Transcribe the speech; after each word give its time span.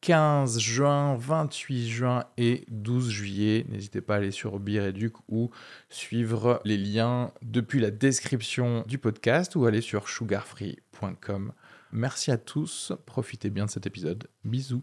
15 0.00 0.58
juin, 0.58 1.16
28 1.16 1.88
juin 1.88 2.24
et 2.36 2.64
12 2.68 3.10
juillet. 3.10 3.66
N'hésitez 3.68 4.00
pas 4.00 4.14
à 4.14 4.16
aller 4.18 4.30
sur 4.30 4.58
Bireduc 4.60 5.14
ou 5.28 5.50
suivre 5.88 6.60
les 6.64 6.76
liens 6.76 7.32
depuis 7.42 7.80
la 7.80 7.90
description 7.90 8.84
du 8.86 8.98
podcast 8.98 9.56
ou 9.56 9.66
aller 9.66 9.80
sur 9.80 10.08
sugarfree.com. 10.08 11.52
Merci 11.92 12.30
à 12.30 12.38
tous, 12.38 12.92
profitez 13.06 13.50
bien 13.50 13.66
de 13.66 13.70
cet 13.70 13.86
épisode. 13.86 14.28
Bisous. 14.44 14.82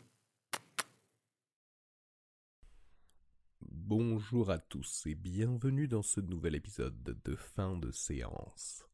Bonjour 3.61 4.49
à 4.49 4.57
tous 4.57 5.03
et 5.05 5.13
bienvenue 5.13 5.87
dans 5.87 6.01
ce 6.01 6.21
nouvel 6.21 6.55
épisode 6.55 7.17
de 7.23 7.35
fin 7.35 7.77
de 7.77 7.91
séance. 7.91 8.85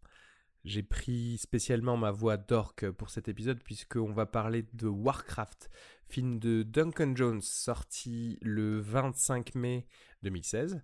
J'ai 0.65 0.83
pris 0.83 1.37
spécialement 1.37 1.95
ma 1.95 2.11
voix 2.11 2.35
d'orque 2.35 2.89
pour 2.91 3.09
cet 3.09 3.29
épisode 3.29 3.63
puisqu'on 3.63 4.11
va 4.11 4.25
parler 4.25 4.65
de 4.73 4.87
Warcraft, 4.87 5.69
film 6.09 6.37
de 6.37 6.63
Duncan 6.63 7.13
Jones 7.15 7.41
sorti 7.41 8.37
le 8.41 8.79
25 8.79 9.55
mai 9.55 9.87
2016, 10.23 10.81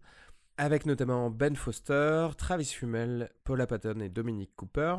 avec 0.58 0.86
notamment 0.86 1.30
Ben 1.30 1.58
Foster, 1.58 2.30
Travis 2.38 2.66
Fumel, 2.66 3.30
Paula 3.44 3.68
Patton 3.68 4.00
et 4.00 4.10
Dominic 4.10 4.56
Cooper. 4.56 4.98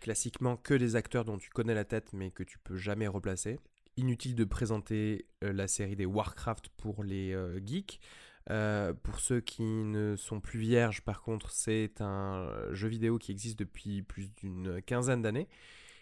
Classiquement 0.00 0.56
que 0.56 0.74
des 0.74 0.94
acteurs 0.94 1.24
dont 1.24 1.38
tu 1.38 1.48
connais 1.48 1.74
la 1.74 1.84
tête 1.84 2.12
mais 2.12 2.30
que 2.30 2.42
tu 2.42 2.58
peux 2.58 2.76
jamais 2.76 3.08
replacer. 3.08 3.58
Inutile 3.96 4.34
de 4.34 4.44
présenter 4.44 5.26
euh, 5.42 5.52
la 5.52 5.66
série 5.66 5.96
des 5.96 6.06
Warcraft 6.06 6.68
pour 6.76 7.02
les 7.02 7.32
euh, 7.32 7.58
geeks. 7.64 7.98
Euh, 8.50 8.94
pour 8.94 9.20
ceux 9.20 9.40
qui 9.40 9.62
ne 9.62 10.16
sont 10.16 10.40
plus 10.40 10.58
vierges, 10.58 11.02
par 11.02 11.22
contre, 11.22 11.50
c'est 11.50 12.00
un 12.00 12.50
jeu 12.72 12.88
vidéo 12.88 13.18
qui 13.18 13.32
existe 13.32 13.58
depuis 13.58 14.02
plus 14.02 14.34
d'une 14.36 14.80
quinzaine 14.82 15.22
d'années 15.22 15.48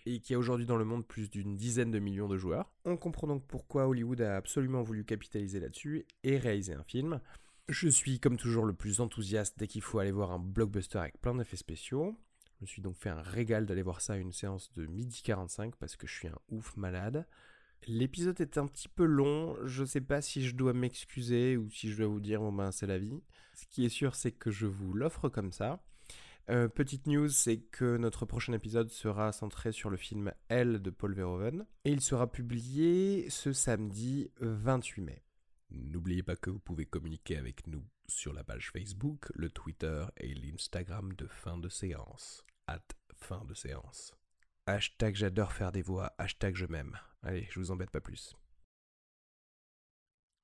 et 0.06 0.20
qui 0.20 0.34
a 0.34 0.38
aujourd'hui 0.38 0.66
dans 0.66 0.76
le 0.76 0.84
monde 0.84 1.04
plus 1.04 1.28
d'une 1.28 1.56
dizaine 1.56 1.90
de 1.90 1.98
millions 1.98 2.28
de 2.28 2.36
joueurs. 2.36 2.72
On 2.84 2.96
comprend 2.96 3.26
donc 3.26 3.44
pourquoi 3.46 3.88
Hollywood 3.88 4.20
a 4.20 4.36
absolument 4.36 4.82
voulu 4.82 5.04
capitaliser 5.04 5.58
là-dessus 5.58 6.06
et 6.22 6.38
réaliser 6.38 6.74
un 6.74 6.84
film. 6.84 7.20
Je 7.68 7.88
suis 7.88 8.20
comme 8.20 8.36
toujours 8.36 8.64
le 8.64 8.72
plus 8.72 9.00
enthousiaste 9.00 9.58
dès 9.58 9.66
qu'il 9.66 9.82
faut 9.82 9.98
aller 9.98 10.12
voir 10.12 10.30
un 10.30 10.38
blockbuster 10.38 10.98
avec 10.98 11.20
plein 11.20 11.34
d'effets 11.34 11.56
spéciaux. 11.56 12.16
Je 12.58 12.64
me 12.64 12.66
suis 12.66 12.80
donc 12.80 12.96
fait 12.96 13.10
un 13.10 13.20
régal 13.20 13.66
d'aller 13.66 13.82
voir 13.82 14.00
ça 14.00 14.12
à 14.12 14.16
une 14.16 14.32
séance 14.32 14.72
de 14.74 14.86
midi 14.86 15.20
45 15.22 15.74
parce 15.74 15.96
que 15.96 16.06
je 16.06 16.14
suis 16.14 16.28
un 16.28 16.38
ouf 16.48 16.76
malade. 16.76 17.26
L'épisode 17.86 18.40
est 18.40 18.58
un 18.58 18.66
petit 18.66 18.88
peu 18.88 19.04
long, 19.04 19.56
je 19.64 19.84
sais 19.84 20.00
pas 20.00 20.20
si 20.20 20.44
je 20.44 20.56
dois 20.56 20.72
m'excuser 20.72 21.56
ou 21.56 21.70
si 21.70 21.90
je 21.90 21.98
dois 21.98 22.06
vous 22.08 22.20
dire 22.20 22.40
bon 22.40 22.52
ben 22.52 22.72
c'est 22.72 22.86
la 22.86 22.98
vie. 22.98 23.22
Ce 23.54 23.66
qui 23.66 23.84
est 23.84 23.90
sûr 23.90 24.14
c'est 24.14 24.32
que 24.32 24.50
je 24.50 24.66
vous 24.66 24.92
l'offre 24.92 25.28
comme 25.28 25.52
ça. 25.52 25.82
Euh, 26.48 26.68
petite 26.68 27.06
news, 27.06 27.28
c'est 27.28 27.58
que 27.58 27.96
notre 27.96 28.24
prochain 28.24 28.52
épisode 28.52 28.88
sera 28.90 29.32
centré 29.32 29.72
sur 29.72 29.90
le 29.90 29.96
film 29.96 30.32
Elle 30.48 30.80
de 30.80 30.90
Paul 30.90 31.12
Verhoeven 31.12 31.66
et 31.84 31.90
il 31.90 32.00
sera 32.00 32.30
publié 32.30 33.28
ce 33.30 33.52
samedi 33.52 34.30
28 34.40 35.02
mai. 35.02 35.22
N'oubliez 35.70 36.22
pas 36.22 36.36
que 36.36 36.50
vous 36.50 36.60
pouvez 36.60 36.86
communiquer 36.86 37.36
avec 37.36 37.66
nous 37.66 37.84
sur 38.06 38.32
la 38.32 38.44
page 38.44 38.70
Facebook, 38.70 39.26
le 39.34 39.50
Twitter 39.50 40.04
et 40.18 40.34
l'Instagram 40.34 41.12
de 41.14 41.26
fin 41.26 41.58
de 41.58 41.68
séance. 41.68 42.44
At 42.68 42.86
fin 43.16 43.44
de 43.44 43.54
séance. 43.54 44.14
Hashtag 44.68 45.14
j'adore 45.14 45.52
faire 45.52 45.70
des 45.70 45.80
voix, 45.80 46.12
hashtag 46.18 46.56
je 46.56 46.66
m'aime. 46.66 46.98
Allez, 47.22 47.46
je 47.52 47.60
vous 47.60 47.70
embête 47.70 47.90
pas 47.90 48.00
plus. 48.00 48.34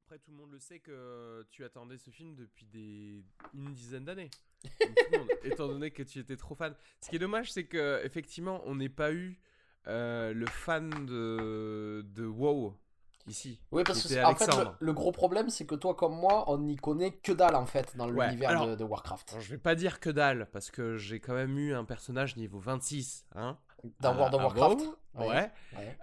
Après, 0.06 0.20
tout 0.20 0.30
le 0.30 0.36
monde 0.36 0.52
le 0.52 0.60
sait 0.60 0.78
que 0.78 1.44
tu 1.50 1.64
attendais 1.64 1.98
ce 1.98 2.10
film 2.10 2.36
depuis 2.36 2.64
des... 2.66 3.24
une 3.52 3.74
dizaine 3.74 4.04
d'années. 4.04 4.30
étant 5.42 5.66
donné 5.66 5.90
que 5.90 6.04
tu 6.04 6.20
étais 6.20 6.36
trop 6.36 6.54
fan. 6.54 6.72
Ce 7.00 7.10
qui 7.10 7.16
est 7.16 7.18
dommage, 7.18 7.50
c'est 7.50 7.64
que 7.64 8.00
effectivement, 8.04 8.62
on 8.64 8.76
n'ait 8.76 8.88
pas 8.88 9.12
eu 9.12 9.40
euh, 9.88 10.32
le 10.32 10.46
fan 10.46 10.88
de, 11.04 12.06
de 12.06 12.24
WoW 12.24 12.78
ici. 13.26 13.60
Oui, 13.70 13.82
parce 13.84 14.06
que 14.06 14.24
en 14.24 14.34
fait, 14.34 14.50
le, 14.80 14.92
gros 14.92 15.12
problème, 15.12 15.48
c'est 15.48 15.66
que 15.66 15.74
toi 15.74 15.94
comme 15.94 16.14
moi, 16.14 16.44
on 16.48 16.58
n'y 16.58 16.76
connaît 16.76 17.12
que 17.12 17.32
dalle 17.32 17.54
en 17.54 17.66
fait 17.66 17.96
dans 17.96 18.08
l'univers 18.08 18.76
de, 18.76 18.84
Warcraft. 18.84 19.36
je 19.40 19.50
vais 19.50 19.58
pas 19.58 19.74
dire 19.74 20.00
que 20.00 20.10
dalle, 20.10 20.48
parce 20.52 20.70
que 20.70 20.96
j'ai 20.96 21.20
quand 21.20 21.34
même 21.34 21.58
eu 21.58 21.74
un 21.74 21.84
personnage 21.84 22.36
niveau 22.36 22.58
26. 22.58 23.26
Hein 23.34 23.56
dans 24.00 24.16
World 24.16 24.34
of 24.34 24.42
Warcraft 24.42 24.98
Ouais. 25.14 25.50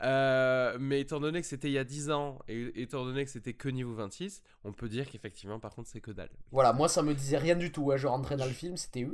Euh, 0.03 0.77
mais 0.79 1.01
étant 1.01 1.19
donné 1.19 1.41
que 1.41 1.47
c'était 1.47 1.69
il 1.69 1.73
y 1.73 1.79
a 1.79 1.83
10 1.83 2.11
ans, 2.11 2.37
et 2.47 2.83
étant 2.83 3.03
donné 3.05 3.25
que 3.25 3.31
c'était 3.31 3.53
que 3.53 3.67
niveau 3.67 3.95
26, 3.95 4.43
on 4.63 4.71
peut 4.71 4.87
dire 4.87 5.09
qu'effectivement, 5.09 5.59
par 5.59 5.73
contre, 5.73 5.89
c'est 5.89 5.99
que 5.99 6.11
dalle. 6.11 6.29
Voilà, 6.51 6.73
moi 6.73 6.87
ça 6.87 7.01
me 7.01 7.15
disait 7.15 7.37
rien 7.37 7.55
du 7.55 7.71
tout. 7.71 7.91
Je 7.95 8.05
rentrais 8.05 8.37
dans 8.37 8.45
le 8.45 8.51
film, 8.51 8.77
c'était. 8.77 9.07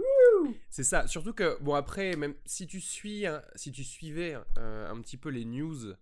C'est 0.70 0.84
ça. 0.84 1.08
Surtout 1.08 1.34
que, 1.34 1.58
bon, 1.62 1.76
après, 1.76 2.16
même 2.18 2.36
si 2.46 2.68
tu, 2.68 2.82
suis, 2.82 3.26
si 3.56 3.72
tu 3.72 3.86
suivais 3.86 4.38
euh, 4.58 4.92
un 4.92 5.00
petit 5.02 5.18
peu 5.18 5.30
les 5.30 5.46
news 5.46 5.96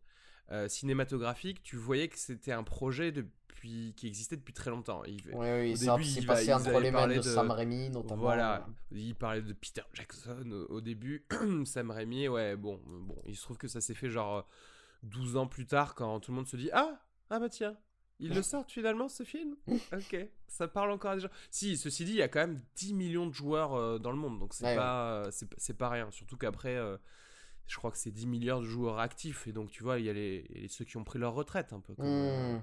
euh, 0.51 0.67
cinématographique, 0.67 1.63
tu 1.63 1.77
voyais 1.77 2.07
que 2.07 2.17
c'était 2.17 2.51
un 2.51 2.63
projet 2.63 3.11
depuis, 3.11 3.93
qui 3.95 4.07
existait 4.07 4.35
depuis 4.35 4.53
très 4.53 4.69
longtemps. 4.69 5.01
oui, 5.05 5.17
oui, 5.33 5.77
ça 5.77 5.97
s'est 6.03 6.21
passé 6.23 6.53
entre 6.53 6.79
les 6.79 6.91
mains 6.91 7.07
de, 7.07 7.21
Sam 7.21 7.51
Raimi, 7.51 7.89
notamment. 7.89 8.21
Voilà, 8.21 8.67
il 8.91 9.15
parlait 9.15 9.41
de 9.41 9.53
Peter 9.53 9.83
Jackson 9.93 10.65
au, 10.69 10.81
début. 10.81 11.25
Sam 11.65 11.91
Raimi, 11.91 12.27
ouais, 12.27 12.55
bon, 12.55 12.79
bon, 12.85 13.21
il 13.25 13.35
se 13.35 13.43
trouve 13.43 13.57
que 13.57 13.67
ça 13.67 13.81
s'est 13.81 13.95
fait 13.95 14.09
genre 14.09 14.47
12 15.03 15.37
ans 15.37 15.47
plus 15.47 15.65
tard 15.65 15.95
quand 15.95 16.19
tout 16.19 16.31
le 16.31 16.37
monde 16.37 16.47
se 16.47 16.57
dit 16.57 16.69
Ah, 16.73 16.99
ah 17.29 17.39
bah 17.39 17.49
tiens, 17.49 17.77
il 18.19 18.33
le 18.33 18.41
sort 18.41 18.65
finalement 18.67 19.09
ce 19.09 19.23
film? 19.23 19.55
Ok, 19.93 20.15
ça 20.47 20.67
parle 20.67 20.91
encore 20.91 21.11
à 21.11 21.15
des 21.15 21.21
gens. 21.21 21.29
Si, 21.49 21.77
ceci 21.77 22.05
dit, 22.05 22.11
il 22.11 22.17
y 22.17 22.21
a 22.21 22.27
quand 22.27 22.39
même 22.39 22.61
10 22.75 22.93
millions 22.93 23.27
de 23.27 23.33
joueurs 23.33 23.73
euh, 23.73 23.99
dans 23.99 24.11
le 24.11 24.17
monde, 24.17 24.39
donc 24.39 24.53
c'est 24.53 24.75
pas, 24.75 25.29
c'est 25.57 25.77
pas 25.77 25.89
rien. 25.89 26.09
Surtout 26.11 26.37
qu'après, 26.37 26.75
euh, 26.75 26.97
je 27.67 27.77
crois 27.77 27.91
que 27.91 27.97
c'est 27.97 28.11
10 28.11 28.27
milliards 28.27 28.61
de 28.61 28.65
joueurs 28.65 28.99
actifs. 28.99 29.47
Et 29.47 29.51
donc, 29.51 29.69
tu 29.71 29.83
vois, 29.83 29.99
il 29.99 30.05
y 30.05 30.09
a 30.09 30.13
les, 30.13 30.67
ceux 30.69 30.85
qui 30.85 30.97
ont 30.97 31.03
pris 31.03 31.19
leur 31.19 31.33
retraite, 31.33 31.73
un 31.73 31.79
peu 31.79 31.93
comme, 31.95 32.05
euh, 32.05 32.57
hmm. 32.57 32.61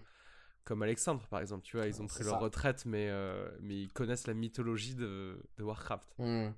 comme 0.65 0.83
Alexandre, 0.83 1.27
par 1.28 1.41
exemple. 1.41 1.62
Tu 1.65 1.77
vois, 1.77 1.87
ils 1.87 2.00
ont 2.03 2.06
pris 2.06 2.25
leur 2.25 2.41
retraite, 2.41 2.84
mais, 2.87 3.09
euh, 3.09 3.49
mais 3.61 3.77
ils 3.77 3.93
connaissent 3.93 4.27
la 4.27 4.34
mythologie 4.34 4.94
de, 4.94 5.38
de 5.59 5.65
Warcraft. 5.65 6.09
Hmm. 6.19 6.50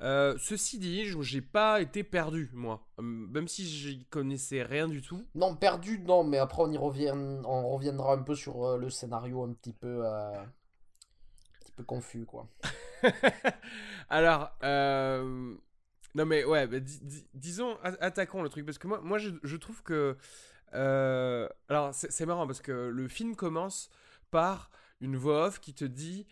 Euh, 0.00 0.36
ceci 0.38 0.78
dit, 0.78 1.04
j'ai 1.22 1.42
pas 1.42 1.80
été 1.80 2.04
perdu, 2.04 2.50
moi. 2.52 2.86
Même 2.98 3.48
si 3.48 3.66
j'y 3.66 4.04
connaissais 4.06 4.62
rien 4.62 4.86
du 4.86 5.02
tout. 5.02 5.26
Non, 5.34 5.56
perdu, 5.56 5.98
non, 5.98 6.22
mais 6.22 6.38
après 6.38 6.62
on 6.62 6.70
y 6.70 6.78
revient, 6.78 7.10
on 7.12 7.68
reviendra 7.70 8.14
un 8.14 8.22
peu 8.22 8.36
sur 8.36 8.78
le 8.78 8.90
scénario 8.90 9.42
un 9.42 9.52
petit 9.54 9.72
peu, 9.72 10.06
un 10.06 10.46
petit 11.58 11.72
peu 11.72 11.82
confus, 11.82 12.26
quoi. 12.26 12.48
Alors, 14.08 14.52
non 16.14 16.26
mais 16.26 16.44
ouais, 16.44 16.66
bah, 16.66 16.78
disons, 17.34 17.76
attaquons 17.82 18.42
le 18.42 18.48
truc, 18.48 18.64
parce 18.64 18.78
que 18.78 18.86
moi, 18.86 19.00
moi 19.02 19.18
je, 19.18 19.56
trouve 19.56 19.82
que... 19.82 20.16
Euh, 20.74 21.48
alors 21.68 21.94
c'est 21.94 22.26
marrant, 22.26 22.46
parce 22.46 22.60
que 22.60 22.72
le 22.72 23.08
film 23.08 23.36
commence 23.36 23.90
par 24.30 24.70
une 25.00 25.16
voix 25.16 25.46
off 25.46 25.60
qui 25.60 25.74
te 25.74 25.84
dit... 25.84 26.26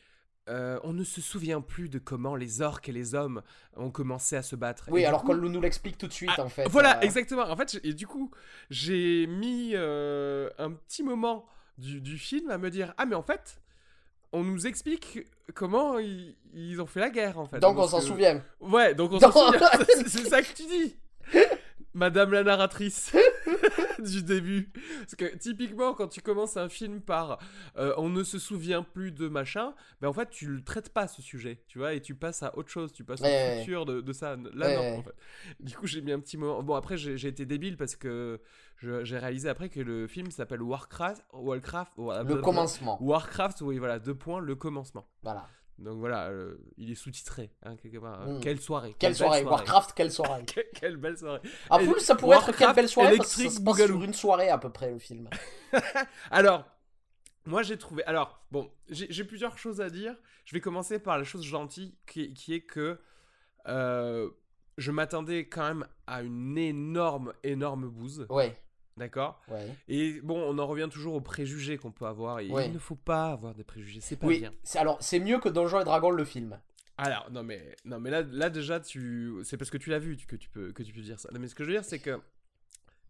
Euh, 0.48 0.78
on 0.84 0.92
ne 0.92 1.02
se 1.02 1.20
souvient 1.20 1.60
plus 1.60 1.88
de 1.88 1.98
comment 1.98 2.36
les 2.36 2.62
orques 2.62 2.88
et 2.88 2.92
les 2.92 3.16
hommes 3.16 3.42
ont 3.74 3.90
commencé 3.90 4.36
à 4.36 4.42
se 4.42 4.54
battre. 4.54 4.84
Oui, 4.92 5.04
alors 5.04 5.24
qu'on 5.24 5.34
nous 5.34 5.60
l'explique 5.60 5.98
tout 5.98 6.06
de 6.06 6.12
suite, 6.12 6.30
ah, 6.38 6.44
en 6.44 6.48
fait. 6.48 6.68
Voilà, 6.68 6.98
euh. 6.98 7.00
exactement. 7.00 7.50
En 7.50 7.56
fait, 7.56 7.80
et 7.82 7.92
du 7.92 8.06
coup, 8.06 8.30
j'ai 8.70 9.26
mis 9.26 9.74
un 9.74 10.70
petit 10.86 11.02
moment 11.02 11.46
du, 11.78 12.00
du, 12.00 12.16
film 12.16 12.48
à 12.52 12.58
me 12.58 12.70
dire 12.70 12.94
Ah, 12.96 13.06
mais 13.06 13.16
en 13.16 13.24
fait, 13.24 13.60
on 14.36 14.44
nous 14.44 14.66
explique 14.66 15.26
comment 15.54 15.98
ils, 15.98 16.80
ont 16.80 16.86
fait 16.86 17.00
la 17.00 17.10
guerre 17.10 17.38
en 17.38 17.46
fait. 17.46 17.58
Donc 17.58 17.78
on 17.78 17.88
s'en 17.88 18.00
souvient. 18.00 18.42
Ouais, 18.60 18.94
donc 18.94 19.12
on 19.12 19.18
s'en 19.18 19.32
souvient. 19.32 19.70
C'est 20.06 20.28
ça 20.28 20.42
que 20.42 20.52
tu 20.52 20.64
dis. 20.64 20.96
Madame 21.94 22.32
la 22.32 22.42
narratrice 22.42 23.16
du 23.98 24.22
début. 24.22 24.72
Parce 25.00 25.14
que 25.14 25.36
typiquement, 25.36 25.94
quand 25.94 26.08
tu 26.08 26.20
commences 26.20 26.56
un 26.56 26.68
film 26.68 27.00
par 27.00 27.38
euh, 27.76 27.94
on 27.96 28.08
ne 28.08 28.22
se 28.22 28.38
souvient 28.38 28.82
plus 28.82 29.12
de 29.12 29.28
machin, 29.28 29.74
ben 30.00 30.08
en 30.08 30.12
fait, 30.12 30.30
tu 30.30 30.46
le 30.46 30.62
traites 30.62 30.90
pas 30.92 31.08
ce 31.08 31.22
sujet, 31.22 31.62
tu 31.68 31.78
vois, 31.78 31.94
et 31.94 32.00
tu 32.00 32.14
passes 32.14 32.42
à 32.42 32.56
autre 32.56 32.70
chose, 32.70 32.92
tu 32.92 33.04
passes 33.04 33.20
au 33.20 33.58
futur 33.58 33.86
de, 33.86 34.12
ça. 34.12 34.36
Là, 34.54 34.76
non, 34.76 34.98
en 34.98 35.02
fait. 35.02 35.14
Du 35.60 35.76
coup, 35.76 35.86
j'ai 35.86 36.00
mis 36.00 36.12
un 36.12 36.20
petit 36.20 36.36
moment. 36.36 36.62
Bon, 36.62 36.74
après, 36.74 36.96
j'ai 36.96 37.28
été 37.28 37.46
débile 37.46 37.76
parce 37.76 37.96
que 37.96 38.40
j'ai 38.80 39.18
réalisé 39.18 39.48
après 39.48 39.68
que 39.68 39.80
le 39.80 40.06
film 40.06 40.30
s'appelle 40.30 40.62
Warcraft. 40.62 41.24
Warcraft 41.32 41.92
le 41.96 42.36
commencement. 42.36 43.02
Warcraft, 43.02 43.60
oui, 43.62 43.78
voilà, 43.78 43.98
deux 43.98 44.14
points, 44.14 44.40
le 44.40 44.54
commencement. 44.54 45.06
Voilà. 45.22 45.48
Donc 45.78 45.98
voilà, 45.98 46.28
euh, 46.28 46.56
il 46.78 46.90
est 46.90 46.94
sous-titré, 46.94 47.50
hein, 47.62 47.76
quelque 47.76 47.98
part. 47.98 48.22
Hein. 48.22 48.38
Mm. 48.38 48.40
Quelle 48.40 48.60
soirée. 48.60 48.94
Quelle, 48.98 49.14
soirée. 49.14 49.44
Warcraft, 49.44 49.92
quelle 49.94 50.10
soirée. 50.10 50.44
quelle 50.74 50.96
belle 50.96 51.18
soirée. 51.18 51.40
En 51.68 51.78
plus, 51.78 52.00
ça 52.00 52.14
pourrait 52.14 52.38
être 52.38 52.56
quelle 52.56 52.74
belle 52.74 52.88
soirée 52.88 53.16
parce 53.16 53.36
que 53.36 53.42
ça 53.42 53.50
se 53.50 53.60
passe 53.60 53.84
sur 53.84 54.02
une 54.02 54.14
soirée 54.14 54.48
à 54.48 54.58
peu 54.58 54.70
près 54.70 54.90
le 54.90 54.98
film. 54.98 55.28
Alors, 56.30 56.64
moi 57.44 57.62
j'ai 57.62 57.76
trouvé. 57.76 58.02
Alors, 58.04 58.42
bon, 58.50 58.70
j'ai 58.88 59.24
plusieurs 59.24 59.58
choses 59.58 59.80
à 59.80 59.90
dire. 59.90 60.14
Je 60.44 60.54
vais 60.54 60.60
commencer 60.60 60.98
par 60.98 61.18
la 61.18 61.24
chose 61.24 61.44
gentille 61.44 61.96
qui, 62.06 62.32
qui 62.32 62.54
est 62.54 62.62
que 62.62 62.98
Euh, 63.68 64.30
je 64.78 64.90
m'attendais 64.92 65.48
quand 65.48 65.66
même 65.66 65.86
à 66.06 66.22
une 66.22 66.56
énorme, 66.58 67.32
énorme 67.42 67.88
bouse. 67.88 68.26
Ouais, 68.30 68.56
D'accord? 68.96 69.42
Ouais. 69.48 69.66
Et 69.88 70.20
bon, 70.22 70.40
on 70.40 70.58
en 70.58 70.66
revient 70.66 70.88
toujours 70.90 71.14
aux 71.14 71.20
préjugés 71.20 71.76
qu'on 71.76 71.92
peut 71.92 72.06
avoir. 72.06 72.40
Et 72.40 72.48
Ouais. 72.50 72.66
il 72.66 72.72
ne 72.72 72.78
faut 72.78 72.94
pas 72.96 73.30
avoir 73.32 73.54
des 73.54 73.64
préjugés, 73.64 74.00
c'est 74.00 74.16
pas 74.16 74.26
Oui, 74.26 74.40
bien. 74.40 74.52
alors 74.76 74.96
c'est 75.00 75.20
mieux 75.20 75.38
que 75.38 75.48
Donjons 75.50 75.80
et 75.80 75.84
Dragons 75.84 76.10
le 76.10 76.24
film. 76.24 76.58
Alors, 76.98 77.30
non 77.30 77.42
mais, 77.42 77.76
non, 77.84 78.00
mais 78.00 78.08
là, 78.10 78.22
là 78.22 78.48
déjà, 78.48 78.80
tu... 78.80 79.34
c'est 79.44 79.58
parce 79.58 79.70
que 79.70 79.76
tu 79.76 79.90
l'as 79.90 79.98
vu 79.98 80.16
que 80.16 80.34
tu, 80.36 80.48
peux, 80.48 80.72
que 80.72 80.82
tu 80.82 80.94
peux 80.94 81.02
dire 81.02 81.20
ça. 81.20 81.28
Non, 81.32 81.38
mais 81.40 81.48
ce 81.48 81.54
que 81.54 81.62
je 81.62 81.68
veux 81.68 81.74
dire, 81.74 81.84
c'est 81.84 81.98
que 81.98 82.18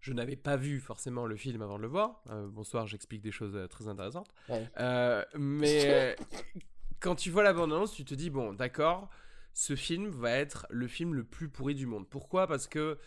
je 0.00 0.12
n'avais 0.12 0.34
pas 0.34 0.56
vu 0.56 0.80
forcément 0.80 1.24
le 1.24 1.36
film 1.36 1.62
avant 1.62 1.76
de 1.76 1.82
le 1.82 1.88
voir. 1.88 2.20
Euh, 2.30 2.48
bonsoir, 2.48 2.88
j'explique 2.88 3.22
des 3.22 3.30
choses 3.30 3.54
euh, 3.54 3.68
très 3.68 3.86
intéressantes. 3.86 4.28
Ouais. 4.48 4.68
Euh, 4.80 5.24
mais 5.38 6.16
quand 7.00 7.14
tu 7.14 7.30
vois 7.30 7.44
la 7.44 7.52
bande-annonce, 7.52 7.92
tu 7.92 8.04
te 8.04 8.14
dis, 8.14 8.28
bon, 8.28 8.52
d'accord, 8.54 9.08
ce 9.54 9.76
film 9.76 10.08
va 10.08 10.32
être 10.32 10.66
le 10.68 10.88
film 10.88 11.14
le 11.14 11.22
plus 11.22 11.48
pourri 11.48 11.76
du 11.76 11.86
monde. 11.86 12.08
Pourquoi? 12.08 12.48
Parce 12.48 12.66
que 12.66 12.98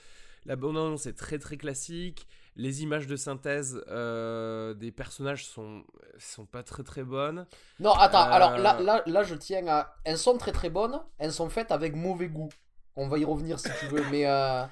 la 0.46 0.56
bande-annonce 0.56 1.08
est 1.08 1.14
très 1.14 1.40
très 1.40 1.58
classique. 1.58 2.26
Les 2.56 2.84
images 2.84 3.08
de 3.08 3.16
synthèse 3.16 3.82
euh, 3.88 4.74
des 4.74 4.92
personnages 4.92 5.46
sont, 5.46 5.84
sont 6.18 6.46
pas 6.46 6.64
très 6.64 6.84
très 6.84 7.04
bonnes. 7.04 7.46
Non, 7.80 7.94
attends, 7.94 8.28
Euh, 8.28 8.32
alors 8.32 8.58
là, 8.58 8.80
là, 8.82 9.02
là, 9.06 9.24
je 9.24 9.36
tiens 9.36 9.66
à. 9.68 9.96
Elles 10.04 10.18
sont 10.18 10.38
très 10.38 10.52
très 10.52 10.70
bonnes, 10.70 11.00
elles 11.20 11.32
sont 11.34 11.50
faites 11.50 11.72
avec 11.72 11.96
mauvais 11.96 12.28
goût. 12.28 12.50
On 12.96 13.08
va 13.08 13.18
y 13.18 13.24
revenir 13.26 13.60
si 13.60 13.70
tu 13.80 13.86
veux, 13.88 14.04
mais. 14.12 14.26
euh, 14.28 14.66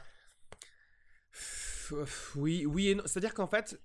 Oui, 2.36 2.66
oui 2.66 2.90
et 2.90 2.96
non. 2.96 3.04
C'est-à-dire 3.06 3.34
qu'en 3.34 3.48
fait, 3.48 3.80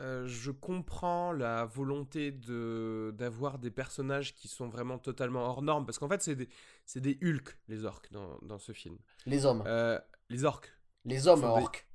euh, 0.00 0.26
je 0.26 0.50
comprends 0.50 1.32
la 1.32 1.64
volonté 1.66 2.32
de 2.32 3.14
d'avoir 3.16 3.58
des 3.58 3.70
personnages 3.70 4.34
qui 4.34 4.48
sont 4.48 4.68
vraiment 4.68 4.98
totalement 4.98 5.44
hors 5.44 5.62
normes, 5.62 5.86
parce 5.86 5.98
qu'en 5.98 6.08
fait, 6.08 6.22
c'est 6.22 6.34
des, 6.34 6.48
c'est 6.84 7.00
des 7.00 7.16
Hulk, 7.22 7.56
les 7.68 7.84
orques, 7.84 8.10
dans, 8.10 8.38
dans 8.42 8.58
ce 8.58 8.72
film. 8.72 8.98
Les 9.26 9.46
hommes. 9.46 9.62
Euh, 9.66 10.00
les 10.28 10.44
orques. 10.44 10.72
les 11.04 11.28
hommes 11.28 11.44
orques. 11.44 11.86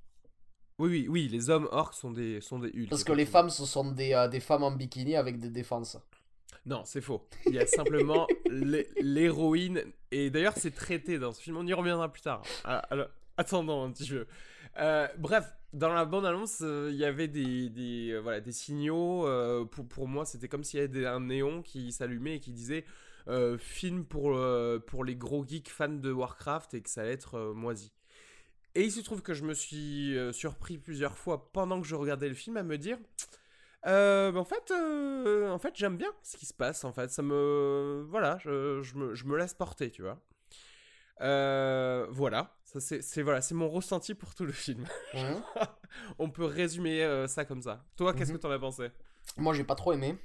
Oui, 0.81 0.89
oui, 0.89 1.07
oui, 1.09 1.27
les 1.29 1.49
hommes 1.49 1.67
orques 1.71 1.93
sont 1.93 2.11
des, 2.11 2.41
sont 2.41 2.59
des 2.59 2.69
Hulk. 2.69 2.89
Parce 2.89 3.03
que 3.03 3.11
les 3.13 3.25
femmes, 3.25 3.49
ce 3.49 3.65
sont 3.65 3.91
des, 3.91 4.13
euh, 4.13 4.27
des 4.27 4.39
femmes 4.39 4.63
en 4.63 4.71
bikini 4.71 5.15
avec 5.15 5.37
des 5.39 5.49
défenses. 5.49 5.97
Non, 6.65 6.81
c'est 6.85 7.01
faux. 7.01 7.27
Il 7.45 7.53
y 7.53 7.59
a 7.59 7.67
simplement 7.67 8.27
l'hé- 8.49 8.87
l'héroïne. 8.99 9.83
Et 10.11 10.29
d'ailleurs, 10.29 10.53
c'est 10.57 10.71
traité 10.71 11.19
dans 11.19 11.31
ce 11.31 11.41
film. 11.41 11.57
On 11.57 11.65
y 11.67 11.73
reviendra 11.73 12.11
plus 12.11 12.21
tard. 12.21 12.41
Ah, 12.65 12.79
alors, 12.89 13.07
attendons 13.37 13.83
un 13.83 13.91
petit 13.91 14.09
peu. 14.09 14.25
Euh, 14.79 15.07
bref, 15.17 15.45
dans 15.73 15.93
la 15.93 16.05
bande-annonce, 16.05 16.59
euh, 16.61 16.89
il 16.91 16.97
y 16.97 17.05
avait 17.05 17.27
des, 17.27 17.69
des, 17.69 18.09
euh, 18.11 18.19
voilà, 18.19 18.39
des 18.41 18.51
signaux. 18.51 19.27
pour, 19.71 19.87
pour 19.87 20.07
moi, 20.07 20.25
c'était 20.25 20.47
comme 20.47 20.63
s'il 20.63 20.79
y 20.79 20.83
avait 20.83 20.91
des- 20.91 21.05
un 21.05 21.19
néon 21.21 21.61
qui 21.61 21.91
s'allumait 21.91 22.35
et 22.37 22.39
qui 22.39 22.51
disait 22.53 22.85
film 23.59 24.03
pour, 24.05 24.37
pour 24.87 25.03
les 25.05 25.15
gros 25.15 25.45
geeks 25.47 25.69
fans 25.69 25.87
de 25.89 26.11
Warcraft 26.11 26.73
et 26.73 26.81
que 26.81 26.89
ça 26.89 27.01
allait 27.01 27.13
être 27.13 27.53
moisi. 27.55 27.91
Et 28.75 28.83
il 28.83 28.91
se 28.91 29.01
trouve 29.01 29.21
que 29.21 29.33
je 29.33 29.43
me 29.43 29.53
suis 29.53 30.17
euh, 30.17 30.31
surpris 30.31 30.77
plusieurs 30.77 31.17
fois 31.17 31.51
pendant 31.51 31.81
que 31.81 31.87
je 31.87 31.95
regardais 31.95 32.29
le 32.29 32.35
film 32.35 32.55
à 32.57 32.63
me 32.63 32.77
dire 32.77 32.97
euh, 33.87 34.31
bah, 34.31 34.39
en 34.39 34.45
fait, 34.45 34.69
euh, 34.71 35.49
en 35.49 35.57
fait 35.57 35.73
j'aime 35.75 35.97
bien 35.97 36.11
ce 36.21 36.37
qui 36.37 36.45
se 36.45 36.53
passe. 36.53 36.83
En 36.83 36.93
fait, 36.93 37.09
ça 37.09 37.21
me. 37.23 38.05
Voilà, 38.09 38.37
je, 38.39 38.81
je 38.83 38.95
me, 38.95 39.15
je 39.15 39.25
me 39.25 39.35
laisse 39.37 39.53
porter, 39.55 39.89
tu 39.89 40.03
vois. 40.03 40.19
Euh, 41.21 42.07
voilà, 42.09 42.55
ça 42.63 42.79
c'est 42.79 43.21
voilà, 43.21 43.41
c'est 43.41 43.53
mon 43.55 43.69
ressenti 43.69 44.13
pour 44.15 44.33
tout 44.35 44.45
le 44.45 44.51
film. 44.51 44.85
On 46.19 46.29
peut 46.29 46.45
résumer 46.45 47.03
euh, 47.03 47.27
ça 47.27 47.43
comme 47.45 47.61
ça. 47.61 47.83
Toi, 47.97 48.13
qu'est-ce 48.13 48.31
Mhm. 48.31 48.37
que 48.37 48.41
t'en 48.43 48.51
as 48.51 48.59
pensé? 48.59 48.89
Moi, 49.37 49.53
j'ai 49.53 49.63
pas 49.63 49.75
trop 49.75 49.93
aimé. 49.93 50.15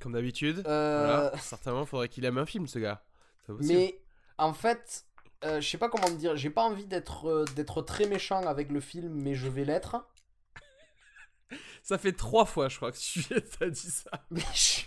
Comme 0.00 0.12
d'habitude. 0.12 0.62
Euh, 0.66 0.98
Voilà, 1.06 1.36
certainement, 1.38 1.84
faudrait 1.86 2.08
qu'il 2.08 2.24
aime 2.24 2.38
un 2.38 2.46
film, 2.46 2.66
ce 2.68 2.78
gars. 2.78 3.04
Mais 3.48 4.00
en 4.36 4.52
fait, 4.52 5.06
euh, 5.44 5.60
je 5.60 5.68
sais 5.68 5.78
pas 5.78 5.88
comment 5.88 6.10
dire. 6.10 6.36
J'ai 6.36 6.50
pas 6.50 6.62
envie 6.62 6.86
d'être 6.86 7.26
euh, 7.28 7.44
d'être 7.56 7.82
très 7.82 8.06
méchant 8.06 8.42
avec 8.46 8.70
le 8.70 8.80
film, 8.80 9.12
mais 9.12 9.34
je 9.34 9.48
vais 9.48 9.64
l'être. 9.64 9.96
Ça 11.82 11.96
fait 11.96 12.12
trois 12.12 12.44
fois, 12.44 12.68
je 12.68 12.76
crois, 12.76 12.92
que 12.92 12.98
tu 12.98 13.20
as 13.64 13.70
dit 13.70 13.90
ça. 13.90 14.10
Mais 14.30 14.42
je- 14.54 14.82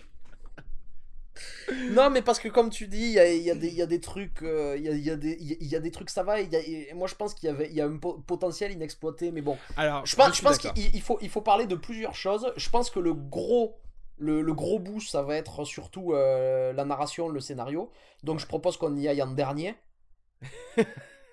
Non, 1.94 2.10
mais 2.12 2.22
parce 2.22 2.40
que 2.40 2.48
comme 2.50 2.70
tu 2.70 2.88
dis, 2.88 3.02
il 3.02 3.12
y 3.14 3.20
a, 3.20 3.32
il 3.34 3.42
y 3.42 3.50
a 3.50 3.56
des- 3.56 3.70
il 3.70 3.74
y 3.74 3.82
a 3.82 3.86
des 3.88 4.00
trucs, 4.00 4.44
euh, 4.44 4.76
il 4.78 4.84
y, 4.84 4.90
a, 4.90 4.92
il 4.92 5.04
y 5.04 5.10
a 5.10 5.16
des- 5.16 5.38
il 5.40 5.68
y 5.68 5.76
a 5.76 5.80
des 5.80 5.90
trucs, 5.92 6.10
ça 6.12 6.22
va. 6.24 6.40
et 6.42 6.92
moi, 6.94 7.08
je 7.08 7.16
pense 7.16 7.34
qu'il 7.34 7.48
y 7.48 7.50
avait, 7.50 7.68
il 7.70 7.74
y 7.76 7.82
a 7.82 7.86
un 7.88 7.98
po- 7.98 8.20
potentiel 8.28 8.72
inexploité, 8.72 9.32
mais 9.32 9.42
bon. 9.42 9.58
Alors, 9.78 10.06
Je 10.06 10.16
pense, 10.16 10.36
je 10.36 10.42
qu'il 10.74 10.96
il 10.96 11.02
faut, 11.02 11.18
il 11.22 11.30
faut 11.30 11.42
parler 11.42 11.66
de 11.66 11.76
plusieurs 11.76 12.14
choses. 12.16 12.54
Je 12.58 12.70
pense 12.70 12.90
que 12.92 13.00
le 13.00 13.14
gros, 13.14 13.80
le, 14.20 14.42
le 14.42 14.54
gros 14.54 14.78
bout, 14.78 15.00
ça 15.02 15.24
va 15.24 15.36
être 15.38 15.64
surtout 15.66 16.14
euh, 16.14 16.74
la 16.74 16.86
narration, 16.86 17.30
le 17.30 17.40
scénario. 17.40 17.90
Donc, 18.24 18.40
je 18.40 18.46
propose 18.46 18.78
qu'on 18.78 18.96
y 18.96 19.08
aille 19.08 19.22
en 19.24 19.32
dernier. 19.32 19.76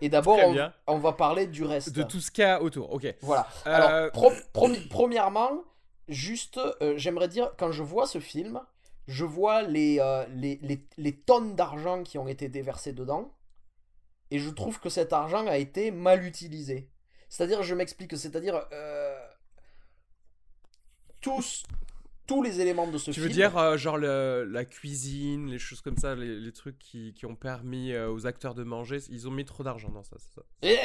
Et 0.01 0.09
d'abord, 0.09 0.39
on, 0.87 0.99
va 0.99 1.13
parler 1.13 1.47
du 1.49 1.65
reste. 1.65 1.91
De 1.93 2.03
tout 2.05 2.21
ce 2.21 2.31
qu'il 2.31 2.43
y 2.43 2.47
a 2.47 2.63
autour, 2.63 2.93
ok. 2.93 3.15
Voilà. 3.21 3.49
Euh, 3.67 3.75
Alors, 3.75 4.13
pro- 4.13 4.33
promi- 4.55 4.89
premièrement, 4.89 5.65
juste, 6.07 6.61
euh, 6.81 6.95
j'aimerais 6.97 7.29
dire, 7.29 7.53
quand 7.59 7.73
je 7.73 7.83
vois 7.83 8.07
ce 8.07 8.21
film, 8.21 8.61
je 9.09 9.25
vois 9.25 9.63
les, 9.63 9.99
euh, 9.99 10.25
les, 10.29 10.61
les, 10.63 10.87
les 10.99 11.17
tonnes 11.17 11.57
d'argent 11.57 12.03
qui 12.05 12.17
ont 12.19 12.29
été 12.29 12.49
déversées 12.49 12.93
dedans, 12.93 13.35
et 14.31 14.39
je 14.39 14.51
trouve 14.51 14.79
que 14.79 14.89
cet 14.89 15.13
argent 15.13 15.47
a 15.47 15.57
été 15.57 15.91
mal 15.91 16.25
utilisé. 16.25 16.91
C'est-à-dire, 17.29 17.63
je 17.65 17.75
m'explique, 17.75 18.17
c'est-à-dire, 18.17 18.67
euh, 18.73 19.19
tous, 21.21 21.65
tous 22.29 22.43
les 22.45 22.61
éléments 22.61 22.87
de 22.87 22.97
ce 22.99 23.07
Tu 23.11 23.15
film... 23.15 23.27
veux 23.27 23.33
dire, 23.33 23.59
euh, 23.59 23.77
genre 23.77 23.97
le- 23.99 24.45
la 24.45 24.65
cuisine, 24.65 25.49
les 25.51 25.59
choses 25.59 25.81
comme 25.81 25.97
ça, 25.97 26.15
les, 26.15 26.39
les 26.39 26.53
trucs 26.53 26.79
qui, 26.79 27.13
qui 27.15 27.27
ont 27.27 27.35
permis 27.35 27.93
euh, 27.93 28.09
aux 28.13 28.27
acteurs 28.29 28.55
de 28.55 28.63
manger, 28.63 28.99
ils 29.11 29.27
ont 29.27 29.33
mis 29.33 29.45
trop 29.45 29.65
d'argent 29.65 29.89
dans 29.91 30.05
ça, 30.05 30.17
c'est 30.21 30.35
ça. 30.35 30.43
Eh, 30.63 30.77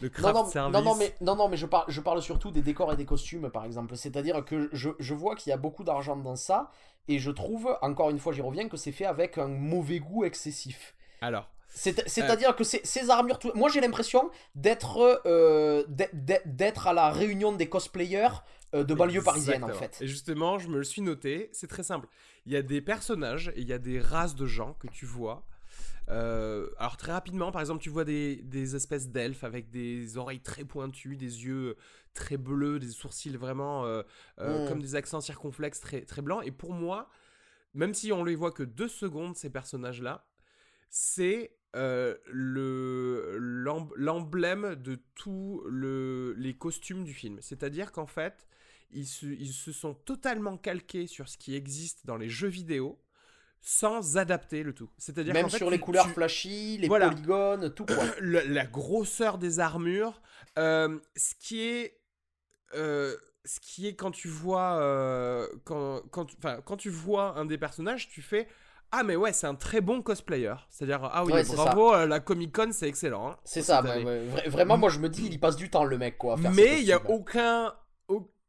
Le 0.00 0.08
Non, 0.08 0.12
craft 0.14 0.34
non, 0.36 0.46
service. 0.46 0.72
non, 0.78 0.82
non, 0.82 0.94
mais, 0.94 1.14
non, 1.20 1.36
non, 1.36 1.48
mais 1.48 1.58
je 1.58 1.66
parle, 1.66 1.84
je 1.88 2.00
parle 2.00 2.22
surtout 2.22 2.50
des 2.50 2.62
décors 2.62 2.90
et 2.92 2.96
des 2.96 3.04
costumes, 3.04 3.50
par 3.50 3.66
exemple. 3.66 3.96
C'est-à-dire 3.96 4.44
que 4.44 4.70
je, 4.72 4.90
je 4.98 5.12
vois 5.14 5.34
qu'il 5.36 5.50
y 5.50 5.52
a 5.52 5.58
beaucoup 5.58 5.84
d'argent 5.84 6.16
dans 6.16 6.36
ça, 6.36 6.70
et 7.08 7.18
je 7.18 7.30
trouve, 7.30 7.76
encore 7.82 8.08
une 8.10 8.18
fois, 8.18 8.32
j'y 8.32 8.40
reviens, 8.40 8.68
que 8.68 8.76
c'est 8.78 8.92
fait 8.92 9.04
avec 9.06 9.36
un 9.38 9.48
mauvais 9.48 9.98
goût 9.98 10.24
excessif. 10.24 10.94
Alors, 11.20 11.48
C'est- 11.72 12.08
C'est-à-dire 12.08 12.56
que 12.56 12.64
ces, 12.64 13.10
armures, 13.10 13.38
tout- 13.38 13.52
moi 13.54 13.68
j'ai 13.68 13.80
l'impression 13.80 14.30
d'être 14.56 15.22
euh, 15.26 15.84
d'être- 15.88 16.46
d'être 16.56 16.86
à 16.88 16.92
la 16.92 17.10
réunion 17.10 17.52
des 17.52 17.68
cosplayers 17.68 18.34
euh, 18.74 18.84
de 18.84 18.94
banlieue 18.94 19.22
parisienne 19.22 19.64
en 19.64 19.72
fait. 19.72 19.98
Et 20.00 20.06
justement, 20.06 20.58
je 20.58 20.68
me 20.68 20.78
le 20.78 20.84
suis 20.84 21.02
noté, 21.02 21.50
c'est 21.52 21.66
très 21.66 21.82
simple. 21.82 22.08
Il 22.46 22.52
y 22.52 22.56
a 22.56 22.62
des 22.62 22.80
personnages 22.80 23.48
et 23.56 23.60
il 23.60 23.68
y 23.68 23.72
a 23.72 23.78
des 23.78 24.00
races 24.00 24.34
de 24.34 24.46
gens 24.46 24.74
que 24.74 24.86
tu 24.88 25.06
vois. 25.06 25.46
Euh, 26.08 26.68
alors 26.78 26.96
très 26.96 27.12
rapidement, 27.12 27.52
par 27.52 27.60
exemple, 27.60 27.82
tu 27.82 27.90
vois 27.90 28.04
des, 28.04 28.36
des 28.36 28.76
espèces 28.76 29.10
d'elfes 29.10 29.44
avec 29.44 29.70
des 29.70 30.16
oreilles 30.16 30.40
très 30.40 30.64
pointues, 30.64 31.16
des 31.16 31.44
yeux 31.44 31.76
très 32.14 32.36
bleus, 32.36 32.78
des 32.80 32.88
sourcils 32.90 33.36
vraiment 33.36 33.84
euh, 33.86 34.02
euh, 34.40 34.58
Mm. 34.58 34.64
comme 34.68 34.80
des 34.80 34.94
accents 34.96 35.20
circonflexes 35.20 35.80
très, 35.80 36.02
très 36.02 36.22
blancs. 36.22 36.42
Et 36.44 36.50
pour 36.50 36.72
moi, 36.72 37.08
même 37.74 37.94
si 37.94 38.12
on 38.12 38.24
les 38.24 38.34
voit 38.34 38.52
que 38.52 38.62
deux 38.64 38.88
secondes, 38.88 39.36
ces 39.36 39.50
personnages-là, 39.50 40.26
c'est 40.90 41.56
euh, 41.76 42.16
le 42.26 43.36
l'em- 43.38 43.90
l'emblème 43.96 44.74
de 44.76 45.00
tous 45.14 45.62
le, 45.68 46.34
les 46.36 46.54
costumes 46.56 47.04
du 47.04 47.14
film. 47.14 47.38
C'est-à-dire 47.40 47.92
qu'en 47.92 48.06
fait, 48.06 48.46
ils 48.92 49.06
se, 49.06 49.26
ils 49.26 49.52
se 49.52 49.72
sont 49.72 49.94
totalement 49.94 50.56
calqués 50.56 51.06
sur 51.06 51.28
ce 51.28 51.36
qui 51.38 51.54
existe 51.54 52.06
dans 52.06 52.16
les 52.16 52.28
jeux 52.28 52.48
vidéo 52.48 53.00
sans 53.62 54.16
adapter 54.16 54.62
le 54.62 54.72
tout. 54.72 54.88
C'est-à-dire 54.96 55.34
Même 55.34 55.50
fait, 55.50 55.58
sur 55.58 55.66
tu- 55.68 55.72
les 55.72 55.78
couleurs 55.80 56.06
tu- 56.06 56.12
flashy, 56.12 56.78
les 56.78 56.88
Voilà. 56.88 57.10
polygones, 57.10 57.74
tout 57.74 57.84
quoi. 57.86 57.96
le- 58.20 58.40
la 58.46 58.64
grosseur 58.66 59.36
des 59.38 59.60
armures, 59.60 60.20
euh, 60.58 60.98
ce 61.14 61.34
qui 61.34 61.60
est, 61.60 62.00
euh, 62.74 63.14
ce 63.44 63.60
qui 63.60 63.86
est 63.86 63.94
quand 63.94 64.10
tu 64.12 64.28
vois, 64.28 64.78
euh, 64.80 65.46
quand, 65.64 66.00
quand, 66.10 66.26
quand 66.64 66.76
tu 66.76 66.88
vois 66.90 67.36
un 67.38 67.44
des 67.44 67.58
personnages, 67.58 68.08
tu 68.08 68.22
fais 68.22 68.48
ah 68.92 69.04
mais 69.04 69.14
ouais 69.14 69.32
c'est 69.32 69.46
un 69.46 69.54
très 69.54 69.80
bon 69.80 70.02
cosplayer. 70.02 70.54
C'est-à-dire 70.70 71.04
ah 71.12 71.24
oui 71.24 71.32
Ouais, 71.32 71.44
bravo 71.44 71.94
euh, 71.94 72.06
la 72.06 72.18
Comic 72.20 72.52
Con 72.56 72.70
c'est 72.72 72.88
excellent. 72.88 73.30
hein, 73.32 73.36
C'est 73.44 73.62
ça, 73.62 73.82
vraiment, 74.46 74.78
moi 74.78 74.88
je 74.90 74.98
me 74.98 75.08
dis, 75.08 75.26
il 75.26 75.34
y 75.34 75.38
passe 75.38 75.56
du 75.56 75.68
temps 75.70 75.84
le 75.84 75.96
mec 75.98 76.16
quoi. 76.18 76.34
à 76.34 76.36
faire 76.38 76.50
ces 76.52 76.56
Mais 76.56 76.80
il 76.80 76.86
y 76.86 76.92
a 76.92 77.10
aucun 77.10 77.72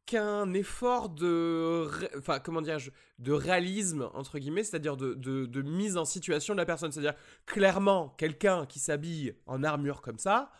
aucun 0.07 0.53
effort 0.53 1.09
de 1.09 1.87
enfin 2.17 2.39
comment 2.39 2.61
dire 2.61 2.77
de 3.19 3.31
réalisme 3.31 4.09
entre 4.13 4.39
guillemets 4.39 4.63
c'est-à-dire 4.63 4.97
de, 4.97 5.13
de, 5.13 5.45
de 5.45 5.61
mise 5.61 5.97
en 5.97 6.05
situation 6.05 6.53
de 6.53 6.57
la 6.59 6.65
personne. 6.65 6.91
C'est-à-dire 6.91 7.15
clairement 7.45 8.09
quelqu'un 8.17 8.65
qui 8.65 8.79
s'habille 8.79 9.35
en 9.45 9.63
armure 9.63 10.01
comme 10.01 10.17
ça 10.17 10.51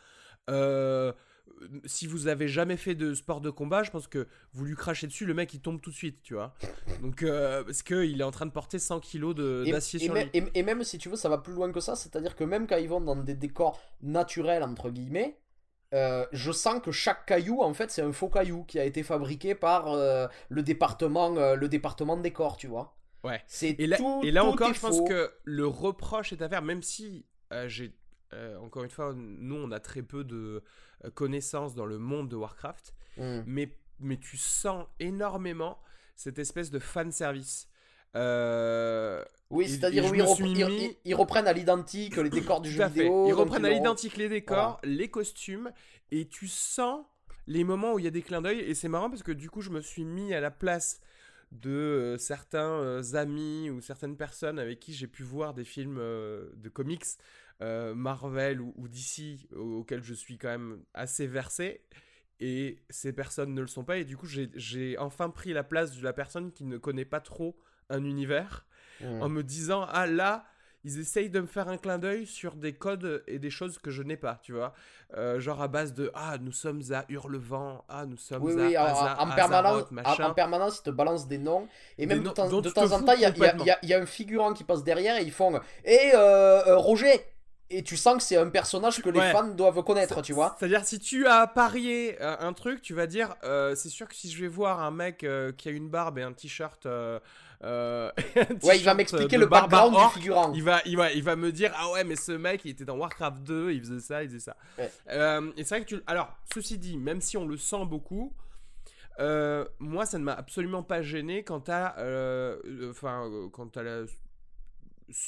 euh, 0.50 1.12
si 1.86 2.07
vous 2.07 2.27
avez 2.27 2.48
jamais 2.48 2.77
fait 2.77 2.95
de 2.95 3.13
sport 3.13 3.41
de 3.41 3.50
combat 3.50 3.83
je 3.83 3.91
pense 3.91 4.07
que 4.07 4.27
vous 4.53 4.65
lui 4.65 4.75
crachez 4.75 5.05
dessus 5.07 5.25
le 5.25 5.33
mec 5.33 5.53
il 5.53 5.60
tombe 5.62 5.81
tout 5.81 5.89
de 5.91 5.95
suite 5.95 6.21
tu 6.24 6.33
vois. 6.33 6.53
Donc 7.01 7.21
euh, 7.24 7.63
parce 7.63 7.83
que 7.83 8.03
il 8.05 8.21
est 8.21 8.24
en 8.24 8.31
train 8.31 8.45
de 8.45 8.51
porter 8.51 8.79
100 8.79 9.00
kilos 9.01 9.36
d'acier 9.36 10.00
sur 10.05 10.13
lui. 10.13 10.29
et- 10.33 10.60
et 10.60 10.63
même 10.63 10.83
si 10.83 10.98
tu 10.98 11.10
veux, 11.10 11.15
ça 11.15 11.29
va 11.29 11.38
plus 11.38 11.53
loin 11.53 11.71
que 11.71 11.79
ça, 11.79 11.95
c'est-à-dire 11.95 12.36
que 12.36 12.43
même 12.43 12.65
quand 12.67 12.77
ils 12.77 12.89
vont 12.89 13.01
dans 13.01 13.15
des 13.15 13.36
décors 13.36 13.79
naturels, 14.01 14.63
entre 14.63 14.89
guillemets, 14.89 15.38
euh, 15.93 16.25
je 16.31 16.51
sens 16.51 16.81
que 16.81 16.91
chaque 16.91 17.25
caillou, 17.25 17.62
en 17.62 17.74
fait, 17.74 17.91
c'est 17.91 18.01
un 18.01 18.13
faux 18.13 18.29
caillou 18.29 18.63
qui 18.63 18.79
a 18.79 18.86
été 18.86 19.03
fabriqué 19.03 19.55
par 19.55 19.88
euh, 19.89 20.27
le, 20.50 20.63
département, 20.63 21.36
euh, 21.38 21.55
le 21.55 21.67
département 21.69 22.15
de 22.17 22.21
décor, 22.21 22.57
tu 22.57 22.67
vois. 22.67 22.95
ouais 23.24 23.41
C'est 23.48 23.75
Et 23.79 23.88
là, 23.88 23.98
tout, 23.98 24.21
et 24.24 24.31
là 24.31 24.41
tout 24.41 24.48
encore, 24.48 24.74
je 24.74 24.79
pense 24.79 24.98
faux. 24.98 25.05
que 25.05 25.33
le 25.43 25.67
reproche 25.67 26.31
est 26.33 26.41
à 26.41 26.50
faire, 26.50 26.62
même 26.62 26.81
si 26.83 27.25
euh, 27.53 27.67
j'ai 27.67 27.93
encore 28.62 28.86
une 28.86 28.89
fois, 28.89 29.13
nous, 29.13 29.55
on 29.57 29.71
a 29.71 29.81
très 29.81 30.01
peu 30.03 30.24
de 30.24 30.63
connaissances 31.15 31.75
dans 31.75 31.86
le 31.86 31.98
monde 31.98 32.29
de 32.29 32.36
Warcraft, 32.38 32.93
Hmm. 33.17 33.41
mais, 33.45 33.77
mais 34.00 34.15
tu 34.17 34.38
sens 34.38 34.88
énormément 35.01 35.77
cette 36.15 36.39
espèce 36.39 36.71
de 36.71 36.79
fan 36.79 37.12
service. 37.12 37.67
Euh, 38.15 39.23
Oui, 39.49 39.65
c'est-à-dire 39.69 40.03
oui, 40.11 40.17
ils, 40.39 40.43
mis- 40.69 40.97
reprennent 41.13 41.47
à 41.47 41.53
l'identique 41.53 42.15
les 42.17 42.29
décors 42.29 42.61
du 42.61 42.69
jeu 42.71 42.77
vidéo. 42.89 43.25
Ils 43.27 43.33
reprennent 43.33 43.65
à 43.65 43.69
l'identique 43.69 44.17
les 44.17 44.29
décors, 44.29 44.79
les 44.83 45.09
costumes, 45.09 45.71
et 46.11 46.27
tu 46.27 46.47
sens 46.47 47.05
les 47.47 47.63
moments 47.63 47.93
où 47.93 47.99
il 47.99 48.05
y 48.05 48.07
a 48.07 48.11
des 48.11 48.21
clins 48.21 48.41
d'œil. 48.41 48.59
Et 48.59 48.75
c'est 48.75 48.87
marrant 48.89 49.09
parce 49.09 49.23
que 49.23 49.31
du 49.31 49.49
coup, 49.49 49.61
je 49.61 49.69
me 49.69 49.81
suis 49.81 50.03
mis 50.05 50.33
à 50.33 50.41
la 50.41 50.51
place 50.51 50.99
de 51.51 51.69
euh, 51.69 52.17
certains 52.17 52.79
euh, 52.81 53.15
amis 53.15 53.69
ou 53.69 53.81
certaines 53.81 54.15
personnes 54.15 54.57
avec 54.59 54.79
qui 54.79 54.93
j'ai 54.93 55.07
pu 55.07 55.23
voir 55.23 55.53
des 55.53 55.65
films 55.65 55.97
de 55.99 56.69
comics 56.69 57.05
Marvel 57.59 58.59
ou, 58.61 58.73
ou 58.77 58.87
DC 58.87 59.47
au- 59.55 59.79
auxquels 59.79 60.01
je 60.03 60.13
suis 60.13 60.37
quand 60.37 60.47
même 60.49 60.83
assez 60.93 61.27
versé. 61.27 61.81
Et 62.39 62.79
ces 62.89 63.13
personnes 63.13 63.53
ne 63.53 63.61
le 63.61 63.67
sont 63.67 63.83
pas. 63.83 63.97
Et 63.97 64.05
du 64.05 64.17
coup, 64.17 64.25
j'ai 64.27 64.97
enfin 64.97 65.29
pris 65.29 65.53
la 65.53 65.63
place 65.63 65.95
de 65.95 66.03
la 66.03 66.13
personne 66.13 66.51
qui 66.51 66.63
ne 66.65 66.77
connaît 66.77 67.05
pas 67.05 67.19
trop 67.21 67.55
un 67.91 68.03
univers 68.03 68.65
Hmm. 69.03 69.19
en 69.24 69.29
me 69.29 69.41
disant 69.41 69.88
ah 69.89 70.05
là 70.05 70.45
ils 70.83 71.00
essayent 71.00 71.31
de 71.31 71.39
me 71.39 71.48
faire 71.48 71.67
un 71.69 71.77
clin 71.77 71.98
d'œil 71.98 72.27
sur 72.27 72.55
des 72.55 72.74
codes 72.74 73.24
et 73.25 73.39
des 73.39 73.50
choses 73.50 73.79
que 73.79 73.89
je 73.89 74.03
n'ai 74.03 74.17
pas 74.17 74.39
tu 74.43 74.53
vois 74.53 74.74
Euh, 75.17 75.39
genre 75.39 75.60
à 75.62 75.67
base 75.67 75.93
de 75.93 76.12
ah 76.13 76.38
nous 76.39 76.51
sommes 76.53 76.81
à 76.91 77.03
Hurlevent 77.10 77.83
ah 77.89 78.05
nous 78.05 78.17
sommes 78.17 78.43
Oui, 78.43 78.53
à 78.53 78.67
oui, 78.67 78.77
en, 78.77 78.86
Aza- 78.86 79.17
en 79.19 79.31
permanence, 79.36 79.83
en, 79.91 79.93
machin 79.95 80.25
en 80.29 80.33
permanence, 80.36 80.77
ils 80.79 80.83
te 80.83 80.89
balancent 80.91 81.27
des 81.27 81.38
noms. 81.39 81.67
Et 81.98 82.05
même 82.05 82.21
de 82.24 82.29
temps, 82.29 82.48
de 82.48 82.69
te 82.69 82.79
en 82.79 83.01
temps, 83.01 83.13
il 83.13 83.19
y 83.19 83.24
y 83.24 83.25
a- 83.25 83.79
y 83.83 83.88
y 83.88 83.93
un 83.93 84.05
figurant 84.05 84.53
qui 84.53 84.63
passe 84.63 84.83
derrière 84.83 85.17
et 85.19 85.24
ils 85.24 85.31
font 85.31 85.60
Hé, 85.83 86.12
euh, 86.13 86.17
euh, 86.67 86.77
Roger 86.77 87.15
Et 87.74 87.83
tu 87.83 87.95
sens 87.98 88.15
que 88.17 88.24
c'est 88.24 88.38
un 88.38 88.50
personnage 88.50 89.01
que 89.01 89.10
les 89.10 89.19
Ouais. 89.19 89.31
fans 89.31 89.48
doivent 89.48 89.81
connaître, 89.83 90.21
tu 90.21 90.33
vois. 90.33 90.55
C'est-à-dire, 90.60 90.83
si 90.86 91.00
tu 91.00 91.25
as 91.25 91.48
parié 91.48 92.17
euh, 92.21 92.36
un 92.39 92.51
truc, 92.53 92.81
tu 92.81 92.93
vas 92.93 93.07
dire, 93.07 93.29
euh, 93.45 93.75
c'est 93.75 93.88
sûr 93.98 94.07
que 94.10 94.15
si 94.15 94.29
je 94.29 94.41
vais 94.41 94.50
voir 94.50 94.81
un 94.81 94.91
mec 94.91 95.24
euh, 95.24 95.53
qui 95.57 95.69
a 95.69 95.71
une 95.71 95.89
barbe 95.89 96.17
et 96.19 96.24
un 96.24 96.33
t-shirt. 96.33 96.86
Euh, 97.63 98.11
euh, 98.37 98.43
Ouais, 98.63 98.77
il 98.79 98.83
va 98.83 98.93
m'expliquer 98.93 99.35
de 99.37 99.41
le 99.41 99.47
background 99.47 99.93
orc, 99.95 100.13
du 100.13 100.19
figurant. 100.19 100.51
Il 100.53 100.63
va, 100.63 100.81
il, 100.85 100.97
va, 100.97 101.11
il 101.11 101.23
va 101.23 101.35
me 101.35 101.51
dire, 101.51 101.71
ah 101.75 101.91
ouais, 101.91 102.03
mais 102.03 102.15
ce 102.15 102.31
mec, 102.31 102.61
il 102.65 102.71
était 102.71 102.85
dans 102.85 102.97
Warcraft 102.97 103.43
2, 103.43 103.71
il 103.71 103.81
faisait 103.81 103.99
ça, 103.99 104.23
il 104.23 104.29
faisait 104.29 104.39
ça. 104.39 104.55
Ouais. 104.77 104.91
Euh, 105.09 105.51
et 105.57 105.63
c'est 105.63 105.75
vrai 105.75 105.85
que 105.85 105.95
tu. 105.95 106.01
Alors, 106.07 106.35
ceci 106.53 106.77
dit, 106.77 106.97
même 106.97 107.21
si 107.21 107.37
on 107.37 107.45
le 107.45 107.57
sent 107.57 107.85
beaucoup, 107.85 108.33
euh, 109.19 109.65
moi, 109.79 110.05
ça 110.05 110.17
ne 110.17 110.23
m'a 110.23 110.33
absolument 110.33 110.83
pas 110.83 111.01
gêné 111.01 111.43
quant 111.43 111.63
à. 111.67 111.97
euh, 111.99 112.57
euh, 112.65 112.89
Enfin, 112.91 113.29
euh, 113.29 113.49
quant 113.49 113.69
à 113.75 113.83
la. 113.83 114.03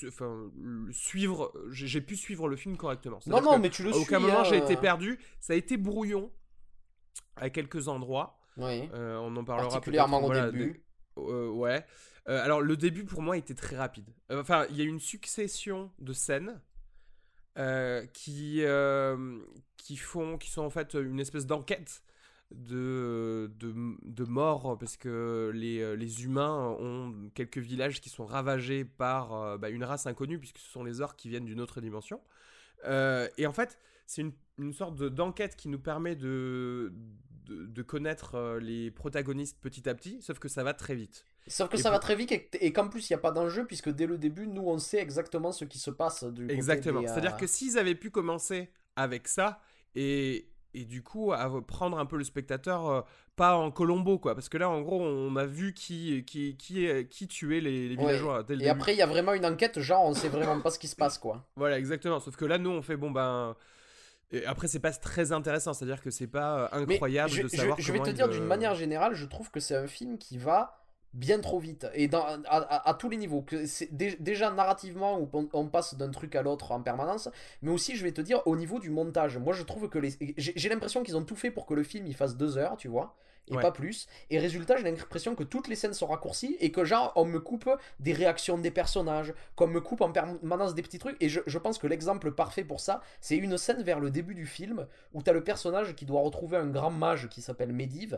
Enfin, 0.08 0.50
suivre. 0.92 1.52
J'ai 1.70 2.00
pu 2.02 2.16
suivre 2.16 2.48
le 2.48 2.56
film 2.56 2.78
correctement. 2.78 3.20
Non, 3.28 3.42
non, 3.42 3.60
mais 3.60 3.70
tu 3.70 3.84
le 3.84 3.92
suis. 3.92 4.02
aucun 4.02 4.20
moment 4.20 4.40
hein, 4.40 4.44
j'ai 4.46 4.58
été 4.58 4.78
euh. 4.78 4.80
perdu. 4.82 5.20
Ça 5.42 5.54
a 5.54 5.56
été 5.58 5.76
brouillon 5.78 6.32
à 7.36 7.50
quelques 7.50 7.90
endroits. 7.90 8.40
Oui. 8.58 8.90
Euh, 8.94 9.18
on 9.18 9.36
en 9.36 9.44
parlera 9.44 9.68
Particulièrement 9.68 10.20
au 10.22 10.28
voilà, 10.28 10.52
début. 10.52 10.72
des- 11.18 11.22
euh, 11.22 11.50
ouais. 11.50 11.86
Euh, 12.30 12.42
alors 12.44 12.62
le 12.62 12.78
début 12.78 13.04
pour 13.04 13.22
moi 13.22 13.38
était 13.38 13.54
très 13.56 13.76
rapide. 13.76 14.10
Euh, 14.32 14.42
Enfin, 14.42 14.66
il 14.70 14.78
y 14.78 14.82
a 14.82 14.86
une 14.86 15.00
succession 15.00 15.92
de 16.00 16.14
scènes 16.14 16.62
euh, 17.58 18.06
qui 18.08 18.62
qui 19.78 19.98
font, 19.98 20.38
qui 20.38 20.50
sont 20.50 20.62
en 20.64 20.70
fait 20.70 20.94
une 20.94 21.20
espèce 21.20 21.46
d'enquête 21.46 22.04
de, 22.52 23.52
de, 23.58 23.74
de 24.04 24.24
mort 24.24 24.78
parce 24.80 24.96
que 24.96 25.52
les, 25.54 25.96
les 25.98 26.24
humains 26.24 26.76
ont 26.80 27.30
quelques 27.34 27.58
villages 27.58 28.00
qui 28.00 28.10
sont 28.10 28.26
ravagés 28.26 28.86
par 28.86 29.58
bah, 29.60 29.70
une 29.70 29.84
race 29.84 30.06
inconnue 30.08 30.40
puisque 30.40 30.60
ce 30.60 30.70
sont 30.70 30.84
les 30.84 31.02
orques 31.02 31.20
qui 31.20 31.30
viennent 31.30 31.46
d'une 31.46 31.60
autre 31.62 31.82
dimension. 31.82 32.22
Et 32.86 33.46
en 33.48 33.54
fait, 33.54 33.78
c'est 34.06 34.22
une, 34.22 34.34
une 34.58 34.74
sorte 34.74 34.96
de- 34.96 35.10
d'enquête 35.10 35.56
qui 35.56 35.68
nous 35.68 35.80
permet 35.80 36.16
de, 36.16 36.94
de, 37.48 37.82
connaître 37.82 38.58
les 38.62 38.92
protagonistes 38.92 39.60
petit 39.60 39.90
à 39.90 39.96
petit, 39.96 40.22
sauf 40.22 40.40
que 40.40 40.48
ça 40.48 40.64
va 40.64 40.74
très 40.74 40.96
vite. 40.96 41.26
Sauf 41.48 41.70
que 41.70 41.76
Et 41.76 41.80
ça 41.80 41.92
va 41.92 42.00
très 42.00 42.16
vite 42.16 42.32
et, 42.32 42.50
et 42.66 42.72
qu'en 42.74 42.88
plus, 42.88 43.10
il 43.10 43.14
n'y 43.14 43.16
a 43.16 43.20
pas 43.20 43.32
d'enjeu, 43.32 43.66
puisque 43.66 43.90
dès 43.90 44.06
le 44.06 44.18
début, 44.18 44.48
nous, 44.48 44.64
on 44.66 44.78
sait 44.80 45.00
exactement 45.00 45.52
ce 45.52 45.66
qui 45.66 45.78
se 45.80 45.92
passe 45.92 46.24
du 46.24 46.50
Exactement. 46.50 47.02
euh, 47.02 47.08
C'est-à-dire 47.08 47.36
que 47.38 47.48
s'ils 47.48 47.78
avaient 47.78 47.96
pu 47.96 48.12
commencer 48.12 48.70
avec 48.96 49.28
ça 49.28 49.60
et, 49.96 50.48
et 50.74 50.86
du 50.86 51.04
coup 51.04 51.34
à 51.34 51.62
prendre 51.66 51.98
un 52.00 52.06
peu 52.06 52.18
le 52.18 52.24
spectateur 52.24 52.88
euh, 52.90 53.02
pas 53.36 53.56
en 53.58 53.72
Colombo 53.72 54.20
quoi 54.20 54.36
parce 54.36 54.50
que 54.50 54.58
là 54.58 54.70
en 54.70 54.82
gros 54.82 55.02
on 55.02 55.36
a 55.36 55.46
vu 55.46 55.74
qui 55.74 56.24
qui 56.26 56.56
qui, 56.58 56.88
qui 57.10 57.28
tuait 57.28 57.60
les, 57.62 57.90
les 57.90 57.96
Ouais. 57.96 57.96
villageois 57.98 58.44
dès 58.44 58.56
le 58.56 58.62
Et 58.62 58.66
début. 58.66 58.70
après, 58.70 58.94
il 58.94 58.98
y 58.98 59.02
a 59.02 59.06
vraiment 59.08 59.34
une 59.34 59.46
enquête, 59.46 59.80
genre, 59.80 60.04
on 60.06 60.14
sait 60.14 60.30
vraiment 60.30 60.60
pas 60.62 60.70
ce 60.72 60.80
qui 60.80 60.88
se 60.88 60.96
passe, 60.96 61.18
quoi. 61.18 61.46
Voilà 61.56 61.78
exactement 61.80 62.20
sauf 62.20 62.36
que 62.36 62.46
là 62.46 62.58
nous 62.58 62.70
on 62.72 62.82
fait 62.82 62.98
bon 62.98 63.12
ben 63.12 63.56
et 64.32 64.46
après 64.46 64.68
c'est 64.68 64.80
pas 64.80 64.92
très 64.94 65.32
intéressant 65.32 65.74
c'est-à-dire 65.74 66.02
que 66.02 66.12
c'est 66.12 66.28
pas 66.28 66.66
euh, 66.74 66.84
incroyable 66.84 67.30
je, 67.34 67.42
de 67.44 67.48
je- 67.48 67.56
savoir 67.58 67.80
je 67.80 67.92
vais 67.92 68.00
comment 68.00 68.12
te 68.12 68.16
dire 68.16 68.26
euh, 68.28 68.30
d'une 68.30 68.46
manière 68.46 68.76
générale, 68.76 69.14
je 69.16 69.26
trouve 69.26 69.52
que 69.52 69.60
c'est 69.60 69.76
un 69.76 69.88
film 69.88 70.18
qui 70.18 70.38
va 70.38 70.83
bien 71.14 71.40
trop 71.40 71.60
vite 71.60 71.88
et 71.94 72.08
dans, 72.08 72.24
à, 72.26 72.38
à- 72.46 72.90
à 72.90 72.94
tous 72.96 73.10
les 73.10 73.18
niveaux. 73.18 73.42
Que 73.42 73.66
c'est 73.66 73.96
dé- 73.96 74.18
déjà 74.20 74.50
narrativement 74.52 75.20
où 75.20 75.30
on, 75.34 75.48
on 75.54 75.68
passe 75.68 75.96
d'un 75.96 76.10
truc 76.12 76.36
à 76.36 76.42
l'autre 76.42 76.72
en 76.72 76.82
permanence, 76.82 77.30
mais 77.62 77.72
aussi 77.72 77.96
je 77.96 78.04
vais 78.04 78.12
te 78.12 78.22
dire 78.22 78.42
au 78.46 78.56
niveau 78.56 78.80
du 78.80 78.90
montage. 78.90 79.38
Moi 79.38 79.54
je 79.54 79.64
trouve 79.64 79.90
que 79.90 80.00
les, 80.00 80.12
j'ai 80.38 80.54
j'ai 80.56 80.70
l'impression 80.70 81.04
qu'ils 81.04 81.18
ont 81.18 81.24
tout 81.24 81.36
fait 81.36 81.52
pour 81.52 81.66
que 81.66 81.74
le 81.74 81.84
film 81.84 82.08
il 82.08 82.16
fasse 82.16 82.36
deux 82.38 82.58
heures, 82.58 82.78
tu 82.78 82.88
vois. 82.88 83.16
Et 83.50 83.56
Ouais. 83.56 83.62
pas 83.62 83.74
plus. 83.74 84.08
Et 84.30 84.40
résultat, 84.40 84.78
j'ai 84.78 84.84
l'impression 84.90 85.36
que 85.36 85.44
toutes 85.44 85.68
les 85.68 85.76
scènes 85.76 85.94
sont 85.94 86.08
raccourcies 86.08 86.56
et 86.62 86.72
que 86.72 86.86
genre 86.86 87.12
on 87.18 87.26
me 87.26 87.42
coupe 87.42 87.70
des 88.00 88.14
réactions 88.14 88.58
des 88.58 88.72
personnages, 88.72 89.34
qu'on 89.58 89.68
me 89.68 89.82
coupe 89.82 90.00
en 90.00 90.14
permanence 90.14 90.74
des 90.76 90.82
petits 90.82 90.98
trucs. 90.98 91.18
Et 91.22 91.28
je, 91.28 91.42
je 91.46 91.58
pense 91.58 91.78
que 91.78 91.86
l'exemple 91.86 92.32
parfait 92.32 92.64
pour 92.64 92.80
ça, 92.80 93.02
c'est 93.20 93.36
une 93.36 93.58
scène 93.58 93.84
vers 93.84 94.00
le 94.00 94.12
début 94.12 94.34
du 94.34 94.46
film 94.46 94.88
où 95.14 95.22
t'as 95.22 95.34
le 95.34 95.44
personnage 95.44 95.94
qui 95.94 96.06
doit 96.06 96.22
retrouver 96.22 96.56
un 96.56 96.68
grand 96.68 96.90
mage 96.92 97.28
qui 97.28 97.42
s'appelle 97.42 97.74
Medivh. 97.74 98.16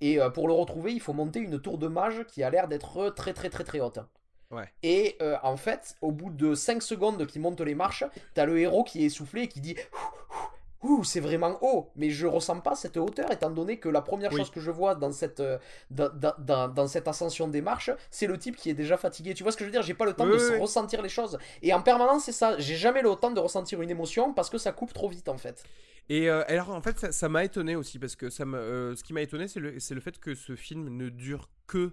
Et 0.00 0.20
euh, 0.20 0.30
pour 0.30 0.48
le 0.48 0.54
retrouver, 0.54 0.92
il 0.92 1.00
faut 1.00 1.12
monter 1.12 1.40
une 1.40 1.60
tour 1.60 1.78
de 1.78 1.88
mage 1.88 2.24
qui 2.28 2.42
a 2.42 2.50
l'air 2.50 2.68
d'être 2.68 3.10
très 3.10 3.32
très 3.32 3.50
très 3.50 3.64
très 3.64 3.80
haute. 3.80 4.00
Ouais. 4.50 4.68
Et 4.82 5.16
euh, 5.22 5.36
en 5.42 5.56
fait, 5.56 5.96
au 6.02 6.12
bout 6.12 6.30
de 6.30 6.54
5 6.54 6.82
secondes 6.82 7.26
qu'il 7.26 7.40
monte 7.40 7.60
les 7.60 7.74
marches, 7.74 8.04
t'as 8.34 8.44
le 8.44 8.58
héros 8.58 8.84
qui 8.84 9.02
est 9.02 9.06
essoufflé 9.06 9.42
et 9.42 9.48
qui 9.48 9.60
dit 9.60 9.76
Ouh, 10.82 11.02
c'est 11.04 11.20
vraiment 11.20 11.58
haut, 11.62 11.90
mais 11.96 12.10
je 12.10 12.26
ressens 12.26 12.60
pas 12.60 12.74
cette 12.74 12.96
hauteur 12.96 13.30
étant 13.32 13.50
donné 13.50 13.78
que 13.78 13.88
la 13.88 14.02
première 14.02 14.30
Oui. 14.32 14.38
chose 14.38 14.50
que 14.50 14.60
je 14.60 14.70
vois 14.70 14.94
dans 14.94 15.10
cette, 15.10 15.40
euh, 15.40 15.58
dans, 15.90 16.10
dans- 16.68 16.86
cette 16.86 17.08
ascension 17.08 17.48
des 17.48 17.62
marches, 17.62 17.90
c'est 18.10 18.26
le 18.26 18.38
type 18.38 18.56
qui 18.56 18.70
est 18.70 18.74
déjà 18.74 18.96
fatigué. 18.96 19.34
Tu 19.34 19.42
vois 19.42 19.52
ce 19.52 19.56
que 19.56 19.64
je 19.64 19.68
veux 19.68 19.72
dire? 19.72 19.82
J'ai 19.82 19.94
pas 19.94 20.04
le 20.04 20.12
temps 20.12 20.26
Oui, 20.26 20.32
de 20.36 20.52
oui, 20.52 20.58
ressentir 20.60 21.02
les 21.02 21.08
choses. 21.08 21.38
Et 21.62 21.72
en 21.72 21.82
permanence, 21.82 22.24
c'est 22.24 22.32
ça. 22.32 22.58
J'ai 22.58 22.76
jamais 22.76 23.02
le 23.02 23.14
temps 23.16 23.30
de 23.30 23.40
ressentir 23.40 23.80
une 23.82 23.90
émotion 23.90 24.32
parce 24.34 24.50
que 24.50 24.58
ça 24.58 24.72
coupe 24.72 24.92
trop 24.92 25.08
vite 25.08 25.28
en 25.28 25.38
fait. 25.38 25.64
Et 26.08 26.30
euh, 26.30 26.44
alors 26.46 26.70
en 26.70 26.80
fait 26.80 27.10
ça- 27.12 27.28
m'a 27.28 27.42
étonné 27.44 27.74
aussi 27.74 27.98
parce 27.98 28.14
que 28.14 28.30
ça 28.30 28.44
euh, 28.44 28.94
ce 28.94 29.02
qui 29.02 29.12
m'a 29.12 29.22
étonné 29.22 29.48
c'est 29.48 29.58
le, 29.58 29.80
c'est 29.80 29.94
le 29.94 30.00
fait 30.00 30.18
que 30.20 30.34
ce 30.36 30.54
film 30.54 30.88
ne 30.96 31.08
dure 31.08 31.50
que 31.66 31.92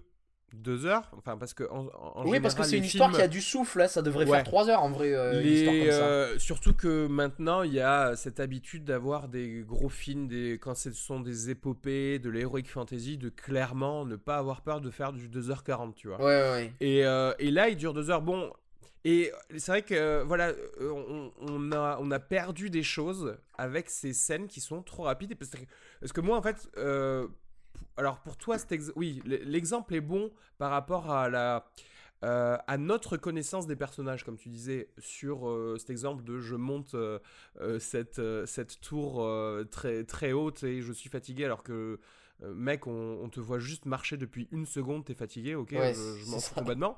deux 0.54 0.86
heures 0.86 1.10
enfin 1.18 1.36
parce 1.36 1.54
que 1.54 1.64
en, 1.72 1.88
en 2.16 2.26
oui, 2.28 2.40
parce 2.40 2.54
que 2.54 2.64
c'est 2.64 2.78
une 2.78 2.84
histoire 2.84 3.12
qui 3.12 3.22
a 3.22 3.28
du 3.28 3.42
souffle. 3.42 3.82
hein, 3.82 3.88
Ça 3.88 4.02
devrait 4.02 4.26
Ouais. 4.26 4.32
faire 4.38 4.44
3 4.44 4.70
heures 4.70 4.84
en 4.84 4.92
vrai. 4.92 5.14
euh, 5.14 5.42
une 5.42 5.48
histoire 5.48 5.74
Les, 5.74 5.80
comme 5.82 5.92
ça. 5.92 6.06
euh, 6.06 6.40
surtout 6.40 6.74
que 6.74 7.08
maintenant, 7.08 7.64
il 7.64 7.74
y 7.74 7.80
a 7.80 8.16
cette 8.16 8.40
habitude 8.40 8.84
d'avoir 8.86 9.28
des 9.28 9.64
gros 9.68 9.90
films, 9.90 10.28
des, 10.28 10.60
quand 10.62 10.76
ce 10.76 10.92
sont 10.92 11.20
des 11.20 11.50
épopées, 11.50 12.20
de 12.20 12.30
l'heroic 12.30 12.64
fantasy, 12.68 13.18
de 13.18 13.30
clairement 13.30 14.06
ne 14.06 14.16
pas 14.16 14.38
avoir 14.38 14.62
peur 14.62 14.80
de 14.80 14.92
faire 14.92 15.12
du 15.12 15.28
2h40, 15.28 15.94
tu 15.96 16.08
vois. 16.08 16.18
Ouais, 16.20 16.26
ouais. 16.52 16.74
Et, 16.80 17.06
euh, 17.06 17.34
et 17.40 17.50
là, 17.52 17.70
il 17.70 17.76
dure 17.76 17.94
2 17.94 18.10
heures. 18.12 18.22
Bon, 18.22 18.52
et 19.06 19.32
c'est 19.58 19.72
vrai 19.72 19.82
que, 19.82 19.94
euh, 19.96 20.24
voilà, 20.24 20.54
on, 20.80 21.32
on 21.42 21.72
a, 21.74 21.98
on 22.00 22.10
a 22.12 22.20
perdu 22.20 22.70
des 22.70 22.84
choses 22.84 23.36
avec 23.58 23.90
ces 23.90 24.14
scènes 24.14 24.48
qui 24.48 24.62
sont 24.62 24.82
trop 24.82 25.04
rapides. 25.04 25.36
Parce 25.36 25.52
que, 25.52 25.58
parce 26.00 26.14
que 26.14 26.22
moi, 26.22 26.38
en 26.38 26.42
fait, 26.42 26.70
euh, 26.78 27.28
alors 27.98 28.20
pour 28.20 28.38
toi, 28.38 28.58
cet 28.58 28.72
ex- 28.72 28.92
oui, 28.96 29.22
l'exemple 29.26 29.96
est 29.96 30.02
bon 30.02 30.32
par 30.58 30.72
rapport 30.72 31.12
à 31.12 31.30
la... 31.30 31.70
euh, 32.24 32.58
à 32.68 32.78
notre 32.78 33.18
connaissance 33.18 33.68
des 33.68 33.76
personnages, 33.76 34.24
comme 34.24 34.38
tu 34.38 34.50
disais, 34.50 34.90
sur 34.98 35.48
euh, 35.50 35.76
cet 35.78 35.90
exemple 35.90 36.24
de 36.24 36.40
je 36.40 36.56
monte 36.56 36.96
euh, 36.96 37.20
cette, 37.80 38.22
cette 38.46 38.80
tour 38.82 39.28
très, 39.70 40.04
très 40.06 40.32
haute 40.32 40.64
et 40.64 40.82
je 40.82 40.94
suis 40.94 41.10
fatigué 41.10 41.46
alors 41.46 41.64
que, 41.64 42.00
mec, 42.42 42.88
on, 42.88 43.20
on 43.22 43.30
te 43.30 43.40
voit 43.40 43.60
juste 43.60 43.86
marcher 43.86 44.18
depuis 44.18 44.48
une 44.52 44.66
seconde, 44.66 45.06
t'es 45.06 45.14
fatigué, 45.14 45.56
ok, 45.56 45.72
Ouais, 45.72 45.94
je, 45.94 46.30
m'en 46.32 46.40
fous 46.40 46.56
complètement. 46.56 46.98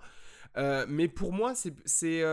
Mais 0.88 1.08
pour 1.08 1.34
moi, 1.34 1.55
c'est... 1.55 1.74
c'est 1.86 2.24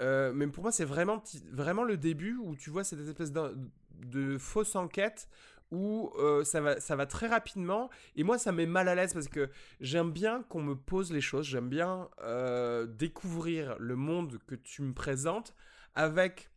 mais 0.00 0.46
pour 0.48 0.64
moi, 0.64 0.72
c'est 0.72 0.84
vraiment, 0.84 1.22
vraiment 1.52 1.84
le 1.84 1.96
début 1.96 2.36
où 2.36 2.56
tu 2.56 2.70
vois 2.70 2.84
cette 2.84 3.00
espèce 3.00 3.32
de 3.32 4.38
fausse 4.38 4.74
enquête 4.76 5.28
où 5.74 6.10
euh, 6.18 6.44
ça, 6.44 6.60
va, 6.60 7.06
très 7.06 7.26
rapidement. 7.26 7.90
Et 8.16 8.22
moi, 8.22 8.38
ça 8.38 8.52
me 8.52 8.58
met 8.58 8.66
mal 8.66 8.88
à 8.88 8.94
l'aise 8.94 9.12
parce 9.12 9.28
que 9.28 9.50
j'aime 9.80 10.12
bien 10.12 10.42
qu'on 10.48 10.62
me 10.62 10.74
pose 10.74 11.12
les 11.12 11.20
choses, 11.20 11.46
j'aime 11.46 11.68
bien 11.68 12.08
euh, 12.22 12.86
découvrir 12.86 13.76
le 13.78 13.96
monde 13.96 14.38
que 14.46 14.54
tu 14.54 14.82
me 14.82 14.94
présentes 14.94 15.54
avec 15.94 16.50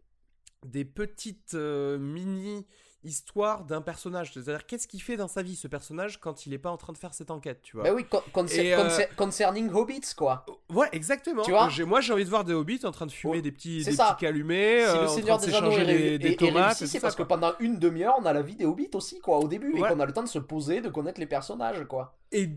des 0.65 0.85
petites 0.85 1.55
euh, 1.55 1.97
mini 1.97 2.65
histoire 3.07 3.63
d'un 3.65 3.81
personnage. 3.81 4.31
C'est-à-dire, 4.33 4.65
qu'est-ce 4.65 4.87
qu'il 4.87 5.01
fait 5.01 5.17
dans 5.17 5.27
sa 5.27 5.41
vie, 5.41 5.55
ce 5.55 5.67
personnage, 5.67 6.19
quand 6.19 6.45
il 6.45 6.49
n'est 6.51 6.57
pas 6.57 6.69
en 6.71 6.77
train 6.77 6.93
de 6.93 6.97
faire 6.97 7.13
cette 7.13 7.31
enquête, 7.31 7.59
tu 7.63 7.75
vois 7.77 7.83
Bah 7.85 7.93
oui, 7.93 8.05
con- 8.05 8.21
concer- 8.33 8.59
Et, 8.65 8.73
euh, 8.75 8.83
concer- 8.87 9.07
concerning 9.15 9.69
Hobbits, 9.71 10.13
quoi. 10.15 10.45
Ouais, 10.73 10.87
exactement. 10.91 11.43
Tu 11.43 11.51
vois 11.51 11.69
moi, 11.85 12.01
j'ai 12.01 12.13
envie 12.13 12.25
de 12.25 12.29
voir 12.29 12.43
des 12.43 12.53
hobbits 12.53 12.81
en 12.85 12.91
train 12.91 13.05
de 13.05 13.11
fumer 13.11 13.37
Oh, 13.39 13.41
des 13.41 13.51
petits, 13.51 13.83
des 13.83 13.91
petits 13.91 14.15
calumets, 14.19 14.83
si 14.85 14.89
euh, 14.89 14.93
le 14.93 14.99
en 14.99 15.05
train 15.05 15.15
Seigneur 15.15 15.37
de 15.39 15.45
des 15.45 15.53
Anneaux 15.55 15.71
est, 15.71 15.75
s'échanger 15.77 16.17
des, 16.19 16.35
tomates. 16.35 16.77
c'est 16.85 16.99
parce 16.99 17.15
que 17.15 17.23
pendant 17.23 17.53
une 17.59 17.79
demi-heure, 17.79 18.15
on 18.19 18.25
a 18.25 18.33
la 18.33 18.41
vie 18.41 18.55
des 18.55 18.65
Hobbits 18.65 18.89
aussi, 18.93 19.19
quoi, 19.19 19.39
au 19.39 19.47
début, 19.47 19.71
Ouais. 19.73 19.89
et 19.89 19.93
qu'on 19.93 19.99
a 19.99 20.05
le 20.05 20.13
temps 20.13 20.23
de 20.23 20.27
se 20.27 20.39
poser, 20.39 20.81
de 20.81 20.89
connaître 20.89 21.19
les 21.19 21.25
personnages, 21.27 21.83
quoi. 21.87 22.17
Et, 22.31 22.49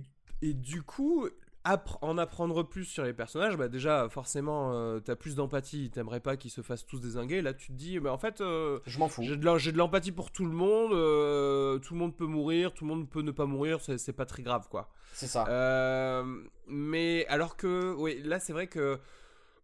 et 0.43 0.55
du 0.55 0.83
coup, 0.83 1.27
appre- 1.65 1.99
en 2.03 2.17
apprendre 2.19 2.63
plus 2.63 2.85
sur 2.85 3.05
les 3.05 3.13
personnages, 3.13 3.57
bah 3.57 3.69
déjà, 3.69 4.09
forcément, 4.09 4.73
euh, 4.73 4.99
t'as 5.01 5.17
plus 5.17 5.35
d'empathie, 5.37 5.91
t'aimerais 5.91 6.21
pas 6.21 6.37
qu'ils 6.37 6.51
se 6.51 6.61
fassent 6.63 6.87
tous 6.87 7.01
désinguer. 7.01 7.43
Là, 7.43 7.53
tu 7.55 7.69
te 7.69 7.73
dis, 7.73 7.99
bah 8.01 8.13
en 8.13 8.19
fait, 8.19 8.41
euh, 8.41 8.79
Je 8.87 8.99
m'en 8.99 9.09
fous. 9.09 9.23
j'ai 9.23 9.37
de 9.37 9.77
l'empathie 9.79 10.13
pour 10.13 10.31
tout 10.31 10.45
le 10.47 10.53
monde, 10.53 10.93
euh, 10.93 11.79
tout 11.79 11.95
le 11.95 12.01
monde 12.01 12.17
peut 12.17 12.27
mourir, 12.27 12.73
tout 12.73 12.85
le 12.85 12.89
monde 12.91 13.09
peut 13.09 13.23
ne 13.23 13.31
pas 13.31 13.47
mourir, 13.47 13.79
c'est 13.81 14.13
pas 14.13 14.27
très 14.27 14.43
grave, 14.43 14.69
quoi. 14.71 14.91
C'est 15.13 15.27
ça. 15.27 15.45
Mais 16.67 17.27
alors 17.29 17.57
que, 17.57 17.95
oui, 17.99 18.21
là, 18.25 18.41
c'est 18.41 18.53
vrai 18.53 18.67
que. 18.67 18.99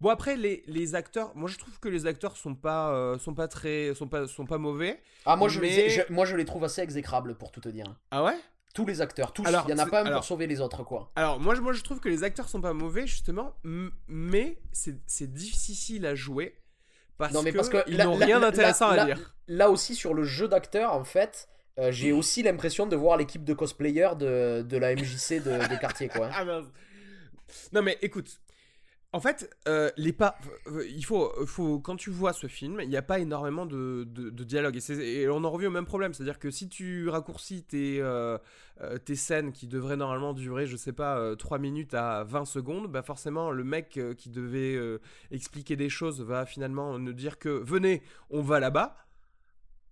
Bon 0.02 0.10
après 0.10 0.36
les, 0.36 0.62
les 0.66 0.94
acteurs, 0.94 1.32
moi 1.34 1.48
je 1.48 1.56
trouve 1.56 1.80
que 1.80 1.88
les 1.88 2.04
acteurs 2.04 2.36
sont 2.36 2.54
pas 2.54 2.90
euh, 2.92 3.16
sont 3.18 3.32
pas 3.32 3.48
très 3.48 3.94
sont 3.94 4.06
pas 4.08 4.26
sont 4.26 4.44
pas 4.44 4.58
mauvais. 4.58 5.00
ah, 5.24 5.36
moi 5.36 5.48
je, 5.48 5.58
les 5.58 5.70
mais- 5.70 5.88
je- 5.88 6.12
moi, 6.12 6.26
je 6.26 6.36
les 6.36 6.44
trouve 6.44 6.64
assez 6.64 6.82
exécrables, 6.82 7.34
pour 7.34 7.50
tout 7.50 7.62
te 7.62 7.70
dire. 7.70 7.86
Ah 8.10 8.22
ouais? 8.22 8.36
Tous 8.76 8.86
les 8.86 9.00
acteurs, 9.00 9.32
tous. 9.32 9.44
Alors, 9.46 9.64
Il 9.66 9.70
y 9.70 9.74
en 9.74 9.78
a 9.78 9.86
pas 9.86 10.02
un 10.02 10.06
alors- 10.06 10.20
pour 10.20 10.24
sauver 10.26 10.46
les 10.46 10.60
autres, 10.60 10.84
quoi. 10.84 11.10
Alors 11.16 11.40
moi 11.40 11.54
je, 11.54 11.60
moi 11.60 11.72
je 11.72 11.82
trouve 11.82 11.98
que 11.98 12.08
les 12.08 12.22
acteurs 12.24 12.48
sont 12.48 12.60
pas 12.60 12.72
mauvais 12.72 13.06
justement, 13.06 13.54
mais 14.06 14.58
c'est 14.72 15.32
difficile 15.32 16.06
à 16.06 16.14
jouer 16.14 16.54
parce, 17.18 17.32
Non, 17.32 17.42
mais 17.42 17.52
que, 17.52 17.56
parce 17.56 17.70
que 17.70 17.78
ils 17.88 17.96
n'ont 17.96 18.14
rien 18.14 18.38
d'intéressant 18.40 18.90
à 18.90 19.04
dire. 19.06 19.34
Là 19.48 19.70
aussi, 19.70 19.94
sur 19.94 20.12
le 20.12 20.22
jeu 20.24 20.46
d'acteur, 20.48 20.92
en 20.92 21.04
fait, 21.04 21.48
euh, 21.78 21.90
j'ai 21.90 22.12
aussi 22.12 22.42
l'impression 22.42 22.86
de 22.86 22.94
voir 22.96 23.16
l'équipe 23.16 23.44
de 23.44 23.54
cosplayers 23.54 24.10
de, 24.18 24.62
de 24.62 24.76
la 24.76 24.94
MJC 24.94 25.42
de, 25.42 25.68
de 25.68 25.80
quartier, 25.80 26.08
quoi. 26.08 26.28
Ah. 26.34 26.44
Non 27.72 27.80
mais 27.82 27.96
écoute, 28.02 28.40
en 29.16 29.20
fait, 29.20 29.50
euh, 29.66 29.90
les 29.96 30.12
pas, 30.12 30.36
il 30.90 31.02
faut, 31.02 31.32
faut, 31.46 31.80
quand 31.80 31.96
tu 31.96 32.10
vois 32.10 32.34
ce 32.34 32.48
film, 32.48 32.80
il 32.82 32.88
n'y 32.90 32.98
a 32.98 33.02
pas 33.02 33.18
énormément 33.18 33.64
de, 33.64 34.04
de, 34.04 34.44
dialogue. 34.44 34.78
Et, 34.90 35.26
on 35.30 35.42
en 35.42 35.50
revient 35.50 35.68
au 35.68 35.70
même 35.70 35.86
problème, 35.86 36.12
c'est-à-dire 36.12 36.38
que 36.38 36.50
si 36.50 36.68
tu 36.68 37.08
raccourcis 37.08 37.62
tes, 37.62 37.98
euh, 38.02 38.36
euh, 38.82 38.98
tes 38.98 39.16
scènes 39.16 39.52
qui 39.52 39.68
devraient 39.68 39.96
normalement 39.96 40.34
durer, 40.34 40.66
je 40.66 40.76
sais 40.76 40.92
pas, 40.92 41.16
euh, 41.16 41.34
3 41.34 41.58
minutes 41.58 41.94
à 41.94 42.24
20 42.24 42.44
secondes, 42.44 42.88
bah 42.92 43.00
forcément, 43.00 43.50
le 43.52 43.64
mec 43.64 43.98
qui 44.18 44.28
devait 44.28 44.78
expliquer 45.30 45.76
des 45.76 45.88
choses 45.88 46.20
va 46.20 46.44
finalement 46.44 46.98
ne 46.98 47.12
dire 47.12 47.38
que 47.38 47.48
venez, 47.48 48.02
on 48.28 48.42
va 48.42 48.60
là-bas. 48.60 48.98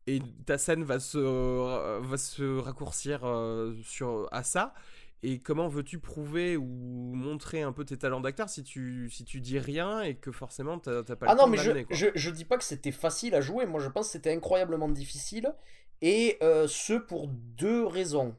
Et 0.07 0.21
ta 0.45 0.59
scène 0.59 0.85
va 0.85 1.01
se, 1.01 1.17
va 1.19 2.17
se 2.19 2.59
raccourcir 2.59 3.21
sur, 3.85 4.29
à 4.33 4.43
ça. 4.43 4.75
Et 5.27 5.41
comment 5.41 5.69
veux-tu 5.69 5.99
prouver 6.01 6.57
ou 6.57 6.67
montrer 7.15 7.63
un 7.63 7.73
peu 7.73 7.85
tes 7.85 7.97
talents 7.97 8.21
d'acteur 8.21 8.49
si 8.51 8.63
tu, 8.63 9.09
si 9.11 9.25
tu 9.25 9.41
dis 9.41 9.59
rien 9.59 10.03
et 10.03 10.17
que 10.17 10.31
forcément 10.33 10.79
t'as 10.79 11.03
pas 11.17 11.27
Ah 11.27 11.33
le 11.33 11.37
non, 11.37 11.45
temps 11.45 11.49
mais 11.49 11.57
je, 11.57 11.71
quoi? 11.85 11.97
je, 11.97 12.07
je 12.15 12.31
dis 12.31 12.45
pas 12.45 12.59
que 12.59 12.65
c'était 12.65 12.93
facile 12.93 13.35
à 13.35 13.41
jouer, 13.41 13.65
moi 13.67 13.81
je 13.81 13.89
pense 13.89 14.07
que 14.09 14.13
c'était 14.13 14.33
incroyablement 14.35 14.89
difficile, 14.89 15.55
et 16.03 16.37
euh, 16.43 16.67
ce 16.69 16.93
pour 16.95 17.29
deux 17.29 17.87
raisons 17.87 18.37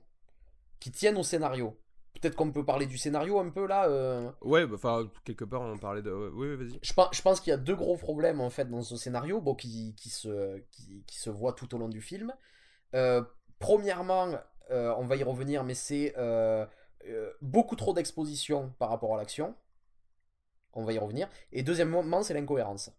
qui 0.79 0.91
tiennent 0.91 1.17
au 1.17 1.23
scénario. 1.23 1.75
Peut-être 2.13 2.35
qu'on 2.35 2.51
peut 2.51 2.63
parler 2.63 2.85
du 2.85 2.97
scénario 2.97 3.39
un 3.39 3.49
peu 3.49 3.65
là. 3.67 3.89
euh. 3.89 4.29
Ouais, 4.41 4.65
bah, 4.67 4.75
enfin, 4.75 5.09
quelque 5.25 5.43
part 5.45 5.61
on 5.61 5.77
parlait 5.77 6.01
de. 6.01 6.11
Oui, 6.11 6.47
oui, 6.49 6.55
vas-y. 6.55 6.79
Je 6.81 6.93
pense, 6.93 7.09
je 7.13 7.21
pense 7.21 7.39
qu'il 7.41 7.51
y 7.51 7.53
a 7.53 7.57
deux 7.57 7.75
gros 7.75 7.97
problèmes 7.97 8.41
en 8.41 8.49
fait 8.49 8.69
dans 8.69 8.81
ce 8.81 8.95
scénario, 8.95 9.41
bon, 9.41 9.55
qui, 9.55 9.93
qui, 9.95 10.09
se, 10.09 10.59
qui, 10.71 11.03
qui 11.05 11.17
se 11.19 11.29
voient 11.29 11.53
tout 11.53 11.73
au 11.75 11.77
long 11.77 11.89
du 11.89 12.01
film. 12.01 12.33
Euh, 12.93 13.21
premièrement, 13.59 14.31
on 14.71 15.05
va 15.05 15.15
y 15.15 15.23
revenir, 15.23 15.63
mais 15.63 15.73
c'est 15.75 16.13
euh, 16.17 16.65
euh, 17.07 17.31
beaucoup 17.41 17.75
trop 17.75 17.93
d'exposition 17.93 18.73
par 18.79 18.89
rapport 18.89 19.13
à 19.13 19.17
l'action. 19.17 19.55
On 20.73 20.83
va 20.83 20.93
y 20.93 20.97
revenir. 20.97 21.29
Et 21.51 21.63
deuxièmement, 21.63 22.23
c'est 22.23 22.33
l'incohérence. 22.33 22.91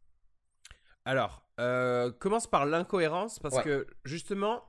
Alors, 1.04 1.42
euh, 1.60 2.10
commence 2.12 2.46
par 2.46 2.66
l'incohérence 2.66 3.38
parce 3.38 3.56
Ouais. 3.56 3.62
que 3.62 3.86
justement, 4.04 4.64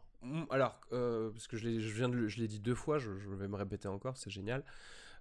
alors, 0.49 0.79
euh, 0.91 1.31
parce 1.31 1.47
que 1.47 1.57
je 1.57 1.67
viens 1.69 2.09
de, 2.09 2.15
le- 2.15 2.27
je 2.27 2.39
l'ai 2.39 2.47
dit 2.47 2.59
deux 2.59 2.75
fois, 2.75 2.99
je, 2.99 3.17
je 3.17 3.29
vais 3.29 3.47
me 3.47 3.55
répéter 3.55 3.87
encore, 3.87 4.17
c'est 4.17 4.29
génial, 4.29 4.63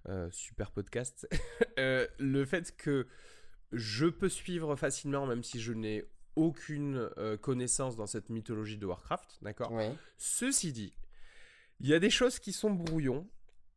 Euh, 0.09 0.29
super 0.31 0.71
podcast. 0.71 1.27
Euh, 1.79 2.07
le 2.17 2.43
fait 2.45 2.75
que 2.75 3.07
je 3.71 4.07
peux 4.07 4.29
suivre 4.29 4.75
facilement, 4.75 5.27
même 5.27 5.43
si 5.43 5.59
je 5.59 5.73
n'ai 5.73 6.09
aucune 6.35 7.09
euh, 7.17 7.37
connaissance 7.37 7.95
dans 7.95 8.07
cette 8.07 8.29
mythologie 8.29 8.77
de 8.77 8.85
Warcraft, 8.87 9.37
d'accord? 9.43 9.71
Ouais. 9.71 9.93
Ceci 10.17 10.71
dit, 10.71 10.93
il 11.79 11.87
y 11.89 11.93
a 11.93 11.99
des 11.99 12.09
choses 12.09 12.39
qui 12.39 12.53
sont 12.53 12.71
brouillons. 12.71 13.27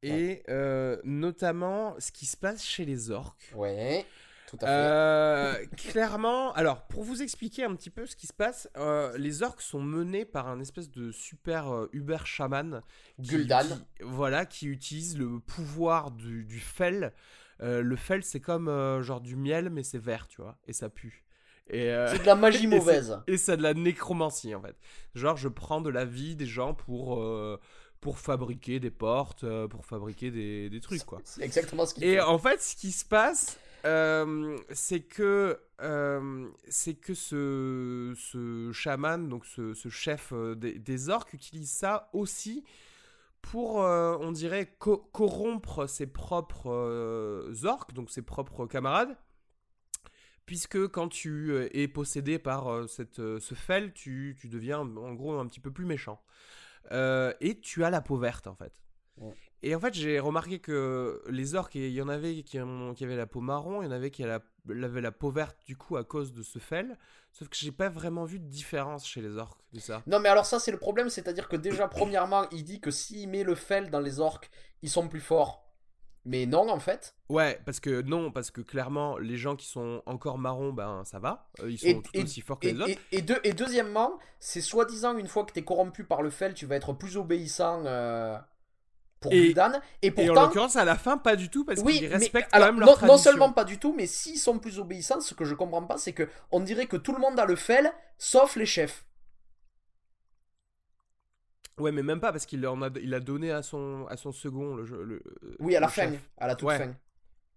Et 0.02 0.42
euh, 0.48 0.98
notamment 1.04 1.94
ce 1.98 2.10
qui 2.10 2.24
se 2.24 2.36
passe 2.36 2.64
chez 2.64 2.86
les 2.86 3.10
orques. 3.10 3.52
Ouais, 3.54 4.06
tout 4.48 4.56
à 4.62 4.66
fait. 4.66 4.66
Euh, 4.72 5.66
clairement, 5.76 6.54
alors 6.54 6.86
pour 6.86 7.04
vous 7.04 7.20
expliquer 7.20 7.64
un 7.64 7.74
petit 7.76 7.90
peu 7.90 8.06
ce 8.06 8.16
qui 8.16 8.26
se 8.26 8.32
passe, 8.32 8.66
euh, 8.78 9.14
les 9.18 9.42
orques 9.42 9.60
sont 9.60 9.82
menés 9.82 10.24
par 10.24 10.48
un 10.48 10.58
espèce 10.58 10.90
de 10.90 11.12
super 11.12 11.68
euh, 11.70 11.88
uber 11.92 12.16
chaman, 12.24 12.80
qui 13.22 13.28
Gul'dan. 13.30 13.60
uti- 13.64 13.84
voilà, 14.00 14.46
qui 14.46 14.68
utilise 14.68 15.18
le 15.18 15.38
pouvoir 15.38 16.10
du, 16.12 16.44
du 16.44 16.60
fel. 16.60 17.12
Le 17.62 17.94
fel, 17.96 18.22
c'est 18.22 18.40
comme 18.40 18.70
genre 19.02 19.20
du 19.20 19.36
miel, 19.36 19.68
mais 19.68 19.82
c'est 19.82 19.98
vert, 19.98 20.28
tu 20.28 20.40
vois, 20.40 20.56
et 20.66 20.72
ça 20.72 20.88
pue. 20.88 21.26
Euh, 21.74 22.08
C'est 22.10 22.20
de 22.22 22.26
la 22.26 22.34
magie 22.36 22.66
mauvaise. 22.66 23.18
et 23.26 23.36
c'est 23.36 23.58
de 23.58 23.62
la 23.62 23.74
nécromancie 23.74 24.54
en 24.54 24.62
fait. 24.62 24.76
Genre, 25.14 25.36
je 25.36 25.48
prends 25.48 25.82
de 25.82 25.90
la 25.90 26.06
vie 26.06 26.36
des 26.36 26.46
gens 26.46 26.72
pour, 26.72 27.20
euh, 27.22 27.60
pour 28.00 28.18
fabriquer 28.18 28.80
des 28.80 28.90
portes, 28.90 29.44
euh, 29.44 29.68
pour 29.68 29.84
fabriquer 29.84 30.30
des, 30.30 30.70
des 30.70 30.80
trucs, 30.80 31.04
quoi. 31.04 31.20
C'est 31.24 31.42
exactement 31.42 31.84
ce 31.86 31.94
qu'il 31.94 32.04
Et 32.04 32.14
fait. 32.14 32.20
en 32.20 32.38
fait, 32.38 32.60
ce 32.62 32.74
qui 32.76 32.92
se 32.92 33.04
passe, 33.04 33.58
euh, 33.84 34.58
c'est 34.70 35.00
que, 35.00 35.60
euh, 35.82 36.48
c'est 36.68 36.94
que 36.94 37.14
ce, 37.14 38.14
ce 38.16 38.72
chaman, 38.72 39.28
donc 39.28 39.44
ce, 39.44 39.74
ce 39.74 39.88
chef 39.88 40.32
des, 40.56 40.78
des 40.78 41.08
orques, 41.10 41.34
utilise 41.34 41.70
ça 41.70 42.08
aussi 42.12 42.64
pour, 43.42 43.82
euh, 43.82 44.16
on 44.20 44.32
dirait, 44.32 44.74
co- 44.78 44.98
corrompre 45.12 45.86
ses 45.86 46.06
propres 46.06 46.70
orques, 47.64 47.92
donc 47.92 48.10
ses 48.10 48.22
propres 48.22 48.66
camarades. 48.66 49.16
Puisque 50.46 50.88
quand 50.88 51.08
tu 51.08 51.54
es 51.72 51.86
possédé 51.86 52.38
par 52.38 52.88
cette, 52.88 53.16
ce 53.16 53.54
fel, 53.54 53.92
tu, 53.92 54.36
tu 54.40 54.48
deviens 54.48 54.80
en 54.80 55.14
gros 55.14 55.38
un 55.38 55.46
petit 55.46 55.60
peu 55.60 55.70
plus 55.70 55.84
méchant. 55.84 56.20
Euh, 56.92 57.32
et 57.40 57.58
tu 57.60 57.84
as 57.84 57.90
la 57.90 58.00
peau 58.00 58.16
verte 58.16 58.46
en 58.46 58.54
fait. 58.54 58.72
Ouais. 59.18 59.34
Et 59.62 59.74
en 59.74 59.80
fait, 59.80 59.92
j'ai 59.92 60.18
remarqué 60.18 60.58
que 60.58 61.22
les 61.28 61.54
orques, 61.54 61.74
il 61.74 61.90
y 61.90 62.00
en 62.00 62.08
avait 62.08 62.42
qui, 62.42 62.58
ont- 62.60 62.94
qui 62.94 63.04
avaient 63.04 63.16
la 63.16 63.26
peau 63.26 63.40
marron, 63.40 63.82
il 63.82 63.84
y 63.84 63.88
en 63.88 63.92
avait 63.92 64.10
qui 64.10 64.24
avaient 64.24 64.42
la, 64.66 64.86
avaient 64.86 65.02
la 65.02 65.12
peau 65.12 65.30
verte 65.30 65.58
du 65.66 65.76
coup 65.76 65.98
à 65.98 66.04
cause 66.04 66.32
de 66.32 66.42
ce 66.42 66.58
fel. 66.58 66.96
Sauf 67.32 67.48
que 67.48 67.56
j'ai 67.56 67.70
pas 67.70 67.90
vraiment 67.90 68.24
vu 68.24 68.38
de 68.40 68.46
différence 68.48 69.06
chez 69.06 69.20
les 69.20 69.36
orques 69.36 69.60
de 69.74 69.78
ça. 69.78 70.02
Non, 70.06 70.18
mais 70.18 70.30
alors 70.30 70.46
ça, 70.46 70.58
c'est 70.58 70.72
le 70.72 70.78
problème, 70.78 71.10
c'est-à-dire 71.10 71.48
que 71.48 71.56
déjà, 71.56 71.86
premièrement, 71.88 72.48
il 72.50 72.64
dit 72.64 72.80
que 72.80 72.90
s'il 72.90 73.28
met 73.28 73.42
le 73.44 73.54
fel 73.54 73.90
dans 73.90 74.00
les 74.00 74.18
orques, 74.18 74.50
ils 74.82 74.88
sont 74.90 75.06
plus 75.08 75.20
forts. 75.20 75.69
Mais 76.26 76.44
non, 76.44 76.68
en 76.68 76.78
fait. 76.80 77.14
Ouais, 77.30 77.58
parce 77.64 77.80
que 77.80 78.02
non, 78.02 78.30
parce 78.30 78.50
que 78.50 78.60
clairement, 78.60 79.16
les 79.18 79.36
gens 79.38 79.56
qui 79.56 79.66
sont 79.66 80.02
encore 80.04 80.36
marrons, 80.36 80.72
ben 80.72 81.02
ça 81.04 81.18
va. 81.18 81.48
Euh, 81.62 81.70
Ils 81.70 81.78
sont 81.78 81.86
Et- 81.86 82.02
tout 82.02 82.10
et- 82.14 82.22
aussi 82.24 82.40
forts 82.42 82.58
que 82.58 82.68
Et, 82.68 82.72
les 82.72 82.80
autres. 82.82 83.00
et- 83.12 83.22
deux- 83.22 83.40
et 83.42 83.52
deuxièmement, 83.54 84.18
c'est 84.38 84.60
soi-disant, 84.60 85.16
une 85.16 85.28
fois 85.28 85.44
que 85.44 85.52
t'es 85.52 85.62
corrompu 85.62 86.04
par 86.04 86.20
le 86.22 86.28
fel, 86.30 86.52
tu 86.54 86.66
vas 86.66 86.76
être 86.76 86.92
plus 86.92 87.16
obéissant 87.16 87.82
euh, 87.86 88.36
pour 89.20 89.32
Gul'dan. 89.32 89.72
Et 90.02 90.08
Et 90.08 90.10
en 90.10 90.14
pourtant, 90.26 90.42
l'occurrence, 90.46 90.76
à 90.76 90.84
la 90.84 90.96
fin, 90.96 91.16
pas 91.16 91.36
du 91.36 91.48
tout, 91.48 91.64
parce 91.64 91.80
oui, 91.80 91.94
qu'ils 91.98 92.08
mais 92.08 92.14
respectent 92.16 92.48
alors, 92.52 92.68
quand 92.68 92.72
même 92.74 92.80
non, 92.80 92.86
leur 92.86 92.94
non 92.96 93.06
tradition. 93.06 93.30
seulement 93.30 93.52
pas 93.52 93.64
du 93.64 93.78
tout, 93.78 93.94
mais 93.96 94.06
s'ils 94.06 94.38
sont 94.38 94.58
plus 94.58 94.78
obéissants, 94.78 95.20
ce 95.20 95.32
que 95.34 95.44
je 95.46 95.54
comprends 95.54 95.84
pas, 95.84 95.96
c'est 95.96 96.12
que 96.12 96.28
on 96.52 96.60
dirait 96.60 96.86
que 96.86 96.96
tout 96.98 97.12
le 97.12 97.18
monde 97.18 97.38
a 97.40 97.46
le 97.46 97.56
fel, 97.56 97.90
sauf 98.18 98.56
les 98.56 98.66
chefs. 98.66 99.04
Ouais, 101.80 101.92
mais 101.92 102.02
même 102.02 102.20
pas, 102.20 102.30
parce 102.32 102.46
qu'il 102.46 102.66
en 102.66 102.80
a, 102.82 102.90
il 103.02 103.12
a 103.14 103.20
donné 103.20 103.50
à 103.50 103.62
son, 103.62 104.06
à 104.08 104.16
son 104.16 104.32
second 104.32 104.74
le, 104.76 104.84
jeu- 104.84 105.02
le 105.04 105.22
Oui, 105.58 105.74
à 105.76 105.80
la 105.80 105.88
fin, 105.88 106.12
à 106.38 106.46
la 106.46 106.54
toute 106.54 106.68
Ouais. 106.68 106.78
fin. 106.78 106.94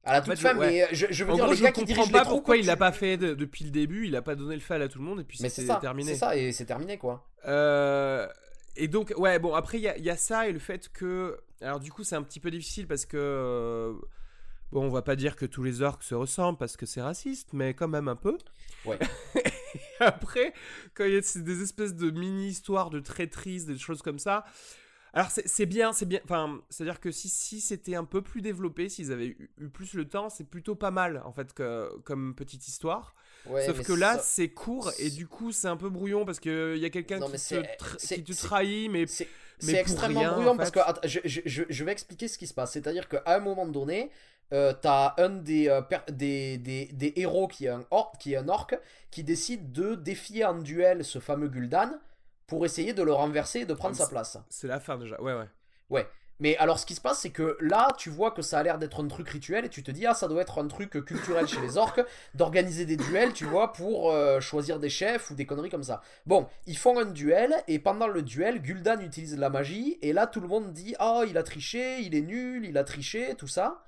À 0.05 0.13
la 0.13 0.21
toute 0.21 0.31
fait, 0.31 0.35
je- 0.35 0.41
fin, 0.41 0.57
ouais. 0.57 0.67
mais 0.67 0.87
je, 0.95 1.05
je 1.09 1.23
veux 1.23 1.31
En 1.31 1.35
dire, 1.35 1.43
gros, 1.45 1.53
les 1.53 1.57
je 1.59 1.63
gars 1.63 1.71
qui 1.71 1.81
comprends 1.81 1.95
dirigent 2.03 2.11
pas 2.11 2.23
les 2.23 2.29
pourquoi 2.29 2.57
il 2.57 2.65
l'a 2.65 2.75
pas 2.75 2.91
fait 2.91 3.15
de- 3.17 3.33
depuis 3.33 3.63
le 3.65 3.71
début, 3.71 4.07
il 4.07 4.15
a 4.15 4.21
pas 4.21 4.35
donné 4.35 4.55
le 4.55 4.61
fel 4.61 4.81
à 4.81 4.87
tout 4.89 4.99
le 4.99 5.05
monde 5.05 5.21
et 5.21 5.23
puis 5.23 5.37
c'est 5.37 5.65
terminé. 5.79 6.11
c'est 6.13 6.17
ça, 6.19 6.35
et 6.35 6.51
c'est 6.51 6.65
terminé 6.65 6.97
quoi. 6.97 7.25
Euh, 7.47 8.27
et 8.75 8.87
donc, 8.87 9.13
ouais, 9.17 9.39
bon, 9.39 9.53
après, 9.53 9.77
il 9.77 9.81
y, 9.83 9.87
a- 9.87 9.97
il 9.97 10.03
y 10.03 10.09
a 10.09 10.17
ça 10.17 10.47
et 10.47 10.51
le 10.51 10.59
fait 10.59 10.89
que. 10.89 11.37
Alors, 11.61 11.79
du 11.79 11.91
coup, 11.91 12.03
c'est 12.03 12.15
un 12.15 12.23
petit 12.23 12.39
peu 12.39 12.51
difficile 12.51 12.87
parce 12.87 13.05
que. 13.05 13.17
euh, 13.17 13.93
Bon, 14.71 14.85
on 14.85 14.89
va 14.89 15.03
pas 15.03 15.15
dire 15.15 15.35
que 15.35 15.45
tous 15.45 15.61
les 15.61 15.83
orques 15.83 16.01
se 16.01 16.15
ressemblent 16.15 16.57
parce 16.57 16.77
que 16.77 16.87
c'est 16.87 16.99
raciste, 17.01 17.49
mais 17.53 17.75
quand 17.75 17.87
même 17.87 18.07
un 18.07 18.15
peu. 18.15 18.39
Ouais. 18.85 18.97
Après, 19.99 20.53
quand 20.93 21.05
il 21.05 21.13
y 21.13 21.17
a 21.17 21.21
des 21.41 21.61
espèces 21.61 21.95
de 21.95 22.11
mini-histoires 22.11 22.89
de 22.89 22.99
traîtrise, 22.99 23.65
des 23.65 23.77
choses 23.77 24.01
comme 24.01 24.19
ça. 24.19 24.45
Alors, 25.15 25.29
c'est 25.29 25.67
bien, 25.67 25.93
c'est 25.93 26.07
bien. 26.07 26.19
Enfin, 26.23 26.59
c'est-à-dire 26.71 26.99
que 26.99 27.11
si, 27.11 27.29
si 27.29 27.61
c'était 27.61 27.93
un 27.93 28.03
peu 28.03 28.23
plus 28.23 28.41
développé, 28.41 28.89
s'ils 28.89 29.11
avaient 29.11 29.27
eu, 29.27 29.49
eu 29.59 29.69
plus 29.69 29.93
le 29.93 30.09
temps, 30.09 30.29
c'est 30.29 30.43
plutôt 30.43 30.73
pas 30.73 30.89
mal, 30.89 31.21
en 31.23 31.31
fait, 31.31 31.53
que, 31.53 31.87
comme 32.03 32.33
petite 32.33 32.67
histoire. 32.67 33.13
Ouais, 33.45 33.63
Sauf 33.67 33.85
que 33.85 33.93
là, 33.93 34.15
ça- 34.15 34.23
c'est 34.23 34.49
court 34.49 34.91
et 34.97 35.11
du 35.11 35.27
coup, 35.27 35.51
c'est 35.51 35.67
un 35.67 35.77
peu 35.77 35.89
brouillon 35.89 36.25
parce 36.25 36.39
qu'il 36.39 36.77
y 36.77 36.85
a 36.85 36.89
quelqu'un 36.89 37.19
qui, 37.27 37.31
te 37.33 37.83
tra- 37.83 37.97
qui 38.23 38.23
trahit, 38.47 38.89
mais 38.89 39.05
C'est 39.05 39.27
extrêmement 39.81 40.19
rien, 40.21 40.31
en 40.31 40.35
bruyant 40.35 40.57
parce 40.57 40.71
que 40.71 40.79
attends, 40.79 41.01
je, 41.07 41.19
je- 41.25 41.41
je- 41.45 41.63
je 41.69 41.83
vais 41.83 41.91
expliquer 41.91 42.27
ce 42.27 42.37
qui 42.39 42.47
se 42.47 42.53
passe. 42.53 42.71
C'est-à-dire 42.71 43.07
qu'à 43.07 43.21
un 43.27 43.39
moment 43.39 43.67
donné, 43.67 44.09
euh, 44.53 44.73
t'as 44.79 45.13
un 45.17 45.29
des, 45.29 45.67
euh, 45.67 45.81
des, 46.09 46.57
des, 46.57 46.85
des 46.93 47.13
héros 47.17 47.47
qui 47.47 47.65
est, 47.65 47.69
un 47.69 47.85
orc, 47.91 48.13
qui 48.19 48.33
est 48.33 48.37
un 48.37 48.47
orc 48.49 48.71
qui 49.11 49.23
décide 49.23 49.71
de 49.71 49.95
défier 49.95 50.45
en 50.45 50.55
duel 50.59 51.03
ce 51.03 51.19
fameux 51.19 51.47
Gul'dan 51.49 51.91
pour 52.47 52.65
essayer 52.65 52.93
de 52.93 53.03
le 53.03 53.13
renverser 53.13 53.61
et 53.61 53.65
de 53.65 53.73
prendre 53.73 53.95
Ah, 53.99 54.03
sa 54.03 54.07
place. 54.07 54.37
c'est 54.49 54.67
la 54.67 54.79
fin 54.79 54.97
déjà. 54.97 55.19
Ouais, 55.21 55.33
ouais. 55.33 55.47
Ouais. 55.89 56.07
Mais 56.39 56.57
alors, 56.57 56.77
ce 56.79 56.85
qui 56.85 56.95
se 56.95 56.99
passe, 56.99 57.19
c'est 57.19 57.29
que 57.29 57.57
là, 57.61 57.87
tu 57.97 58.09
vois 58.09 58.31
que 58.31 58.41
ça 58.41 58.59
a 58.59 58.63
l'air 58.63 58.77
d'être 58.79 59.01
un 59.01 59.07
truc 59.07 59.29
rituel 59.29 59.65
et 59.65 59.69
tu 59.69 59.81
te 59.83 59.91
dis, 59.91 60.05
ah, 60.05 60.13
ça 60.13 60.27
doit 60.27 60.41
être 60.41 60.61
un 60.61 60.67
truc 60.67 60.89
culturel 61.05 61.47
chez 61.47 61.61
les 61.61 61.77
orques 61.77 62.01
d'organiser 62.33 62.85
des 62.85 62.97
duels, 62.97 63.33
tu 63.33 63.45
vois, 63.45 63.71
pour 63.71 64.11
euh, 64.11 64.41
choisir 64.41 64.79
des 64.79 64.89
chefs 64.89 65.29
ou 65.29 65.35
des 65.35 65.45
conneries 65.45 65.69
comme 65.69 65.83
ça. 65.83 66.01
Bon, 66.25 66.47
ils 66.65 66.77
font 66.77 66.99
un 66.99 67.05
duel 67.05 67.53
et 67.67 67.79
pendant 67.79 68.07
le 68.07 68.23
duel, 68.23 68.61
Gul'dan 68.61 68.99
utilise 68.99 69.35
de 69.35 69.39
la 69.39 69.49
magie 69.51 69.99
et 70.01 70.11
là, 70.11 70.27
tout 70.27 70.41
le 70.41 70.47
monde 70.47 70.73
dit, 70.73 70.95
ah, 70.99 71.21
il 71.27 71.37
a 71.37 71.43
triché, 71.43 72.01
il 72.01 72.13
est 72.15 72.21
nul, 72.21 72.65
il 72.65 72.77
a 72.77 72.83
triché, 72.83 73.35
tout 73.37 73.47
ça. 73.47 73.85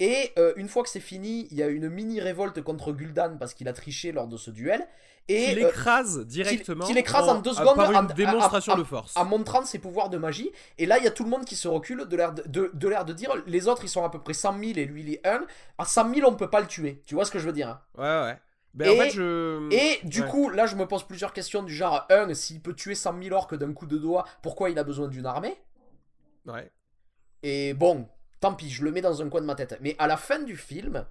Et 0.00 0.32
euh, 0.38 0.52
une 0.56 0.68
fois 0.68 0.82
que 0.82 0.88
c'est 0.88 1.00
fini, 1.00 1.46
il 1.50 1.56
y 1.58 1.62
a 1.62 1.68
une 1.68 1.88
mini 1.88 2.20
révolte 2.20 2.60
contre 2.62 2.92
Gul'dan 2.92 3.36
parce 3.38 3.54
qu'il 3.54 3.68
a 3.68 3.72
triché 3.72 4.10
lors 4.12 4.26
de 4.26 4.36
ce 4.36 4.50
duel. 4.50 4.86
Et 5.28 5.46
Qu'il 5.46 5.64
euh, 5.64 5.68
écrase 5.70 6.26
directement. 6.26 6.84
qu'il 6.84 6.98
écrase 6.98 7.28
en 7.30 7.40
deux 7.40 7.54
secondes 7.54 7.76
Par 7.76 7.90
une 7.90 7.96
en- 7.96 8.02
démonstration 8.02 8.76
de 8.76 8.84
force. 8.84 9.16
en 9.16 9.24
montrant 9.24 9.64
ses 9.64 9.78
pouvoirs 9.78 10.10
de 10.10 10.18
magie. 10.18 10.50
Et 10.76 10.84
là, 10.84 10.98
il 10.98 11.04
y 11.04 11.06
a 11.06 11.10
tout 11.10 11.24
le 11.24 11.30
monde 11.30 11.46
qui 11.46 11.56
se 11.56 11.66
recule 11.66 12.04
de 12.06 12.16
l'air 12.16 12.34
de, 12.34 12.42
de, 12.46 12.70
de 12.74 12.88
l'air 12.88 13.06
de 13.06 13.14
dire 13.14 13.32
les 13.46 13.66
autres, 13.66 13.84
ils 13.84 13.88
sont 13.88 14.04
à 14.04 14.10
peu 14.10 14.20
près 14.20 14.34
100 14.34 14.58
000 14.58 14.72
et 14.76 14.84
lui, 14.84 15.00
il 15.02 15.14
est 15.14 15.26
1. 15.26 15.46
À 15.78 15.84
100 15.86 16.12
000, 16.14 16.30
on 16.30 16.34
peut 16.34 16.50
pas 16.50 16.60
le 16.60 16.66
tuer. 16.66 17.00
Tu 17.06 17.14
vois 17.14 17.24
ce 17.24 17.30
que 17.30 17.38
je 17.38 17.46
veux 17.46 17.52
dire 17.54 17.68
hein 17.70 17.80
Ouais, 17.96 18.28
ouais. 18.32 18.38
Ben, 18.74 18.90
Et- 18.90 19.00
en 19.00 19.02
fait, 19.04 19.10
je. 19.12 19.68
Et 19.72 20.00
du 20.06 20.20
Ouais. 20.22 20.28
coup, 20.28 20.50
là, 20.50 20.66
je 20.66 20.74
me 20.76 20.86
pose 20.86 21.04
plusieurs 21.04 21.32
questions 21.32 21.62
du 21.62 21.72
genre 21.74 22.04
1. 22.10 22.34
S'il 22.34 22.60
peut 22.60 22.74
tuer 22.74 22.94
100 22.96 23.22
000 23.22 23.34
orques 23.34 23.54
d'un 23.54 23.72
coup 23.72 23.86
de 23.86 23.96
doigt, 23.96 24.24
pourquoi 24.42 24.68
il 24.68 24.78
a 24.78 24.84
besoin 24.84 25.08
d'une 25.08 25.24
armée? 25.24 25.56
Ouais. 26.46 26.70
Et 27.42 27.72
bon, 27.72 28.08
tant 28.44 28.52
pis, 28.52 28.68
je 28.68 28.84
le 28.84 28.90
mets 28.90 29.00
dans 29.00 29.22
un 29.22 29.30
coin 29.30 29.40
de 29.40 29.46
ma 29.46 29.54
tête. 29.54 29.78
Mais 29.80 29.96
à 29.98 30.06
la 30.06 30.18
fin 30.18 30.38
du 30.38 30.58
film, 30.58 31.06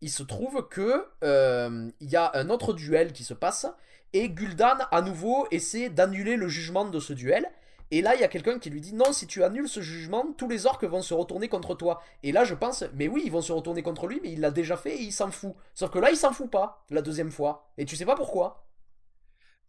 il 0.00 0.08
se 0.08 0.22
trouve 0.22 0.66
que 0.68 1.04
euh, 1.22 1.90
il 2.00 2.08
y 2.08 2.16
a 2.16 2.30
un 2.32 2.48
autre 2.48 2.72
duel 2.72 3.12
qui 3.12 3.22
se 3.22 3.34
passe 3.34 3.66
et 4.14 4.30
Gul'dan 4.30 4.78
à 4.90 5.02
nouveau 5.02 5.46
essaie 5.50 5.90
d'annuler 5.90 6.36
le 6.36 6.48
jugement 6.48 6.86
de 6.86 6.98
ce 6.98 7.12
duel. 7.12 7.46
Et 7.90 8.00
là, 8.00 8.14
il 8.14 8.22
y 8.22 8.24
a 8.24 8.28
quelqu'un 8.28 8.58
qui 8.58 8.70
lui 8.70 8.80
dit 8.80 8.94
non, 8.94 9.12
si 9.12 9.26
tu 9.26 9.44
annules 9.44 9.68
ce 9.68 9.80
jugement, 9.80 10.32
tous 10.38 10.48
les 10.48 10.64
orques 10.64 10.84
vont 10.84 11.02
se 11.02 11.12
retourner 11.12 11.50
contre 11.50 11.74
toi. 11.74 12.00
Et 12.22 12.32
là, 12.32 12.44
je 12.44 12.54
pense, 12.54 12.82
mais 12.94 13.08
oui, 13.08 13.24
ils 13.26 13.32
vont 13.32 13.42
se 13.42 13.52
retourner 13.52 13.82
contre 13.82 14.06
lui, 14.06 14.18
mais 14.22 14.32
il 14.32 14.40
l'a 14.40 14.50
déjà 14.50 14.78
fait 14.78 14.96
et 14.96 15.02
il 15.02 15.12
s'en 15.12 15.30
fout. 15.30 15.54
Sauf 15.74 15.90
que 15.90 15.98
là, 15.98 16.10
il 16.10 16.16
s'en 16.16 16.32
fout 16.32 16.50
pas 16.50 16.86
la 16.88 17.02
deuxième 17.02 17.30
fois. 17.30 17.70
Et 17.76 17.84
tu 17.84 17.94
sais 17.94 18.06
pas 18.06 18.16
pourquoi? 18.16 18.66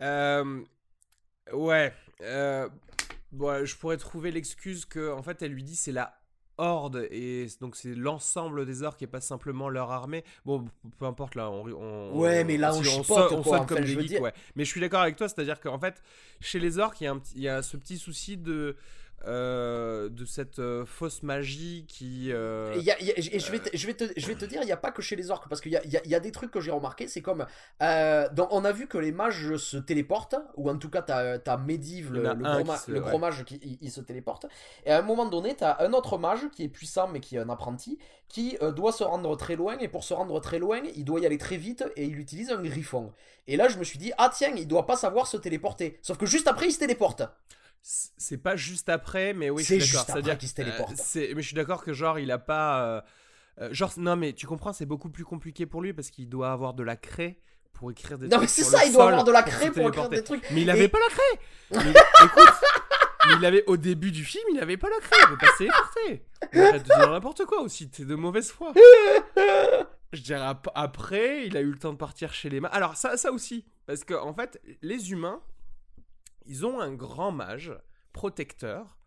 Euh, 0.01 0.63
Ouais. 1.51 1.91
Euh... 2.21 2.69
bon, 3.33 3.65
je 3.65 3.75
pourrais 3.75 3.97
trouver 3.97 4.31
l'excuse 4.31 4.85
que, 4.85 5.11
en 5.11 5.23
fait, 5.23 5.41
elle 5.41 5.51
lui 5.51 5.63
dit 5.63 5.75
c'est 5.75 5.91
la 5.91 6.20
horde 6.61 7.07
et 7.11 7.47
donc 7.59 7.75
c'est 7.75 7.95
l'ensemble 7.95 8.65
des 8.65 8.83
orques 8.83 9.01
et 9.01 9.07
pas 9.07 9.19
simplement 9.21 9.67
leur 9.69 9.91
armée. 9.91 10.23
Bon, 10.45 10.65
peu 10.99 11.05
importe 11.05 11.35
là. 11.35 11.49
On, 11.49 11.65
on- 11.67 12.17
Ouais, 12.19 12.43
mais 12.43 12.57
là, 12.57 12.73
on 12.73 12.83
chipote, 12.83 13.31
on 13.31 13.41
quoi, 13.41 13.43
sonne 13.43 13.53
enfin, 13.53 13.65
comme 13.65 13.77
je 13.85 13.89
des 13.89 13.95
veux 13.95 14.01
geeks, 14.01 14.09
dire. 14.11 14.21
ouais. 14.21 14.33
Mais 14.55 14.63
je 14.65 14.69
suis 14.69 14.79
d'accord 14.81 15.01
avec 15.01 15.15
toi, 15.15 15.27
c'est-à-dire 15.27 15.59
qu'en 15.59 15.79
fait, 15.79 16.01
chez 16.39 16.59
les 16.59 16.77
orques, 16.79 17.01
il 17.01 17.05
y, 17.05 17.07
a 17.07 17.11
un 17.13 17.21
il 17.35 17.41
y 17.41 17.49
a 17.49 17.61
ce 17.61 17.75
petit 17.77 17.97
souci 17.97 18.37
de 18.37 18.75
euh, 19.27 20.09
de 20.09 20.25
cette 20.25 20.59
euh, 20.59 20.85
fausse 20.85 21.23
magie 21.23 21.85
qui. 21.87 22.31
euh, 22.31 22.73
Et, 22.73 22.79
il 22.79 22.83
y 22.83 22.91
a- 22.91 22.99
il 22.99 23.07
y 23.07 23.11
a- 23.11 23.17
et 23.17 23.39
je, 23.39 23.51
vais 23.51 23.59
te, 23.59 23.75
je, 23.75 23.87
vais 23.87 23.93
te, 23.93 24.05
je 24.17 24.27
vais 24.27 24.35
te 24.35 24.45
dire, 24.45 24.61
il 24.61 24.65
n'y 24.65 24.71
a 24.71 24.77
pas 24.77 24.91
que 24.91 25.01
chez 25.01 25.15
les 25.15 25.29
orques, 25.31 25.47
parce 25.49 25.61
qu'il 25.61 25.71
y 25.71 25.77
a, 25.77 25.85
y 25.85 25.97
a- 25.97 26.01
il 26.03 26.09
y 26.11 26.15
a 26.15 26.19
des 26.19 26.31
trucs 26.31 26.51
que 26.51 26.59
j'ai 26.61 26.71
remarqué, 26.71 27.07
c'est 27.07 27.21
comme... 27.21 27.45
on 27.79 28.65
a 28.65 28.71
vu 28.71 28.87
que 28.87 28.97
les 28.97 29.11
mages 29.11 29.55
se 29.57 29.77
téléportent, 29.77 30.35
ou 30.55 30.69
en 30.69 30.77
tout 30.77 30.89
cas 30.89 31.01
t'as 31.01 31.37
as 31.45 31.57
Medivh, 31.57 32.11
le, 32.11 32.23
le 32.23 32.33
gros, 32.35 32.57
qui 32.59 32.63
ma- 32.65 32.77
se- 32.77 32.91
le 32.91 32.99
ouais. 33.01 33.09
gros 33.09 33.19
mage, 33.19 33.43
qui 33.45 33.59
il, 33.63 33.77
il 33.81 33.91
se 33.91 34.01
téléporte. 34.01 34.45
Et 34.85 34.91
à 34.91 34.99
un 34.99 35.01
moment 35.03 35.25
donné, 35.25 35.55
t'as 35.55 35.77
un 35.83 35.93
autre 35.93 36.17
mage 36.17 36.49
qui 36.55 36.63
est 36.63 36.69
puissant, 36.69 37.07
mais 37.07 37.19
qui 37.19 37.35
est 37.35 37.39
un 37.39 37.49
apprenti, 37.49 37.97
qui 38.27 38.57
doit 38.75 38.91
se 38.91 39.03
rendre 39.03 39.35
très 39.37 39.55
loin, 39.55 39.77
et 39.79 39.87
pour 39.87 40.03
se 40.03 40.13
rendre 40.13 40.39
très 40.39 40.59
loin, 40.59 40.81
il 40.95 41.05
doit 41.05 41.19
y 41.19 41.25
aller 41.25 41.37
très 41.37 41.57
vite, 41.57 41.83
et 41.95 42.05
il 42.05 42.17
utilise 42.19 42.49
un 42.51 42.61
griffon. 42.61 43.13
Et 43.47 43.57
là 43.57 43.67
je 43.67 43.77
me 43.77 43.83
suis 43.83 43.97
dit, 43.99 44.11
ah 44.17 44.31
tiens, 44.33 44.53
il 44.55 44.67
doit 44.67 44.85
pas 44.85 44.95
savoir 44.95 45.27
se 45.27 45.37
téléporter. 45.37 45.99
Sauf 46.01 46.17
que 46.17 46.25
juste 46.25 46.47
après, 46.47 46.67
il 46.67 46.71
se 46.71 46.79
téléporte. 46.79 47.23
C'est 47.83 48.37
pas 48.37 48.55
juste 48.55 48.89
après, 48.89 49.33
mais 49.33 49.49
oui, 49.49 49.63
C'est 49.63 49.79
juste 49.79 50.09
après 50.09 50.37
qu'il 50.37 50.47
se 50.49 50.53
téléporte. 50.53 50.91
euh, 50.91 51.33
mais 51.35 51.41
je 51.41 51.47
suis 51.47 51.55
d'accord 51.55 51.83
que 51.83 51.93
genre 51.93 52.19
il 52.19 52.31
a 52.31 52.37
pas. 52.37 52.83
euh, 52.85 53.01
euh, 53.61 53.69
genre 53.73 53.91
non, 53.97 54.15
mais 54.15 54.33
tu 54.33 54.45
comprends, 54.47 54.71
c'est 54.71 54.85
beaucoup 54.85 55.09
plus 55.09 55.25
compliqué 55.25 55.65
pour 55.65 55.81
lui 55.81 55.91
parce 55.93 56.09
qu'il 56.11 56.29
doit 56.29 56.51
avoir 56.51 56.73
de 56.73 56.83
la 56.83 56.95
craie 56.95 57.39
pour 57.73 57.89
écrire 57.91 58.17
des. 58.19 58.27
Non 58.27 58.39
mais 58.39 58.47
c'est 58.47 58.63
ça, 58.63 58.85
il 58.85 58.93
doit 58.93 59.07
avoir 59.07 59.23
de 59.23 59.31
la 59.31 59.43
craie 59.43 59.71
pour 59.71 59.87
écrire 59.89 60.09
des 60.09 60.23
trucs. 60.23 60.43
Mais 60.51 60.61
il 60.61 60.67
Et- 60.69 60.71
avait 60.71 60.87
pas 60.89 60.99
la 60.99 61.09
craie. 61.09 61.83
Mais, 61.85 61.91
écoute, 62.25 62.53
mais 63.27 63.33
il 63.39 63.45
avait 63.45 63.63
au 63.65 63.77
début 63.77 64.11
du 64.11 64.23
film, 64.25 64.43
il 64.51 64.59
avait 64.59 64.77
pas 64.77 64.89
la 64.89 64.99
craie, 64.99 65.17
il 65.19 65.23
avait 65.25 65.37
pas. 65.37 65.47
Mais 66.53 66.59
Arrête 66.67 66.83
de 66.83 66.87
dire 66.87 67.09
n'importe 67.11 67.45
quoi 67.45 67.61
aussi, 67.61 67.89
t'es 67.89 68.05
de 68.05 68.15
mauvaise 68.15 68.51
foi. 68.51 68.73
Je 70.13 70.21
dirais 70.21 70.41
ap- 70.45 70.69
après, 70.75 71.45
il 71.47 71.55
a 71.55 71.61
eu 71.61 71.71
le 71.71 71.77
temps 71.79 71.93
de 71.93 71.97
partir 71.97 72.33
chez 72.33 72.49
les 72.49 72.59
mages. 72.59 72.71
Alors 72.73 72.95
ça, 72.97 73.15
ça 73.17 73.31
aussi, 73.31 73.65
parce 73.85 74.03
que 74.03 74.13
en 74.13 74.33
fait, 74.33 74.61
les 74.81 75.11
humains, 75.11 75.41
ils 76.51 76.65
ont 76.65 76.79
un 76.81 76.93
grand 76.93 77.31
mage 77.31 77.73
protecteur 78.13 78.97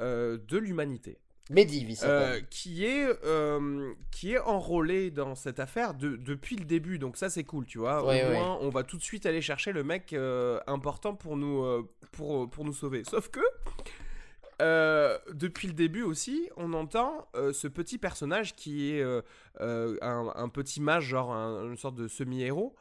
euh, 0.00 0.36
de 0.48 0.58
l'humanité, 0.58 1.18
Medivh, 1.50 1.96
euh, 2.02 2.40
qui 2.50 2.84
est 2.84 3.08
euh, 3.24 3.92
qui 4.10 4.32
est 4.34 4.38
enrôlé 4.40 5.10
dans 5.10 5.34
cette 5.34 5.60
affaire 5.60 5.94
de- 5.94 6.16
depuis 6.16 6.56
le 6.56 6.64
début. 6.64 6.98
Donc 6.98 7.16
ça, 7.16 7.30
c'est 7.30 7.44
cool, 7.44 7.64
tu 7.66 7.78
vois. 7.78 8.04
Ouais, 8.04 8.22
Au 8.24 8.28
ouais. 8.28 8.38
moins, 8.38 8.58
on 8.60 8.68
va 8.68 8.82
tout 8.82 8.96
de 8.98 9.02
suite 9.02 9.24
aller 9.26 9.40
chercher 9.40 9.72
le 9.72 9.82
mec 9.84 10.12
euh, 10.12 10.60
important 10.66 11.14
pour 11.14 11.36
nous 11.36 11.88
pour 12.12 12.50
pour 12.50 12.64
nous 12.64 12.74
sauver. 12.74 13.02
Sauf 13.04 13.28
que 13.30 13.40
euh, 14.60 15.16
depuis 15.32 15.68
le 15.68 15.74
début 15.74 16.02
aussi, 16.02 16.48
on 16.56 16.72
entend 16.72 17.28
euh, 17.36 17.52
ce 17.52 17.68
petit 17.68 17.96
personnage 17.98 18.56
qui 18.56 18.90
est 18.92 19.02
euh, 19.02 19.22
un, 19.60 20.32
un 20.34 20.48
petit 20.48 20.80
mage, 20.80 21.04
genre 21.04 21.32
un- 21.32 21.64
une 21.70 21.76
sorte 21.76 21.94
de 21.94 22.08
semi-héros, 22.08 22.74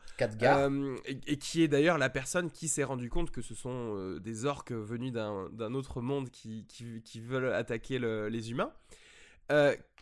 et, 1.06 1.20
et 1.28 1.38
qui 1.38 1.62
est 1.62 1.68
d'ailleurs 1.68 1.98
la 2.00 2.10
personne 2.10 2.50
qui 2.50 2.68
s'est 2.68 2.84
rendu 2.84 3.10
compte 3.10 3.30
que 3.32 3.42
ce 3.42 3.54
sont 3.54 4.18
des 4.20 4.46
orques 4.46 4.72
venus 4.72 5.12
d'un 5.13 5.74
autre 5.76 6.02
monde 6.02 6.30
qui, 6.32 6.66
qui- 6.68 7.02
qui 7.04 7.20
veulent 7.22 7.54
attaquer 7.54 8.00
le- 8.00 8.28
les 8.30 8.50
humains. 8.52 8.72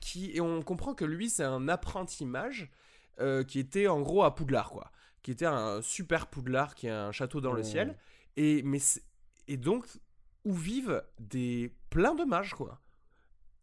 Qui, 0.02 0.32
et 0.36 0.42
on 0.42 0.62
comprend 0.62 0.94
que 0.94 1.06
lui, 1.06 1.30
c'est 1.30 1.44
un 1.44 1.68
apprenti 1.68 2.26
mage 2.26 2.72
qui 3.48 3.60
était 3.60 3.88
en 3.88 4.02
gros 4.02 4.24
à 4.24 4.34
Poudlard, 4.36 4.72
quoi. 4.72 4.92
Qui 5.24 5.32
était 5.32 5.46
un 5.46 5.82
super 5.82 6.28
Poudlard, 6.28 6.76
qui 6.76 6.88
est 6.88 6.92
un 6.92 7.12
château 7.12 7.42
dans 7.42 7.52
le 7.54 7.64
ciel. 7.64 7.88
Et, 8.38 8.62
mais 8.64 8.80
c'est- 8.80 9.04
et 9.48 9.58
donc, 9.58 9.86
où 10.46 10.54
vivent 10.54 11.04
des 11.20 11.74
plein 11.90 12.16
de 12.16 12.24
mages, 12.24 12.54
quoi. 12.54 12.80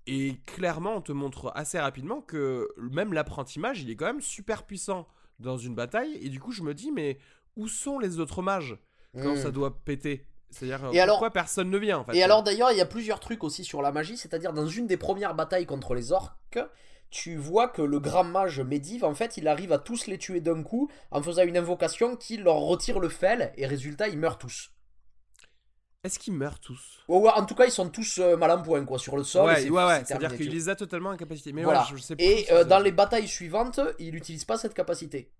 Et 0.06 0.36
clairement, 0.46 0.94
on 0.96 1.00
te 1.00 1.12
montre 1.12 1.52
assez 1.54 1.78
rapidement 1.78 2.20
que 2.20 2.68
même 2.76 3.12
l'apprenti 3.12 3.58
mage, 3.60 3.80
il 3.82 3.90
est 3.90 3.96
quand 3.96 4.06
même 4.06 4.20
super 4.20 4.64
puissant 4.64 5.06
dans 5.38 5.56
une 5.56 5.74
bataille. 5.76 6.18
Et 6.20 6.28
du 6.28 6.40
coup, 6.40 6.50
je 6.52 6.62
me 6.62 6.74
dis, 6.74 6.90
mais 6.90 7.18
où 7.56 7.68
sont 7.68 7.98
les 7.98 8.18
autres 8.18 8.42
mages 8.42 8.76
quand 9.14 9.34
Hmm. 9.34 9.42
ça 9.42 9.50
doit 9.52 9.78
péter? 9.84 10.26
C'est-à-dire, 10.50 10.90
Et 10.92 11.00
alors- 11.00 11.14
pourquoi 11.14 11.30
personne 11.30 11.70
ne 11.70 11.78
vient 11.78 11.98
en 11.98 12.04
fait? 12.04 12.16
Et 12.16 12.22
alors 12.22 12.42
d'ailleurs, 12.42 12.72
il 12.72 12.76
y 12.78 12.80
a 12.82 12.86
plusieurs 12.86 13.20
trucs 13.20 13.42
aussi 13.44 13.64
sur 13.64 13.80
la 13.80 13.92
magie, 13.92 14.16
c'est-à-dire 14.16 14.52
dans 14.52 14.66
une 14.66 14.86
des 14.86 14.96
premières 14.98 15.34
batailles 15.34 15.66
contre 15.66 15.94
les 15.94 16.12
orques, 16.12 16.58
tu 17.10 17.36
vois 17.36 17.68
que 17.68 17.82
le 17.82 18.00
grand 18.00 18.24
mage 18.24 18.60
Medivh, 18.60 19.04
en 19.04 19.14
fait, 19.14 19.36
il 19.36 19.46
arrive 19.46 19.72
à 19.72 19.78
tous 19.78 20.06
les 20.06 20.18
tuer 20.18 20.40
d'un 20.40 20.62
coup 20.62 20.90
en 21.10 21.22
faisant 21.22 21.42
une 21.44 21.56
invocation 21.58 22.16
qui 22.16 22.38
leur 22.38 22.56
retire 22.56 22.98
le 23.00 23.08
fel, 23.08 23.52
et 23.56 23.66
résultat, 23.66 24.08
ils 24.08 24.18
meurent 24.18 24.38
tous. 24.38 24.70
Est-ce 26.04 26.18
qu'ils 26.18 26.32
meurent 26.32 26.58
tous 26.58 26.98
Ouais, 27.06 27.18
ouais, 27.18 27.30
en 27.30 27.46
tout 27.46 27.54
cas, 27.54 27.64
ils 27.64 27.70
sont 27.70 27.88
tous 27.88 28.18
euh, 28.18 28.36
mal 28.36 28.50
en 28.50 28.60
point, 28.60 28.84
quoi, 28.84 28.98
sur 28.98 29.16
le 29.16 29.22
sol. 29.22 29.46
Ouais, 29.46 29.70
ouais, 29.70 29.84
ouais. 29.84 29.98
c'est 30.00 30.06
C'est-à-dire 30.06 30.36
qu'il 30.36 30.50
les 30.50 30.68
a 30.68 30.74
totalement 30.74 31.10
incapacité. 31.10 31.52
Mais 31.52 31.62
Voilà. 31.62 31.82
ouais, 31.82 31.86
je, 31.90 31.96
je 31.96 32.02
sais 32.02 32.16
plus. 32.16 32.24
Et 32.24 32.52
euh, 32.52 32.64
dans 32.64 32.80
les 32.80 32.90
batailles 32.90 33.28
suivantes, 33.28 33.78
il 34.00 34.12
n'utilise 34.12 34.44
pas 34.44 34.58
cette 34.58 34.74
capacité. 34.74 35.32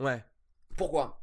Ouais. 0.00 0.24
Pourquoi? 0.76 1.22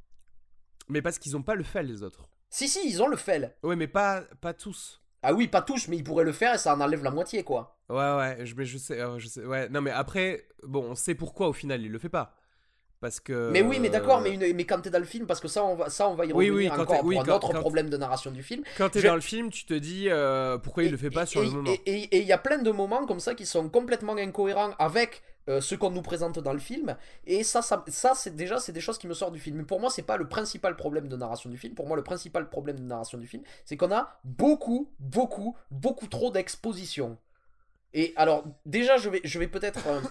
Mais 0.87 1.01
parce 1.01 1.19
qu'ils 1.19 1.35
ont 1.35 1.41
pas 1.43 1.55
le 1.55 1.63
fel, 1.63 1.87
les 1.87 2.03
autres. 2.03 2.29
Si, 2.49 2.69
si, 2.69 2.79
ils 2.89 3.03
ont 3.03 3.07
le 3.07 3.17
fel. 3.17 3.53
Ouais, 3.63 3.75
mais 3.75 3.87
pas, 3.87 4.21
pas 4.39 4.53
tous. 4.53 5.01
Ah 5.23 5.33
oui, 5.33 5.49
pas 5.49 5.61
tous, 5.61 5.89
mais 5.89 5.97
ils 5.97 6.03
pourraient 6.03 6.23
le 6.23 6.31
faire 6.31 6.53
et 6.55 6.57
ça 6.57 6.73
en 6.73 6.79
enlève 6.79 7.03
la 7.03 7.11
moitié, 7.11 7.43
quoi. 7.43 7.77
Ouais, 7.89 8.15
ouais, 8.15 8.45
je, 8.45 8.55
mais 8.55 8.63
je 8.63 8.77
sais, 8.77 9.01
euh, 9.01 9.19
je 9.19 9.27
sais. 9.27 9.43
Ouais, 9.45 9.67
non, 9.67 9.81
mais 9.81 9.91
après, 9.91 10.47
bon, 10.63 10.91
on 10.91 10.95
sait 10.95 11.15
pourquoi 11.15 11.49
au 11.49 11.53
final 11.53 11.81
il 11.81 11.91
le 11.91 11.99
fait 11.99 12.07
pas. 12.07 12.33
Parce 12.99 13.19
que. 13.19 13.51
Mais 13.51 13.61
oui, 13.61 13.79
mais 13.79 13.89
d'accord, 13.89 14.21
mais, 14.21 14.29
euh, 14.31 14.49
une- 14.49 14.55
mais 14.55 14.65
quand 14.65 14.81
t'es 14.81 14.89
dans 14.89 14.97
le 14.99 15.05
film, 15.05 15.27
parce 15.27 15.39
que 15.39 15.47
ça, 15.47 15.63
on 15.63 15.75
va, 15.75 15.89
ça, 15.91 16.09
on 16.09 16.15
va 16.15 16.25
y 16.25 16.33
Oui, 16.33 16.49
revenir 16.49 16.71
oui, 16.71 16.75
quand 16.77 16.81
encore 16.83 16.99
t'es- 17.01 17.05
oui, 17.05 17.15
pour 17.15 17.21
un 17.23 17.25
quand- 17.27 17.35
autre 17.35 17.53
quand- 17.53 17.59
problème 17.59 17.89
de 17.91 17.97
narration 17.97 18.31
du 18.31 18.41
film. 18.41 18.63
Quand 18.77 18.89
t'es 18.89 19.01
je- 19.01 19.07
dans 19.07 19.15
le 19.15 19.21
film, 19.21 19.51
tu 19.51 19.65
te 19.65 19.73
dis 19.75 20.09
euh, 20.09 20.57
pourquoi 20.57 20.83
il 20.83 20.87
Et- 20.87 20.91
le 20.91 20.97
fait 20.97 21.11
pas 21.11 21.23
et- 21.23 21.27
sur 21.27 21.41
le 21.43 21.49
moment. 21.51 21.71
Et 21.85 22.17
il 22.17 22.25
y 22.25 22.31
a 22.33 22.37
plein 22.39 22.57
de 22.57 22.71
moments 22.71 23.05
comme 23.05 23.19
ça 23.19 23.35
qui 23.35 23.45
sont 23.45 23.69
complètement 23.69 24.15
incohérents 24.17 24.71
avec 24.79 25.21
euh, 25.49 25.61
ce 25.61 25.75
qu'on 25.75 25.91
nous 25.91 26.01
présente 26.01 26.39
dans 26.39 26.51
le 26.51 26.59
film. 26.59 26.97
Et 27.25 27.41
ça, 27.43 27.61
ça, 27.61 27.85
ça 27.87 28.11
c'est 28.15 28.35
déjà 28.35 28.59
c'est 28.59 28.73
des 28.73 28.81
choses 28.81 28.97
qui 28.97 29.07
me 29.07 29.13
sortent 29.13 29.31
du 29.31 29.39
film. 29.39 29.55
Mais 29.57 29.63
pour 29.63 29.79
moi, 29.79 29.89
c'est 29.89 30.01
pas 30.01 30.17
le 30.17 30.27
principal 30.27 30.75
problème 30.75 31.07
de 31.07 31.15
narration 31.15 31.49
du 31.49 31.57
film. 31.57 31.73
Pour 31.73 31.87
moi, 31.87 31.95
le 31.95 32.03
principal 32.03 32.49
problème 32.49 32.77
de 32.77 32.83
narration 32.83 33.17
du 33.17 33.27
film, 33.27 33.43
c'est 33.63 33.77
qu'on 33.77 33.91
a 33.93 34.19
beaucoup, 34.25 34.91
beaucoup, 34.99 35.55
beaucoup 35.71 36.07
trop 36.07 36.31
d'exposition. 36.31 37.17
Et 37.93 38.11
alors, 38.17 38.43
déjà, 38.65 38.97
je 38.97 39.07
vais, 39.09 39.21
je 39.23 39.39
vais 39.39 39.47
peut-être. 39.47 39.87
euh, 39.87 40.01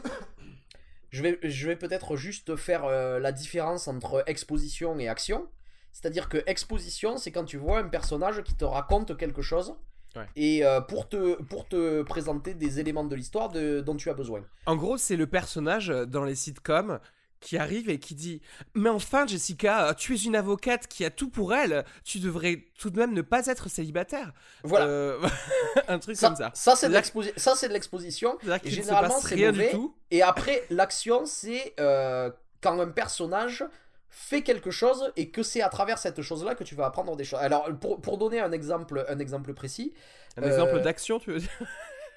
je 1.10 1.22
vais, 1.22 1.38
je 1.42 1.66
vais 1.68 1.76
peut-être 1.76 2.16
juste 2.16 2.56
faire 2.56 2.84
euh, 2.84 3.18
la 3.18 3.32
différence 3.32 3.88
entre 3.88 4.22
exposition 4.26 4.98
et 4.98 5.08
action. 5.08 5.46
C'est-à-dire 5.92 6.28
que 6.28 6.42
exposition, 6.46 7.16
c'est 7.16 7.30
quand 7.32 7.44
tu 7.44 7.56
vois 7.56 7.78
un 7.78 7.88
personnage 7.88 8.42
qui 8.42 8.54
te 8.54 8.64
raconte 8.64 9.16
quelque 9.16 9.42
chose 9.42 9.74
Ouais. 10.14 10.24
et 10.34 10.64
euh, 10.64 10.80
pour, 10.80 11.10
te, 11.10 11.42
pour 11.42 11.68
te 11.68 12.02
présenter 12.02 12.54
des 12.54 12.80
éléments 12.80 13.04
de 13.04 13.14
l'histoire 13.14 13.50
de- 13.50 13.80
dont 13.82 13.96
tu 13.96 14.08
as 14.08 14.14
besoin. 14.14 14.42
En 14.64 14.74
gros, 14.74 14.96
c'est 14.96 15.16
le 15.16 15.26
personnage 15.26 15.88
dans 15.88 16.24
les 16.24 16.34
sitcoms 16.34 17.00
qui 17.40 17.58
arrive 17.58 17.90
et 17.90 17.98
qui 17.98 18.14
dit 18.14 18.40
Mais 18.74 18.90
enfin, 18.90 19.26
Jessica, 19.26 19.94
tu 19.96 20.14
es 20.14 20.18
une 20.18 20.36
avocate 20.36 20.86
qui 20.86 21.04
a 21.04 21.10
tout 21.10 21.28
pour 21.28 21.54
elle. 21.54 21.84
Tu 22.04 22.18
devrais 22.18 22.64
tout 22.78 22.90
de 22.90 22.98
même 22.98 23.12
ne 23.12 23.22
pas 23.22 23.46
être 23.46 23.68
célibataire. 23.68 24.32
Voilà. 24.64 24.86
Euh, 24.86 25.28
un 25.88 25.98
truc 25.98 26.16
ça, 26.16 26.28
comme 26.28 26.36
ça. 26.36 26.50
ça, 26.54 26.76
c'est 26.76 26.88
de 26.88 27.72
l'exposition. 27.72 28.38
Et 28.64 28.70
généralement, 28.70 29.18
c'est 29.20 29.34
rien 29.34 29.52
mauvais. 29.52 29.66
du 29.66 29.72
tout. 29.72 29.94
Et 30.10 30.22
après, 30.22 30.64
l'action, 30.70 31.26
c'est 31.26 31.74
euh, 31.80 32.30
quand 32.60 32.78
un 32.80 32.88
personnage 32.88 33.64
fait 34.08 34.42
quelque 34.42 34.70
chose 34.70 35.12
et 35.16 35.30
que 35.30 35.42
c'est 35.42 35.60
à 35.60 35.68
travers 35.68 35.98
cette 35.98 36.22
chose-là 36.22 36.54
que 36.54 36.64
tu 36.64 36.74
vas 36.74 36.86
apprendre 36.86 37.16
des 37.16 37.24
choses. 37.24 37.38
Alors, 37.40 37.68
pour, 37.78 38.00
pour 38.00 38.16
donner 38.16 38.40
un 38.40 38.50
exemple, 38.52 39.04
un 39.08 39.18
exemple 39.18 39.52
précis, 39.52 39.92
Un 40.38 40.42
Euh, 40.42 40.46
exemple 40.46 40.80
d'action, 40.80 41.18
tu 41.18 41.32
veux 41.32 41.40
dire? 41.40 41.50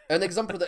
Un 0.09 0.21
exemple. 0.21 0.57
de- 0.57 0.65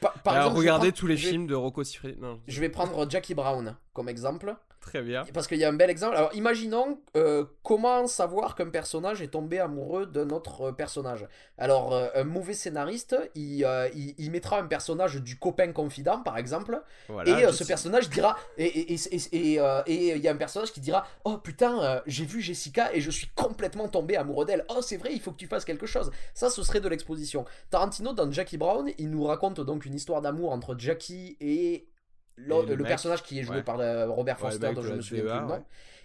par, 0.00 0.12
par 0.22 0.34
Alors, 0.34 0.46
exemple, 0.46 0.58
regardez 0.58 0.88
prendre- 0.88 0.98
tous 0.98 1.06
les 1.06 1.14
vais- 1.16 1.28
films 1.28 1.46
de 1.46 1.54
Rocco 1.54 1.84
Siffredi. 1.84 2.16
Non, 2.20 2.40
Je 2.46 2.60
vais 2.60 2.68
prendre 2.68 3.08
Jackie 3.10 3.34
Brown 3.34 3.76
comme 3.92 4.08
exemple. 4.08 4.56
Très 4.88 5.02
bien. 5.02 5.24
Parce 5.34 5.46
qu'il 5.46 5.58
y 5.58 5.64
a 5.64 5.68
un 5.68 5.72
bel 5.74 5.90
exemple. 5.90 6.16
Alors, 6.16 6.34
imaginons 6.34 7.00
euh, 7.16 7.44
comment 7.62 8.06
savoir 8.06 8.54
qu'un 8.54 8.70
personnage 8.70 9.22
est 9.22 9.28
tombé 9.28 9.58
amoureux 9.58 10.06
d'un 10.06 10.30
autre 10.30 10.68
euh, 10.68 10.72
personnage. 10.72 11.26
Alors, 11.58 11.92
euh, 11.94 12.08
un 12.14 12.24
mauvais 12.24 12.54
scénariste, 12.54 13.16
il, 13.34 13.64
euh, 13.64 13.88
il, 13.94 14.14
il 14.18 14.30
mettra 14.30 14.58
un 14.58 14.66
personnage 14.66 15.16
du 15.16 15.38
copain 15.38 15.72
confident, 15.72 16.20
par 16.20 16.38
exemple, 16.38 16.80
Voilà, 17.08 17.40
et 17.40 17.46
ce 17.52 17.58
sais. 17.58 17.66
personnage 17.66 18.08
dira. 18.10 18.36
Et 18.56 18.94
il 18.94 20.22
y 20.22 20.28
a 20.28 20.32
un 20.32 20.36
personnage 20.36 20.72
qui 20.72 20.80
dira 20.80 21.06
Oh 21.24 21.38
putain, 21.38 22.02
j'ai 22.06 22.24
vu 22.24 22.40
Jessica 22.40 22.92
et 22.94 23.00
je 23.00 23.10
suis 23.10 23.28
complètement 23.34 23.88
tombé 23.88 24.16
amoureux 24.16 24.44
d'elle. 24.44 24.64
Oh, 24.68 24.80
c'est 24.80 24.96
vrai, 24.96 25.10
il 25.12 25.20
faut 25.20 25.32
que 25.32 25.36
tu 25.38 25.46
fasses 25.46 25.64
quelque 25.64 25.86
chose. 25.86 26.10
Ça, 26.34 26.50
ce 26.50 26.62
serait 26.62 26.80
de 26.80 26.88
l'exposition. 26.88 27.44
Tarantino, 27.70 28.12
dans 28.12 28.30
Jackie 28.30 28.58
Brown, 28.58 28.90
il 28.98 29.10
nous 29.10 29.24
raconte 29.24 29.60
donc 29.60 29.84
une 29.84 29.94
histoire 29.94 30.20
d'amour 30.22 30.52
entre 30.52 30.74
Jackie 30.78 31.36
et. 31.40 31.86
Le 32.46 32.64
le, 32.66 32.76
mec. 32.76 32.86
personnage 32.86 33.22
qui 33.22 33.38
est 33.38 33.42
joué 33.42 33.56
Ouais. 33.56 33.62
par 33.62 33.80
euh, 33.80 34.06
Robert 34.08 34.36
Ouais, 34.42 34.50
Foster, 34.50 34.66
mec 34.68 34.76
dont 34.76 34.82
je 34.82 34.94
me 34.94 35.00
souviens 35.00 35.24
plus 35.24 35.32
le 35.32 35.40
nom. 35.40 35.48
ouais. 35.54 35.62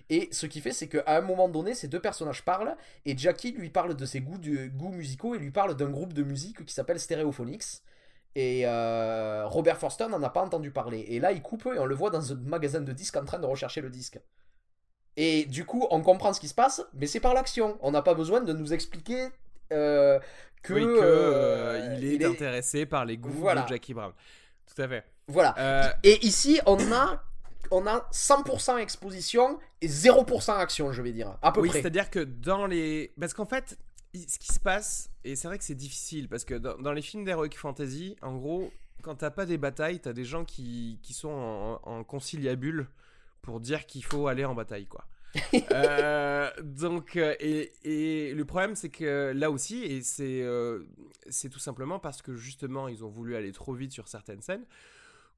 Et 0.10 0.28
ce 0.32 0.46
qui 0.48 0.60
fait, 0.60 0.74
c'est 0.74 0.88
qu'à 0.90 1.04
un 1.08 1.22
moment 1.22 1.48
donné, 1.48 1.74
ces 1.74 1.88
deux 1.88 2.00
personnages 2.02 2.44
parlent, 2.44 2.76
et 3.06 3.18
Jackie 3.18 3.54
lui 3.54 3.70
parle 3.70 3.96
de 3.96 4.06
ses 4.06 4.20
goûts, 4.20 4.38
du- 4.38 4.70
goûts 4.70 4.92
musicaux, 4.92 5.34
et 5.36 5.38
lui 5.40 5.52
parle 5.52 5.76
d'un 5.76 5.90
groupe 5.90 6.12
de 6.14 6.24
musique 6.24 6.66
qui 6.66 6.74
s'appelle 6.74 7.00
Stereophonics. 7.00 7.82
Et 8.36 8.64
euh, 8.66 9.46
Robert 9.48 9.78
Forster 9.78 10.08
n'en 10.10 10.22
a 10.24 10.30
pas 10.30 10.42
entendu 10.42 10.72
parler. 10.72 11.06
Et 11.08 11.20
là, 11.20 11.32
il 11.32 11.42
coupe, 11.42 11.68
et 11.74 11.80
on 11.80 11.86
le 11.86 11.96
voit 11.96 12.10
dans 12.10 12.34
un 12.34 12.36
magasin 12.36 12.82
de 12.82 12.92
disques 12.92 13.16
en 13.16 13.24
train 13.26 13.40
de 13.40 13.46
rechercher 13.46 13.80
le 13.80 13.90
disque. 13.90 14.20
Et 15.16 15.46
du 15.46 15.66
coup, 15.66 15.86
on 15.92 16.02
comprend 16.02 16.34
ce 16.34 16.40
qui 16.40 16.48
se 16.48 16.56
passe, 16.56 16.82
mais 16.96 17.06
c'est 17.06 17.20
par 17.20 17.34
l'action. 17.34 17.78
On 17.82 17.92
n'a 17.92 18.02
pas 18.02 18.16
besoin 18.16 18.42
de 18.42 18.52
nous 18.52 18.74
expliquer 18.74 19.28
euh, 19.72 20.20
que, 20.64 20.74
oui, 20.74 20.82
que 20.82 21.00
euh, 21.02 21.96
il 22.02 22.22
est 22.22 22.26
intéressé 22.26 22.86
par 22.88 23.06
les 23.06 23.18
goûts 23.18 23.30
Voilà. 23.30 23.62
de 23.62 23.68
Jackie 23.70 23.94
Brown. 23.94 24.12
Tout 24.76 24.82
à 24.82 24.88
fait. 24.88 25.06
Voilà. 25.28 25.56
Euh, 25.58 25.90
Et 26.04 26.26
ici, 26.26 26.60
on 26.66 26.78
a, 26.92 27.24
on 27.72 27.88
a 27.88 28.08
100% 28.12 28.78
exposition 28.78 29.60
et 29.82 29.88
0% 29.88 30.58
action, 30.58 30.92
je 30.92 31.02
vais 31.02 31.12
dire. 31.12 31.38
À 31.42 31.52
peu 31.52 31.62
oui, 31.62 31.70
près. 31.70 31.82
c'est-à-dire 31.82 32.10
que 32.10 32.20
dans 32.20 32.66
les. 32.68 33.14
Parce 33.20 33.34
qu'en 33.34 33.46
fait, 33.46 33.78
ce 34.14 34.38
qui 34.40 34.54
se 34.54 34.60
passe, 34.60 35.10
et 35.24 35.36
c'est 35.36 35.48
vrai 35.48 35.58
que 35.58 35.64
c'est 35.64 35.76
difficile, 35.76 36.28
parce 36.30 36.46
que 36.46 36.56
dans, 36.56 36.78
dans 36.78 36.92
les 36.94 37.02
films 37.02 37.24
d'Heroic 37.26 37.56
Fantasy, 37.56 38.16
en 38.22 38.36
gros, 38.36 38.72
quand 39.02 39.16
t'as 39.16 39.32
pas 39.32 39.46
des 39.46 39.58
batailles, 39.58 40.00
t'as 40.00 40.14
des 40.14 40.26
gens 40.26 40.46
qui, 40.46 41.00
qui 41.04 41.14
sont 41.14 41.30
en, 41.30 41.80
en 41.84 42.04
conciliabule 42.04 42.88
pour 43.42 43.60
dire 43.60 43.86
qu'il 43.86 44.04
faut 44.04 44.28
aller 44.28 44.46
en 44.46 44.56
bataille, 44.56 44.86
quoi. 44.88 45.06
Euh, 45.72 46.50
donc, 46.62 47.16
euh, 47.16 47.36
et, 47.40 47.72
et 47.84 48.34
le 48.36 48.46
problème, 48.46 48.76
c'est 48.76 48.90
que 48.90 49.32
là 49.36 49.50
aussi, 49.50 49.84
et 49.84 50.02
c'est 50.04 50.42
euh, 50.44 50.84
c'est 51.30 51.50
tout 51.50 51.58
simplement 51.60 51.98
parce 51.98 52.22
que 52.22 52.36
justement, 52.36 52.88
ils 52.88 53.04
ont 53.04 53.10
voulu 53.10 53.36
aller 53.36 53.52
trop 53.52 53.74
vite 53.74 53.92
sur 53.92 54.08
certaines 54.08 54.42
scènes, 54.42 54.64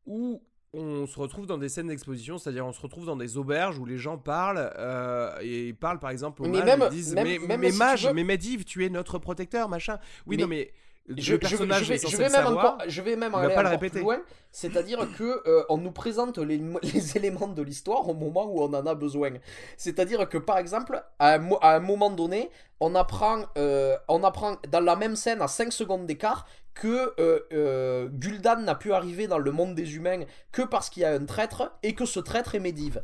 où 0.05 0.41
on 0.73 1.07
se 1.07 1.17
retrouve 1.17 1.45
dans 1.45 1.57
des 1.57 1.69
scènes 1.69 1.87
d'exposition, 1.87 2.37
c'est-à-dire 2.37 2.65
on 2.65 2.73
se 2.73 2.81
retrouve 2.81 3.05
dans 3.05 3.15
des 3.15 3.37
auberges 3.37 3.79
où 3.79 3.85
les 3.85 3.97
gens 3.97 4.17
parlent, 4.17 4.69
euh, 4.77 5.31
et 5.41 5.69
ils 5.69 5.75
parlent 5.75 5.99
par 5.99 6.09
exemple 6.09 6.41
aux 6.41 6.47
Mais 6.47 6.59
mages, 6.59 6.65
même- 6.79 6.89
ils 6.91 6.95
disent 6.95 7.13
même- 7.15 7.23
mais, 7.27 7.39
même 7.47 7.61
mais 7.61 7.71
si 7.71 7.77
mage, 7.77 8.07
veux- 8.07 8.13
mais 8.13 8.23
Medivh, 8.25 8.65
tu 8.65 8.83
es 8.85 8.89
notre 8.89 9.17
protecteur, 9.17 9.69
machin. 9.69 9.99
Oui, 10.25 10.35
non, 10.37 10.47
mais 10.47 10.73
Je, 11.07 11.35
personnage 11.35 11.87
vais, 11.89 11.97
je 11.97 12.17
même 12.17 12.29
savoir. 12.31 12.73
encore, 12.75 12.77
je 12.87 13.01
vais 13.01 13.15
même 13.15 13.35
aller 13.35 13.53
pas 13.53 13.61
encore 13.61 13.79
plus 13.89 13.99
loin. 14.01 14.21
C'est-à-dire 14.51 15.07
que 15.17 15.43
euh, 15.47 15.63
on 15.69 15.77
nous 15.77 15.91
présente 15.91 16.37
les, 16.39 16.57
les 16.93 17.17
éléments 17.17 17.47
de 17.47 17.61
l'histoire 17.61 18.07
au 18.09 18.13
moment 18.13 18.45
où 18.45 18.61
on 18.61 18.73
en 18.73 18.85
a 18.85 18.95
besoin. 18.95 19.31
C'est-à-dire 19.77 20.27
que 20.27 20.37
par 20.39 20.57
exemple, 20.57 21.03
à 21.19 21.33
un, 21.33 21.37
mo- 21.37 21.59
à 21.61 21.75
un 21.75 21.79
moment 21.79 22.09
donné, 22.09 22.49
on 22.79 22.95
apprend, 22.95 23.45
euh, 23.57 23.95
on 24.07 24.23
apprend 24.23 24.57
dans 24.71 24.79
la 24.79 24.95
même 24.95 25.15
scène 25.15 25.41
à 25.41 25.47
5 25.47 25.71
secondes 25.71 26.05
d'écart 26.07 26.47
que 26.73 27.13
euh, 27.19 28.09
Gul'dan 28.11 28.57
n'a 28.61 28.75
pu 28.75 28.91
arriver 28.91 29.27
dans 29.27 29.37
le 29.39 29.51
monde 29.51 29.75
des 29.75 29.95
humains 29.95 30.23
que 30.51 30.63
parce 30.63 30.89
qu'il 30.89 31.03
y 31.03 31.05
a 31.05 31.11
un 31.13 31.25
traître 31.25 31.71
et 31.83 31.93
que 31.93 32.05
ce 32.05 32.19
traître 32.19 32.55
est 32.55 32.59
Medivh. 32.59 32.97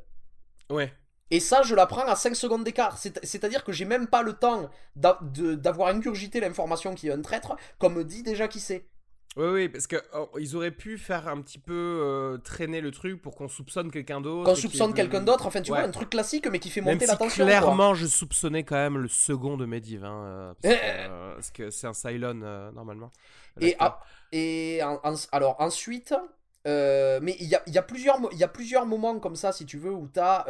Ouais. 0.70 0.92
Et 1.32 1.40
ça, 1.40 1.62
je 1.64 1.74
l'apprends 1.76 2.06
à 2.08 2.16
5 2.16 2.36
secondes 2.36 2.64
d'écart. 2.64 2.98
C'est- 2.98 3.20
C'est-à-dire 3.26 3.64
que 3.64 3.72
j'ai 3.72 3.86
même 3.86 4.08
pas 4.08 4.22
le 4.22 4.34
temps 4.34 4.70
d'avoir 4.96 5.88
ingurgité 5.90 6.40
l'information 6.40 6.94
qu'il 6.94 7.10
y 7.10 7.12
a 7.12 7.16
un 7.16 7.22
traître, 7.22 7.56
comme 7.80 7.96
me 7.96 8.04
dit 8.04 8.22
déjà 8.24 8.48
qui 8.48 8.60
c'est. 8.60 8.86
Oui, 9.38 9.48
oui, 9.48 9.70
parce 9.70 9.88
que 9.88 9.96
oh, 10.14 10.28
ils 10.38 10.58
auraient 10.58 10.72
pu 10.72 10.98
faire 10.98 11.30
un 11.30 11.40
petit 11.42 11.58
peu 11.58 11.74
euh, 11.74 12.38
traîner 12.40 12.82
le 12.82 12.92
truc 12.92 13.22
pour 13.22 13.34
qu'on 13.34 13.48
soupçonne 13.48 13.90
quelqu'un 13.90 14.20
d'autre. 14.20 14.44
Qu'on 14.44 14.56
soupçonne 14.60 14.94
quelqu'un 14.94 15.22
d'autre, 15.22 15.46
enfin 15.48 15.62
tu 15.62 15.72
Ouais. 15.72 15.80
vois, 15.80 15.88
un 15.88 15.92
truc 15.92 16.10
classique 16.10 16.48
mais 16.52 16.60
qui 16.60 16.70
fait 16.70 16.82
monter 16.82 17.06
si 17.06 17.12
la 17.12 17.16
quoi. 17.16 17.30
clairement 17.30 17.94
je 17.94 18.08
soupçonnais 18.08 18.66
quand 18.66 18.76
même 18.76 18.98
le 18.98 19.08
second 19.08 19.56
de 19.56 19.66
Medivh, 19.66 20.04
hein, 20.04 20.22
euh, 20.26 20.54
parce, 20.62 20.76
que, 20.76 20.80
Euh. 20.82 21.08
euh, 21.10 21.34
parce 21.36 21.52
que 21.52 21.70
c'est 21.70 21.88
un 21.88 21.94
Cylon 21.94 22.42
euh, 22.44 22.72
normalement. 22.74 23.10
Et, 23.62 23.68
L'acteur. 23.70 24.06
et 24.34 24.82
en- 24.84 25.00
en- 25.02 25.16
alors 25.32 25.56
ensuite, 25.62 26.14
euh, 26.68 27.20
mais 27.22 27.36
il 27.40 27.48
y 27.48 27.56
a, 27.56 27.64
y, 27.68 27.78
a 27.78 27.86
y 28.34 28.44
a 28.44 28.48
plusieurs 28.48 28.86
moments 28.86 29.20
comme 29.20 29.36
ça, 29.36 29.52
si 29.52 29.66
tu 29.66 29.78
veux, 29.78 29.92
où 29.92 30.08
tu 30.14 30.20
as 30.20 30.46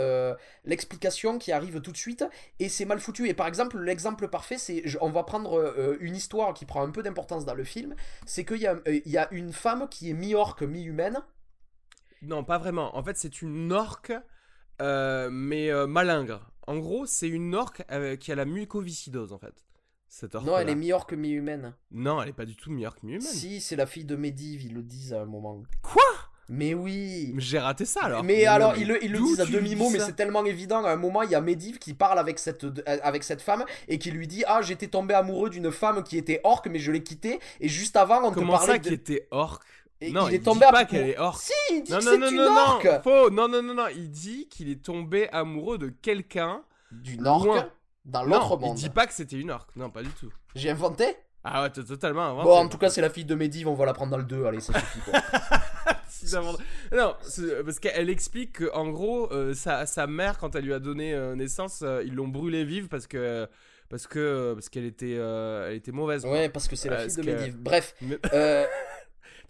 l'explication 0.66 1.38
qui 1.40 1.52
arrive 1.52 1.82
tout 1.82 1.92
de 1.92 1.98
suite 1.98 2.26
et 2.60 2.70
c'est 2.70 2.86
mal 2.86 3.00
foutu. 3.00 3.28
Et 3.28 3.34
par 3.34 3.48
exemple, 3.48 3.80
l'exemple 3.80 4.28
parfait, 4.28 4.58
c'est 4.58 4.84
on 5.02 5.10
va 5.10 5.24
prendre 5.24 5.60
euh, 5.60 5.98
une 6.00 6.16
histoire 6.16 6.54
qui 6.54 6.66
prend 6.66 6.84
un 6.84 6.92
peu 6.92 7.04
d'importance 7.04 7.46
dans 7.46 7.54
le 7.56 7.64
film 7.64 7.96
c'est 8.26 8.46
qu'il 8.46 8.58
y, 8.58 8.68
euh, 8.68 8.80
y 8.86 9.18
a 9.18 9.28
une 9.32 9.54
femme 9.54 9.88
qui 9.90 10.10
est 10.10 10.14
mi-orque, 10.14 10.64
mi-humaine. 10.64 11.20
Non, 12.22 12.44
pas 12.44 12.58
vraiment. 12.58 12.96
En 12.96 13.04
fait, 13.04 13.18
c'est 13.18 13.42
une 13.42 13.72
orque, 13.72 14.14
euh, 14.82 15.30
mais 15.32 15.72
euh, 15.72 15.88
malingre. 15.88 16.52
En 16.68 16.78
gros, 16.78 17.06
c'est 17.06 17.28
une 17.28 17.56
orque 17.56 17.84
euh, 17.92 18.16
qui 18.16 18.32
a 18.32 18.36
la 18.36 18.46
mucoviscidose, 18.46 19.34
en 19.34 19.40
fait. 19.40 19.66
Cette 20.14 20.36
Non, 20.36 20.58
elle 20.58 20.68
est 20.68 20.76
mi-orque, 20.76 21.14
mi-humaine. 21.14 21.74
Non, 21.90 22.22
elle 22.22 22.30
est 22.30 22.34
pas 22.34 22.44
du 22.44 22.58
tout 22.58 22.70
mi-orque, 22.70 23.02
mi-humaine. 23.02 23.22
Si, 23.22 23.62
c'est 23.62 23.78
la 23.78 23.86
fille 23.86 24.04
de 24.04 24.18
Medivh, 24.18 24.62
ils 24.66 24.74
le 24.74 24.84
disent 24.84 25.14
à 25.14 25.22
un 25.22 25.26
moment. 25.26 25.64
Quoi? 25.82 26.04
Mais 26.50 26.74
oui 26.74 27.34
J'ai 27.38 27.60
raté 27.60 27.86
ça 27.86 28.02
alors. 28.04 28.22
Mais 28.22 28.46
alors, 28.46 28.74
mais 28.74 28.82
ils 28.82 28.88
le, 28.90 29.02
ils 29.06 29.12
le 29.14 29.20
disent 29.20 29.40
à 29.40 29.46
demi-mot, 29.46 29.88
dis 29.88 29.94
mais 29.94 30.00
c'est 30.00 30.18
tellement 30.18 30.44
évident. 30.44 30.84
À 30.84 30.92
un 30.92 30.98
moment, 30.98 31.22
il 31.22 31.32
y 31.32 31.36
a 31.36 31.40
Medivh 31.40 31.78
qui 31.78 31.94
parle 31.94 32.20
avec 32.20 32.40
cette, 32.40 32.66
avec 32.86 33.24
cette 33.24 33.42
femme 33.42 33.64
et 33.88 34.00
qui 34.00 34.12
lui 34.12 34.28
dit 34.28 34.44
Ah, 34.48 34.62
j'étais 34.62 34.88
tombé 34.88 35.14
amoureux 35.14 35.50
d'une 35.50 35.72
femme 35.72 36.04
qui 36.04 36.18
était 36.18 36.42
orque, 36.44 36.68
mais 36.68 36.80
je 36.80 36.92
l'ai 36.92 37.04
quittée. 37.04 37.40
Et 37.62 37.70
juste 37.70 37.96
avant, 37.96 38.22
on 38.22 38.34
Comment 38.34 38.56
te 38.56 38.58
parlait 38.58 38.74
ça 38.74 38.80
de. 38.80 38.88
qui 38.90 38.94
était 38.94 39.30
orque? 39.32 39.64
Et 40.02 40.12
Non, 40.12 40.28
il 40.28 40.32
il, 40.32 40.36
est 40.36 40.40
dit 40.40 40.44
tombé 40.44 40.66
pas 40.72 40.84
qu'elle 40.84 41.08
est 41.08 41.18
orque. 41.20 41.42
Si, 41.42 41.54
il 41.72 41.84
dit 41.84 41.92
Non, 41.94 42.00
que 42.00 42.04
non, 42.04 42.12
c'est 42.12 42.18
non, 42.18 42.30
une 42.32 42.36
non, 42.36 42.58
orque 42.58 42.86
non, 42.86 43.02
faux. 43.02 43.30
Non, 43.30 43.48
non, 43.48 43.64
non, 43.64 43.74
non. 43.76 43.88
Il 43.96 44.12
dit 44.12 44.50
qu'il 44.50 44.70
est 44.70 44.84
tombé 44.84 45.30
amoureux 45.30 45.78
de 45.78 45.88
quelqu'un. 45.88 46.64
D'une 46.92 47.26
orque. 47.28 47.66
Dans 48.06 48.24
l'autre 48.24 48.50
Non, 48.50 48.58
il 48.62 48.68
monde. 48.68 48.78
dit 48.78 48.90
pas 48.90 49.08
que 49.08 49.14
c'était 49.14 49.38
une 49.40 49.52
orque. 49.52 49.76
Non, 49.76 49.90
pas 49.90 50.02
du 50.04 50.10
tout. 50.10 50.32
J'ai 50.56 50.70
inventé 50.70 51.06
Ah 51.44 51.64
ouais, 51.64 51.70
t'as 51.70 51.84
totalement 51.84 52.24
inventé. 52.24 52.44
Bon, 52.48 52.58
en 52.58 52.68
tout 52.70 52.78
cas, 52.78 52.90
c'est 52.90 53.02
la 53.02 53.10
fille 53.10 53.26
de 53.26 53.36
Medivh, 53.36 53.68
on 53.68 53.74
va 53.76 53.86
la 53.86 53.94
prendre 53.94 54.12
dans 54.12 54.18
le 54.18 54.24
2. 54.24 54.46
Allez, 54.46 54.60
ça 54.60 54.74
suffit 54.80 55.00
quoi. 55.02 55.20
Non, 56.92 57.16
parce 57.66 57.80
qu'elle 57.80 58.10
explique 58.10 58.60
qu'en 58.68 58.90
gros, 58.90 59.32
euh, 59.32 59.54
sa, 59.56 59.86
sa 59.88 60.06
mère, 60.08 60.38
quand 60.38 60.56
elle 60.56 60.66
lui 60.66 60.74
a 60.74 60.80
donné 60.80 61.14
euh, 61.14 61.36
naissance, 61.36 61.82
euh, 61.84 62.04
ils 62.06 62.14
l'ont 62.14 62.28
brûlée 62.28 62.64
vive 62.64 62.90
parce 62.90 63.08
que 63.08 63.48
parce 63.90 64.06
que 64.08 64.54
parce 64.54 64.70
qu'elle 64.70 64.86
était 64.86 65.16
euh, 65.18 65.70
elle 65.70 65.78
était 65.78 65.92
mauvaise. 65.92 66.22
quoi. 66.22 66.32
ouais, 66.32 66.50
parce 66.50 66.68
que 66.68 66.76
c'est 66.76 66.90
la 66.90 66.98
Euh, 67.02 67.08
fille 67.10 67.16
de 67.18 67.22
que- 67.24 67.30
Medivh. 67.32 67.56
Bref, 67.58 67.96
euh, 68.34 68.66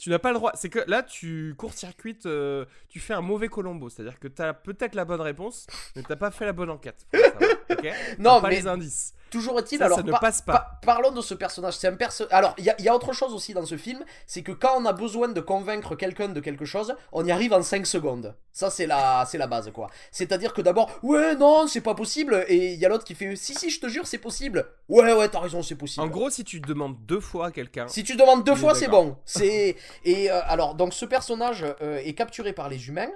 tu 0.02 0.10
n'as 0.10 0.18
pas 0.18 0.30
le 0.30 0.38
droit. 0.38 0.52
C'est 0.56 0.70
que 0.70 0.80
là, 0.88 1.04
tu 1.04 1.54
court-circuites, 1.60 2.26
euh, 2.26 2.66
tu 2.90 3.00
fais 3.00 3.14
un 3.14 3.22
mauvais 3.22 3.50
Colombo. 3.50 3.88
C'est-à-dire 3.88 4.20
que 4.20 4.28
t'as 4.28 4.52
peut-être 4.52 4.96
la 4.96 5.06
bonne 5.06 5.22
réponse, 5.22 5.68
mais 5.96 6.02
t'as 6.02 6.16
pas 6.16 6.32
fait 6.32 6.46
la 6.48 6.54
bonne 6.54 6.72
enquête. 6.72 7.06
pour 7.12 7.20
savoir, 7.20 7.42
non, 8.18 8.42
pas 8.42 8.50
mais 8.50 8.56
les 8.56 8.68
indices. 8.68 9.14
Toujours 9.32 9.58
est-il, 9.60 9.82
alors 9.82 9.98
ça 9.98 10.04
ne 10.04 10.12
passe 10.12 10.42
pas. 10.44 10.52
par- 10.54 10.80
parlons 10.82 11.12
de 11.12 11.22
ce 11.22 11.34
personnage. 11.34 11.78
C'est 11.78 11.88
un 11.88 11.96
perso. 11.96 12.26
Alors, 12.30 12.54
il 12.60 12.66
y, 12.66 12.70
a- 12.70 12.76
il 12.78 12.86
y 12.86 12.90
a 12.90 12.96
autre 12.96 13.14
chose 13.14 13.34
aussi 13.34 13.54
dans 13.54 13.66
ce 13.66 13.78
film, 13.78 14.04
c'est 14.28 14.44
que 14.44 14.52
quand 14.52 14.74
on 14.78 14.86
a 14.86 14.94
besoin 14.94 15.30
de 15.30 15.42
convaincre 15.42 15.96
quelqu'un 15.96 16.28
de 16.28 16.40
quelque 16.42 16.66
chose, 16.66 16.96
on 17.14 17.26
y 17.26 17.32
arrive 17.32 17.54
en 17.54 17.64
5 17.64 17.88
secondes. 17.88 18.36
Ça, 18.54 18.70
c'est 18.70 18.86
la, 18.86 19.26
c'est 19.26 19.38
la 19.38 19.48
base, 19.48 19.72
quoi. 19.74 19.90
C'est-à-dire 20.12 20.54
que 20.54 20.62
d'abord, 20.62 20.92
ouais, 21.02 21.36
non, 21.36 21.66
c'est 21.68 21.80
pas 21.82 21.96
possible, 21.96 22.46
et 22.50 22.74
il 22.74 22.80
y 22.80 22.86
a 22.86 22.90
l'autre 22.90 23.06
qui 23.06 23.16
fait, 23.16 23.36
si, 23.38 23.56
si, 23.56 23.70
je 23.70 23.80
te 23.80 23.88
jure, 23.88 24.06
c'est 24.06 24.18
possible. 24.18 24.68
Ouais, 24.90 25.14
ouais, 25.14 25.30
t'as 25.30 25.40
raison, 25.40 25.64
c'est 25.64 25.76
possible. 25.76 26.06
En 26.06 26.10
gros, 26.10 26.30
si 26.30 26.44
tu 26.44 26.60
demandes 26.60 26.98
deux 27.06 27.22
fois 27.22 27.48
à 27.48 27.52
quelqu'un, 27.52 27.88
Si 27.88 28.04
tu 28.04 28.18
demandes 28.18 28.44
deux 28.44 28.56
fois, 28.56 28.76
c'est 28.76 28.90
bon. 28.90 29.16
C'est 29.26 29.78
et 30.04 30.30
euh, 30.30 30.42
alors 30.46 30.76
donc 30.76 30.94
ce 30.94 31.06
personnage 31.06 31.64
euh, 31.82 31.98
est 32.04 32.14
capturé 32.14 32.52
par 32.52 32.68
les 32.68 32.90
humains 32.90 33.10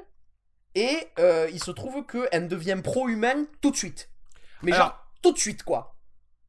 et 0.75 1.07
euh, 1.19 1.49
il 1.51 1.61
se 1.61 1.71
trouve 1.71 2.05
que 2.05 2.27
elle 2.31 2.47
devient 2.47 2.77
pro-humain 2.83 3.45
tout 3.61 3.71
de 3.71 3.75
suite. 3.77 4.09
Mais 4.61 4.71
Alors- 4.73 4.87
genre 4.87 4.99
tout 5.21 5.31
de 5.31 5.37
suite 5.39 5.63
quoi. 5.63 5.94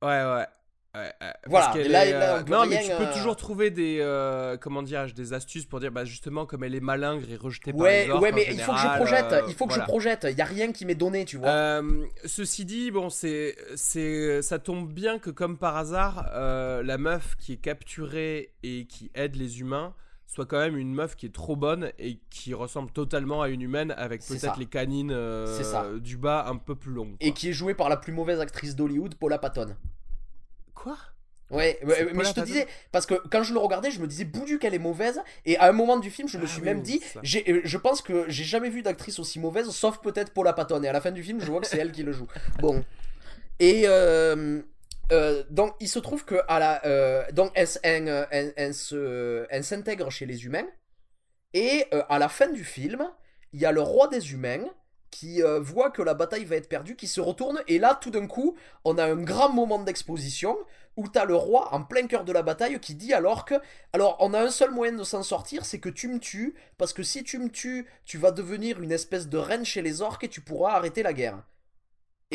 Ouais, 0.02 0.09
ouais. 0.09 0.46
ouais, 0.94 1.12
ouais, 1.20 1.32
Voilà, 1.46 1.66
parce 1.66 1.76
qu'elle 1.78 1.90
là- 1.90 2.06
est, 2.06 2.12
là, 2.12 2.37
euh, 2.38 2.42
non, 2.48 2.66
mais 2.66 2.82
tu 2.82 2.88
peux 2.90 3.02
euh, 3.04 3.12
toujours 3.12 3.37
trouver 3.37 3.70
des, 3.70 3.98
euh, 4.00 4.56
comment 4.56 4.82
dirais-je, 4.82 5.14
des 5.14 5.32
astuces 5.32 5.66
pour 5.66 5.80
dire, 5.80 5.90
bah 5.92 6.04
justement, 6.04 6.46
comme 6.46 6.64
elle 6.64 6.74
est 6.74 6.80
malingre 6.80 7.28
et 7.30 7.37
rejetée 7.37 7.72
par 7.72 7.80
Ouais, 7.82 8.04
les 8.06 8.11
orques 8.11 8.22
ouais, 8.22 8.32
en 8.32 8.35
mais 8.35 8.46
il 8.50 8.61
faut 8.61 8.72
que 8.72 8.78
je 8.78 8.96
projette, 8.96 9.32
euh, 9.32 9.42
il 9.48 9.54
faut 9.54 9.66
que 9.66 9.70
voilà. 9.74 9.85
je 9.85 9.88
projette. 9.88 10.26
Il 10.30 10.37
y 10.38 10.42
a 10.42 10.46
rien 10.46 10.72
qui 10.72 10.87
m'est 10.87 10.94
donné, 10.94 11.24
tu 11.24 11.37
vois. 11.37 11.48
Euh, 11.48 12.04
ceci 12.24 12.64
dit, 12.64 12.90
bon, 12.90 13.11
c'est, 13.11 13.56
c'est, 13.74 14.42
ça 14.42 14.59
tombe 14.59 14.92
bien 14.92 15.18
que 15.18 15.30
comme 15.30 15.59
par 15.59 15.76
hasard, 15.76 16.30
euh, 16.35 16.82
la 16.82 16.98
meuf 16.98 17.37
qui 17.37 17.52
est 17.54 17.56
capturée 17.61 18.54
et 18.62 18.87
qui 18.87 19.11
aide 19.14 19.37
les 19.37 19.61
humains 19.61 19.94
soit 20.26 20.46
quand 20.46 20.58
même 20.58 20.76
une 20.76 20.92
meuf 20.92 21.16
qui 21.16 21.26
est 21.26 21.34
trop 21.34 21.56
bonne 21.56 21.92
et 21.98 22.18
qui 22.30 22.52
ressemble 22.52 22.90
totalement 22.90 23.42
à 23.42 23.48
une 23.48 23.62
humaine 23.62 23.92
avec 23.96 24.24
peut-être 24.26 24.58
les 24.58 24.66
canines 24.66 25.12
euh, 25.12 25.62
ça. 25.62 25.86
du 26.00 26.16
bas 26.16 26.46
un 26.48 26.56
peu 26.56 26.74
plus 26.74 26.92
longues. 26.92 27.16
Et 27.20 27.32
qui 27.32 27.48
est 27.48 27.52
joué 27.52 27.74
par 27.74 27.88
la 27.88 27.96
plus 27.96 28.12
mauvaise 28.12 28.40
actrice 28.40 28.74
d'Hollywood, 28.76 29.14
Paula 29.14 29.38
Patton. 29.38 29.76
Quoi? 30.74 30.96
Ouais, 31.48 31.78
mais 31.84 31.94
je 31.94 32.04
te 32.10 32.24
Patton? 32.24 32.42
disais, 32.42 32.66
parce 32.90 33.06
que 33.06 33.14
quand 33.30 33.44
je 33.44 33.52
le 33.52 33.60
regardais, 33.60 33.92
je 33.92 34.00
me 34.00 34.08
disais, 34.08 34.24
boudu 34.24 34.58
qu'elle 34.58 34.74
est 34.74 34.80
mauvaise, 34.80 35.20
et 35.44 35.56
à 35.58 35.68
un 35.68 35.72
moment 35.72 35.96
du 35.96 36.10
film, 36.10 36.28
je 36.28 36.38
me 36.38 36.42
Ah 36.42 36.48
suis 36.48 36.58
oui, 36.60 36.64
même 36.64 36.82
dit, 36.82 37.00
euh, 37.14 37.60
je 37.62 37.78
pense 37.78 38.02
que 38.02 38.24
j'ai 38.28 38.42
jamais 38.42 38.68
vu 38.68 38.82
d'actrice 38.82 39.20
aussi 39.20 39.38
mauvaise, 39.38 39.70
sauf 39.70 40.00
peut-être 40.00 40.32
Paula 40.34 40.52
Patton, 40.52 40.82
et 40.82 40.88
à 40.88 40.92
la 40.92 41.00
fin 41.00 41.12
du 41.12 41.22
film, 41.22 41.40
je 41.40 41.46
vois 41.46 41.60
que 41.60 41.68
c'est 41.68 41.78
elle 41.78 41.92
qui 41.92 42.02
le 42.02 42.10
joue. 42.10 42.26
Bon. 42.58 42.84
Et 43.60 43.84
euh, 43.86 44.60
euh, 45.12 45.45
donc, 45.51 45.75
il 45.81 45.88
se 45.88 45.99
trouve 45.99 46.25
que 46.25 46.37
à 46.49 46.59
la, 46.59 46.85
euh, 46.87 47.25
donc 47.33 47.53
elle, 47.55 47.69
euh, 48.09 48.27
elle- 49.51 49.64
s'intègre 49.64 50.11
chez 50.11 50.27
les 50.27 50.45
humains, 50.45 50.66
et 51.55 51.87
à 52.09 52.19
la 52.19 52.29
fin 52.29 52.49
du 52.49 52.64
film, 52.64 53.09
il 53.53 53.61
y 53.61 53.66
a 53.66 53.73
le 53.73 53.81
roi 53.81 54.09
des 54.09 54.33
humains 54.33 54.64
qui 55.11 55.40
voit 55.61 55.90
que 55.90 56.03
la 56.03 56.14
bataille 56.14 56.45
va 56.45 56.57
être 56.57 56.69
perdue, 56.69 56.97
qui 56.97 57.07
se 57.07 57.21
retourne, 57.21 57.62
et 57.69 57.79
là, 57.79 57.95
tout 58.01 58.11
d'un 58.11 58.27
coup, 58.27 58.57
on 58.85 58.99
a 58.99 59.05
un 59.05 59.16
grand 59.16 59.51
moment 59.51 59.79
d'exposition 59.79 60.57
où 60.97 61.09
t'as 61.09 61.25
le 61.25 61.35
roi 61.35 61.73
en 61.75 61.83
plein 61.85 62.07
cœur 62.07 62.25
de 62.25 62.33
la 62.33 62.42
bataille 62.42 62.79
qui 62.81 62.95
dit 62.95 63.12
alors 63.14 63.45
que 63.45 63.55
alors 63.92 64.16
on 64.21 64.33
a 64.35 64.40
un 64.40 64.51
seul 64.51 64.71
moyen 64.71 64.92
de 64.95 65.05
s'en 65.05 65.23
sortir 65.23 65.66
c'est 65.66 65.79
que 65.79 65.90
tu 65.90 66.09
me 66.09 66.19
tues 66.19 66.55
parce 66.79 66.95
que 66.95 67.03
si 67.03 67.23
tu 67.23 67.38
me 67.38 67.51
tues 67.51 67.87
tu 68.07 68.16
vas 68.19 68.31
devenir 68.31 68.81
une 68.83 68.92
espèce 68.92 69.29
de 69.29 69.37
reine 69.37 69.64
chez 69.66 69.83
les 69.83 70.01
orques 70.01 70.25
et 70.25 70.29
tu 70.29 70.40
pourras 70.40 70.73
arrêter 70.73 71.03
la 71.03 71.12
guerre 71.12 71.42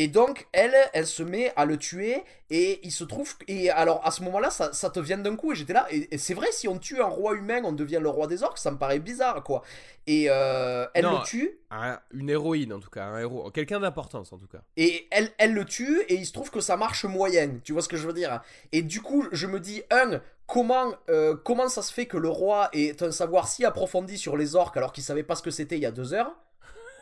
et 0.01 0.07
donc 0.07 0.35
elle 0.51 0.75
elle 0.93 1.07
se 1.17 1.23
met 1.23 1.47
à 1.55 1.63
le 1.65 1.77
tuer 1.77 2.23
et 2.49 2.79
il 2.83 2.91
se 2.91 3.03
trouve 3.03 3.33
et 3.47 3.69
alors 3.69 3.99
à 4.05 4.11
ce 4.15 4.21
moment 4.25 4.39
là 4.45 4.49
ça, 4.49 4.73
ça 4.73 4.89
te 4.89 4.99
vient 5.07 5.17
d'un 5.25 5.35
coup 5.35 5.51
et 5.51 5.55
j'étais 5.55 5.73
là 5.73 5.85
et, 5.91 6.13
et 6.13 6.17
c'est 6.17 6.33
vrai 6.39 6.47
si 6.51 6.67
on 6.67 6.77
tue 6.87 6.99
un 7.01 7.11
roi 7.19 7.31
humain 7.35 7.61
on 7.63 7.71
devient 7.71 7.99
le 8.01 8.09
roi 8.09 8.27
des 8.27 8.41
orques 8.43 8.57
ça 8.65 8.71
me 8.71 8.77
paraît 8.77 8.99
bizarre 8.99 9.43
quoi 9.43 9.61
et 10.07 10.25
euh, 10.29 10.85
elle 10.95 11.05
Non. 11.05 11.19
le 11.19 11.25
tue 11.25 11.59
Un- 11.69 11.99
Une 12.11 12.29
héroïne 12.29 12.73
en 12.73 12.79
tout 12.79 12.89
cas, 12.89 13.05
un 13.05 13.19
héros, 13.19 13.51
quelqu'un 13.51 13.79
d'importance 13.79 14.33
en 14.33 14.37
tout 14.39 14.47
cas. 14.47 14.61
Et 14.75 15.07
elle, 15.11 15.29
elle 15.37 15.53
le 15.53 15.63
tue 15.63 16.01
et 16.09 16.15
il 16.15 16.25
se 16.25 16.33
trouve 16.33 16.49
que 16.49 16.59
ça 16.59 16.75
marche 16.75 17.05
moyen. 17.05 17.59
Tu 17.63 17.71
vois 17.71 17.83
ce 17.83 17.87
que 17.87 17.97
je 17.97 18.07
veux 18.07 18.13
dire 18.13 18.41
Et 18.71 18.81
du 18.81 19.01
coup, 19.01 19.27
je 19.31 19.45
me 19.45 19.59
dis, 19.59 19.83
un, 19.91 20.19
comment, 20.47 20.87
euh, 21.09 21.35
comment 21.45 21.69
ça 21.69 21.83
se 21.83 21.93
fait 21.93 22.07
que 22.07 22.17
le 22.17 22.29
roi 22.29 22.69
ait 22.73 23.01
un 23.03 23.11
savoir 23.11 23.47
si 23.47 23.63
approfondi 23.63 24.17
sur 24.17 24.37
les 24.37 24.55
orques 24.55 24.75
alors 24.75 24.91
qu'il 24.91 25.03
savait 25.03 25.23
pas 25.23 25.35
ce 25.35 25.43
que 25.43 25.51
c'était 25.51 25.77
il 25.77 25.81
y 25.83 25.85
a 25.85 25.91
deux 25.91 26.13
heures? 26.15 26.31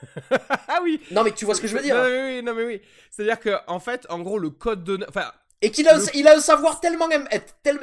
ah 0.31 0.79
oui. 0.83 1.01
Non 1.11 1.23
mais 1.23 1.31
tu 1.31 1.45
vois 1.45 1.55
ce 1.55 1.61
que 1.61 1.67
je 1.67 1.75
veux 1.75 1.83
dire. 1.83 1.95
Non 1.95 2.03
mais 2.03 2.37
oui, 2.37 2.43
non 2.43 2.53
mais 2.53 2.65
oui. 2.65 2.81
C'est-à-dire 3.11 3.39
que 3.39 3.57
en 3.67 3.79
fait, 3.79 4.05
en 4.09 4.19
gros, 4.19 4.39
le 4.39 4.49
code 4.49 4.83
de, 4.83 5.05
enfin, 5.07 5.31
Et 5.61 5.71
qu'il 5.71 5.87
a, 5.87 5.97
Le- 5.97 6.03
il 6.15 6.27
a 6.27 6.35
un 6.35 6.39
savoir 6.39 6.79
tellement... 6.79 7.09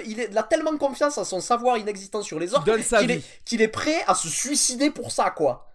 il, 0.04 0.38
a 0.38 0.42
tellement 0.42 0.76
confiance 0.78 1.18
en 1.18 1.24
son 1.24 1.40
savoir 1.40 1.76
inexistant 1.78 2.22
sur 2.22 2.38
les 2.38 2.48
sa 2.48 3.00
qu'il 3.00 3.60
est, 3.60 3.64
est 3.64 3.68
prêt 3.68 4.02
à 4.06 4.14
se 4.14 4.28
suicider 4.28 4.90
pour 4.90 5.12
ça, 5.12 5.30
quoi. 5.30 5.68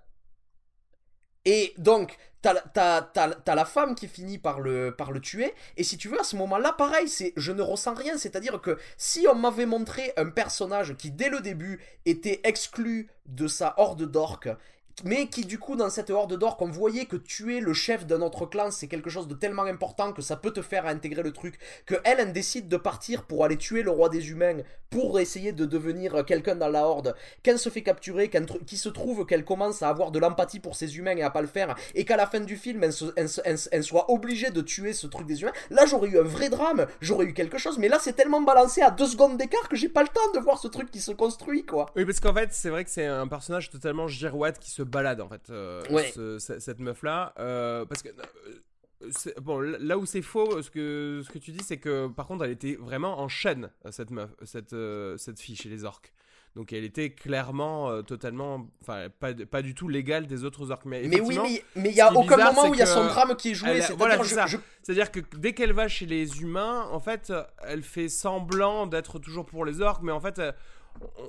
Et 1.45 1.73
donc, 1.77 2.17
t'as 2.41 3.55
la 3.55 3.65
femme 3.65 3.95
qui 3.95 4.07
finit 4.07 4.37
par 4.37 4.59
le, 4.59 4.93
par 4.95 5.11
le 5.11 5.19
tuer, 5.19 5.53
et 5.77 5.83
si 5.83 5.97
tu 5.97 6.07
veux, 6.07 6.19
à 6.19 6.23
ce 6.23 6.35
moment-là, 6.37 6.73
pareil, 6.73 7.07
c'est, 7.07 7.33
je 7.35 7.51
ne 7.51 7.61
ressens 7.61 7.93
rien, 7.93 8.17
c'est-à-dire 8.17 8.61
que 8.61 8.77
si 8.97 9.27
on 9.27 9.35
m'avait 9.35 9.65
montré 9.65 10.13
un 10.17 10.29
personnage 10.29 10.95
qui, 10.97 11.11
dès 11.11 11.29
le 11.29 11.39
début, 11.41 11.79
était 12.05 12.41
exclu 12.43 13.09
de 13.25 13.47
sa 13.47 13.73
horde 13.77 14.03
d'orques, 14.09 14.49
mais 15.03 15.27
qui 15.27 15.45
du 15.45 15.59
coup 15.59 15.75
dans 15.75 15.89
cette 15.89 16.09
horde 16.09 16.37
d'orques 16.37 16.61
on 16.61 16.69
voyait 16.69 17.05
que 17.05 17.15
tuer 17.15 17.59
le 17.59 17.73
chef 17.73 18.05
d'un 18.05 18.21
autre 18.21 18.45
clan 18.45 18.71
c'est 18.71 18.87
quelque 18.87 19.09
chose 19.09 19.27
de 19.27 19.33
tellement 19.33 19.63
important 19.63 20.13
que 20.13 20.21
ça 20.21 20.35
peut 20.35 20.51
te 20.51 20.61
faire 20.61 20.85
intégrer 20.85 21.23
le 21.23 21.31
truc 21.31 21.59
que 21.85 21.95
elle, 22.03 22.31
décide 22.31 22.67
de 22.67 22.77
partir 22.77 23.23
pour 23.23 23.43
aller 23.43 23.57
tuer 23.57 23.83
le 23.83 23.91
roi 23.91 24.09
des 24.09 24.29
humains 24.29 24.57
pour 24.89 25.19
essayer 25.19 25.53
de 25.53 25.65
devenir 25.65 26.25
quelqu'un 26.25 26.55
dans 26.55 26.67
la 26.67 26.85
horde. 26.85 27.15
Qu'elle 27.43 27.57
se 27.57 27.69
fait 27.69 27.81
capturer 27.81 28.29
qu'il 28.29 28.77
se 28.77 28.89
trouve 28.89 29.25
qu'elle 29.25 29.45
commence 29.45 29.81
à 29.81 29.89
avoir 29.89 30.11
de 30.11 30.19
l'empathie 30.19 30.59
pour 30.59 30.75
ces 30.75 30.97
humains 30.97 31.15
et 31.15 31.23
à 31.23 31.29
pas 31.29 31.41
le 31.41 31.47
faire 31.47 31.75
et 31.95 32.05
qu'à 32.05 32.17
la 32.17 32.27
fin 32.27 32.41
du 32.41 32.57
film 32.57 32.83
elle 32.83 33.83
soit 33.83 34.11
obligée 34.11 34.51
de 34.51 34.61
tuer 34.61 34.93
ce 34.93 35.07
truc 35.07 35.25
des 35.25 35.41
humains. 35.41 35.53
Là 35.69 35.85
j'aurais 35.85 36.09
eu 36.09 36.19
un 36.19 36.23
vrai 36.23 36.49
drame 36.49 36.85
j'aurais 36.99 37.25
eu 37.25 37.33
quelque 37.33 37.57
chose 37.57 37.77
mais 37.79 37.87
là 37.87 37.97
c'est 37.99 38.13
tellement 38.13 38.41
balancé 38.41 38.81
à 38.81 38.91
deux 38.91 39.07
secondes 39.07 39.37
d'écart 39.37 39.69
que 39.69 39.75
j'ai 39.75 39.89
pas 39.89 40.03
le 40.03 40.09
temps 40.09 40.31
de 40.33 40.39
voir 40.39 40.59
ce 40.59 40.67
truc 40.67 40.91
qui 40.91 40.99
se 40.99 41.11
construit 41.11 41.65
quoi. 41.65 41.87
Oui, 41.95 42.05
parce 42.05 42.19
qu'en 42.19 42.33
fait, 42.33 42.49
c'est 42.51 42.69
vrai 42.69 42.83
que 42.83 42.89
c'est 42.89 43.05
un 43.05 43.27
personnage 43.27 43.69
totalement 43.69 44.07
girouette 44.07 44.59
qui 44.59 44.71
se 44.71 44.80
balade 44.83 45.21
en 45.21 45.29
fait. 45.29 45.49
euh, 45.49 45.81
Ouais. 45.89 46.11
ce- 46.13 46.39
ce- 46.39 46.59
cette 46.59 46.79
meuf 46.79 47.03
là, 47.03 47.33
parce 47.35 48.01
que 48.03 48.09
euh, 48.09 49.31
bon, 49.41 49.59
là 49.59 49.97
où 49.97 50.05
c'est 50.05 50.21
faux, 50.21 50.61
ce 50.61 50.69
que 50.69 51.21
ce 51.25 51.29
que 51.31 51.39
tu 51.39 51.51
dis, 51.51 51.63
c'est 51.63 51.77
que 51.77 52.07
par 52.07 52.27
contre, 52.27 52.45
elle 52.45 52.51
était 52.51 52.75
vraiment 52.79 53.19
en 53.19 53.27
chaîne 53.27 53.69
cette 53.89 54.11
meuf, 54.11 54.29
cette 54.43 54.73
euh, 54.73 55.17
cette 55.17 55.39
fille 55.39 55.55
chez 55.55 55.69
les 55.69 55.83
orques. 55.85 56.13
Donc 56.53 56.73
elle 56.73 56.83
était 56.83 57.11
clairement 57.11 57.89
euh, 57.89 58.01
totalement, 58.01 58.67
enfin 58.81 59.07
pas, 59.21 59.33
pas 59.33 59.61
du 59.61 59.73
tout 59.73 59.87
légale 59.87 60.27
des 60.27 60.43
autres 60.43 60.69
orques. 60.69 60.83
Mais, 60.85 61.01
mais 61.07 61.21
oui 61.21 61.39
mais 61.77 61.89
il 61.91 61.95
y 61.95 62.01
a 62.01 62.11
aucun 62.13 62.35
bizarre, 62.35 62.53
moment 62.53 62.69
où 62.69 62.73
il 62.73 62.79
y 62.79 62.83
a 62.83 62.85
son 62.85 63.05
drame 63.05 63.35
qui 63.37 63.51
est 63.51 63.53
joué 63.53 63.69
elle 63.69 63.95
voilà, 63.97 64.21
c'est 64.21 64.35
ça. 64.35 64.47
je- 64.47 64.57
C'est-à-dire 64.83 65.11
que 65.11 65.21
dès 65.37 65.53
qu'elle 65.53 65.71
va 65.71 65.87
chez 65.87 66.05
les 66.05 66.41
humains, 66.41 66.87
en 66.91 66.99
fait, 66.99 67.31
elle 67.63 67.83
fait 67.83 68.09
semblant 68.09 68.85
d'être 68.85 69.17
toujours 69.17 69.45
pour 69.45 69.63
les 69.63 69.79
orques, 69.79 70.03
mais 70.03 70.11
en 70.11 70.19
fait, 70.19 70.39
euh, 70.39 70.51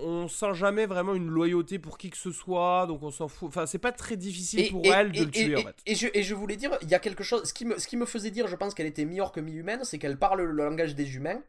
on 0.03 0.29
sent 0.29 0.55
jamais 0.55 0.87
vraiment 0.87 1.15
une 1.15 1.29
loyauté 1.29 1.79
pour 1.79 1.99
qui 1.99 2.11
que 2.11 2.17
ce 2.17 2.31
soit, 2.33 2.87
donc 2.87 3.03
on 3.03 3.11
s'en 3.11 3.29
fout. 3.29 3.49
Enfin, 3.49 3.67
c'est 3.67 3.79
pas 3.79 3.93
très 3.93 4.17
difficile 4.17 4.71
pour 4.71 4.83
elle 4.93 5.13
de 5.13 5.25
le 5.25 5.31
tuer, 5.31 5.53
et- 5.53 5.57
en 5.57 5.63
fait. 5.63 5.77
et 5.87 5.95
je, 5.95 6.09
et 6.15 6.23
je 6.23 6.35
voulais 6.35 6.57
dire, 6.57 6.77
il 6.83 6.89
y 6.89 6.95
a 6.95 6.99
quelque 6.99 7.23
chose. 7.25 7.45
Ce 7.45 7.53
qui 7.55 7.65
me, 7.65 7.79
ce 7.79 7.87
qui 7.87 7.97
me 7.97 8.07
faisait 8.07 8.31
dire, 8.31 8.49
je 8.49 8.57
pense 8.57 8.75
qu'elle 8.75 8.87
était 8.87 9.05
mi-orque, 9.05 9.39
mi-humaine, 9.39 9.81
c'est 9.85 9.99
qu'elle 9.99 10.19
parle 10.19 10.43
le 10.43 10.53
langage 10.65 10.95
des 10.95 11.17
humains. 11.17 11.41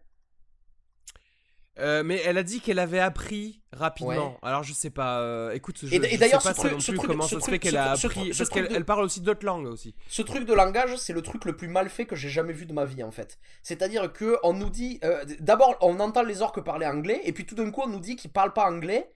Euh, 1.80 2.04
mais 2.04 2.22
elle 2.24 2.38
a 2.38 2.44
dit 2.44 2.62
qu'elle 2.62 2.78
avait 2.78 3.00
appris 3.00 3.64
rapidement. 3.72 4.12
Ouais. 4.34 4.38
Alors 4.44 4.62
je 4.62 4.74
sais 4.74 4.92
pas. 4.92 5.22
euh, 5.22 5.52
écoute, 5.54 5.80
je, 5.82 5.88
Et 5.88 5.96
et 5.96 6.10
je 6.14 6.18
d'ailleurs, 6.20 6.42
sais 6.42 6.50
pas 6.50 6.54
ce 6.54 6.60
truc- 6.60 6.72
non 6.74 6.80
ce 6.80 6.92
plus 6.92 6.98
truc- 7.00 7.10
comment 7.10 7.24
ce 7.24 7.30
ça 7.30 7.36
se 7.38 7.40
truc- 7.42 7.54
fait 7.56 7.60
qu'elle 7.60 7.72
ce 7.72 7.78
a 7.78 7.88
truc- 7.96 8.00
ce 8.02 8.08
appris 8.08 8.34
ce 8.34 8.38
parce 8.38 8.50
qu'elle 8.52 8.68
de- 8.68 8.84
parle 8.84 9.04
aussi 9.04 9.22
d'autres 9.22 9.44
langues 9.46 9.66
aussi. 9.66 9.96
Ce 10.08 10.22
truc 10.22 10.46
de 10.46 10.54
langage, 10.54 10.96
c'est 10.98 11.14
le 11.14 11.24
truc 11.24 11.46
le 11.46 11.56
plus 11.58 11.68
mal 11.70 11.90
fait 11.90 12.06
que 12.06 12.16
j'ai 12.16 12.30
jamais 12.30 12.54
vu 12.54 12.68
de 12.68 12.74
ma 12.74 12.86
vie, 12.86 13.02
en 13.04 13.10
fait. 13.10 13.40
C'est-à-dire 13.64 14.14
que 14.14 14.38
on 14.44 14.54
nous 14.54 14.70
dit. 14.70 15.00
euh, 15.04 15.26
D'abord, 15.40 15.76
on 15.82 16.00
entend 16.00 16.22
les 16.22 16.44
orques 16.44 16.62
parler 16.64 16.86
anglais, 16.86 17.22
et 17.24 17.32
puis 17.34 17.46
tout 17.48 17.56
d'un 17.56 17.72
coup, 17.72 17.82
on 17.84 17.88
nous 17.90 18.00
dit 18.00 18.16
qu'ils 18.18 18.32
parlent 18.32 18.54
pas 18.54 18.66
anglais. 18.70 19.10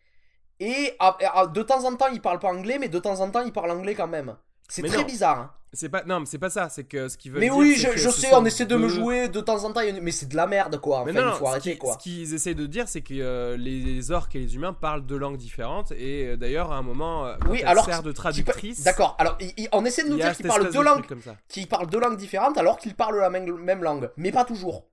Et 0.59 0.93
à- 0.97 1.15
à- 1.41 1.45
de 1.45 1.61
temps 1.61 1.85
en 1.85 1.95
temps, 1.95 2.07
ils 2.07 2.21
parlent 2.21 2.39
pas 2.39 2.49
anglais, 2.49 2.79
mais 2.79 2.89
de 2.89 2.97
temps 2.97 3.19
en 3.19 3.29
temps, 3.29 3.43
ils 3.45 3.53
parlent 3.53 3.69
anglais 3.69 3.93
quand 3.93 4.07
même. 4.07 4.35
C'est 4.67 4.81
très 4.83 4.97
non. 4.97 5.03
bizarre. 5.05 5.39
hein. 5.39 5.51
C'est 5.73 5.89
pas 5.89 6.03
non, 6.05 6.21
mais 6.21 6.25
c'est 6.25 6.39
pas 6.39 6.49
ça. 6.49 6.69
C'est 6.69 6.85
que 6.85 7.09
ce 7.09 7.17
qu'ils 7.17 7.31
veulent 7.31 7.41
Mais 7.41 7.47
dire, 7.47 7.57
oui, 7.57 7.75
je, 7.75 8.09
sais, 8.09 8.33
on 8.33 8.45
essaie 8.45 8.65
de 8.65 8.75
me 8.77 8.87
jouer 8.87 9.27
de 9.27 9.41
temps 9.41 9.63
en 9.65 9.73
temps, 9.73 9.81
mais 10.01 10.11
c'est 10.11 10.27
de 10.27 10.35
la 10.35 10.47
merde, 10.47 10.79
quoi. 10.79 11.03
Mais 11.05 11.11
non, 11.11 11.27
il 11.27 11.33
faut 11.33 11.45
ce 11.45 11.49
arrêter, 11.49 11.73
qui- 11.73 11.77
quoi. 11.77 11.93
Ce 11.93 11.97
qu'ils 11.97 12.33
essaient 12.33 12.53
de 12.55 12.65
dire, 12.65 12.87
c'est 12.87 13.01
que 13.01 13.13
euh, 13.13 13.57
les 13.57 14.11
orques 14.11 14.35
et 14.35 14.39
les 14.39 14.55
humains 14.55 14.71
parlent 14.73 15.05
deux 15.05 15.17
langues 15.17 15.35
différentes. 15.37 15.91
Et 15.91 16.25
euh, 16.29 16.37
d'ailleurs, 16.37 16.71
à 16.71 16.77
un 16.77 16.81
moment, 16.83 17.25
euh, 17.27 17.35
quand 17.41 17.51
Oui, 17.51 17.59
elle 17.61 17.67
alors 17.67 17.83
sert 17.85 18.01
de 18.01 18.11
traductrice, 18.13 18.83
D'accord, 18.83 19.15
alors 19.19 19.37
il- 19.41 19.53
il- 19.57 19.69
on 19.73 19.83
essaie 19.83 20.03
de 20.05 20.09
nous 20.09 20.15
dire 20.15 20.33
qu'ils 20.35 20.47
parlent 20.47 20.63
deux 20.71 20.79
de 20.79 20.83
langues, 20.83 21.05
qu'ils 21.49 21.67
parlent 21.67 21.87
deux 21.89 21.99
langues 21.99 22.17
différentes 22.17 22.57
alors 22.57 22.77
qu'ils 22.77 22.95
parlent 22.95 23.19
la 23.19 23.29
même, 23.29 23.53
même 23.57 23.83
langue, 23.83 24.09
mais 24.15 24.31
pas 24.31 24.45
toujours. 24.45 24.87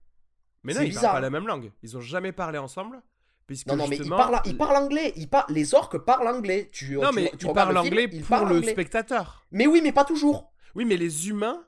Mais 0.65 0.75
non, 0.75 0.81
ils 0.81 0.89
bizarre. 0.89 1.03
parlent 1.03 1.17
pas 1.17 1.21
la 1.21 1.31
même 1.31 1.47
langue. 1.47 1.71
Ils 1.83 1.97
ont 1.97 2.01
jamais 2.01 2.33
parlé 2.33 2.59
ensemble. 2.59 3.01
Puisque 3.47 3.67
Non, 3.67 3.77
non, 3.77 3.87
mais 3.89 3.97
ils 3.97 3.99
justement- 3.99 4.17
parlent, 4.17 4.41
ils 4.47 4.57
parlent 4.57 4.77
anglais. 4.77 5.13
Ils 5.17 5.29
par- 5.29 5.47
Les 5.51 5.75
orques 5.75 5.99
parlent 5.99 6.29
anglais. 6.29 6.71
Tu, 6.73 6.95
Non, 6.97 7.11
tu- 7.11 7.17
mais 7.17 7.33
tu 7.39 7.47
film, 7.47 7.59
anglais 7.59 8.09
pour 8.09 8.47
le 8.47 8.57
anglais. 8.57 8.73
spectateur. 8.73 9.45
Mais 9.53 9.67
oui, 9.67 9.81
mais 9.83 9.93
pas 9.93 10.05
toujours. 10.05 10.51
Oui, 10.75 10.85
mais 10.87 10.97
les 10.97 11.29
humains, 11.29 11.63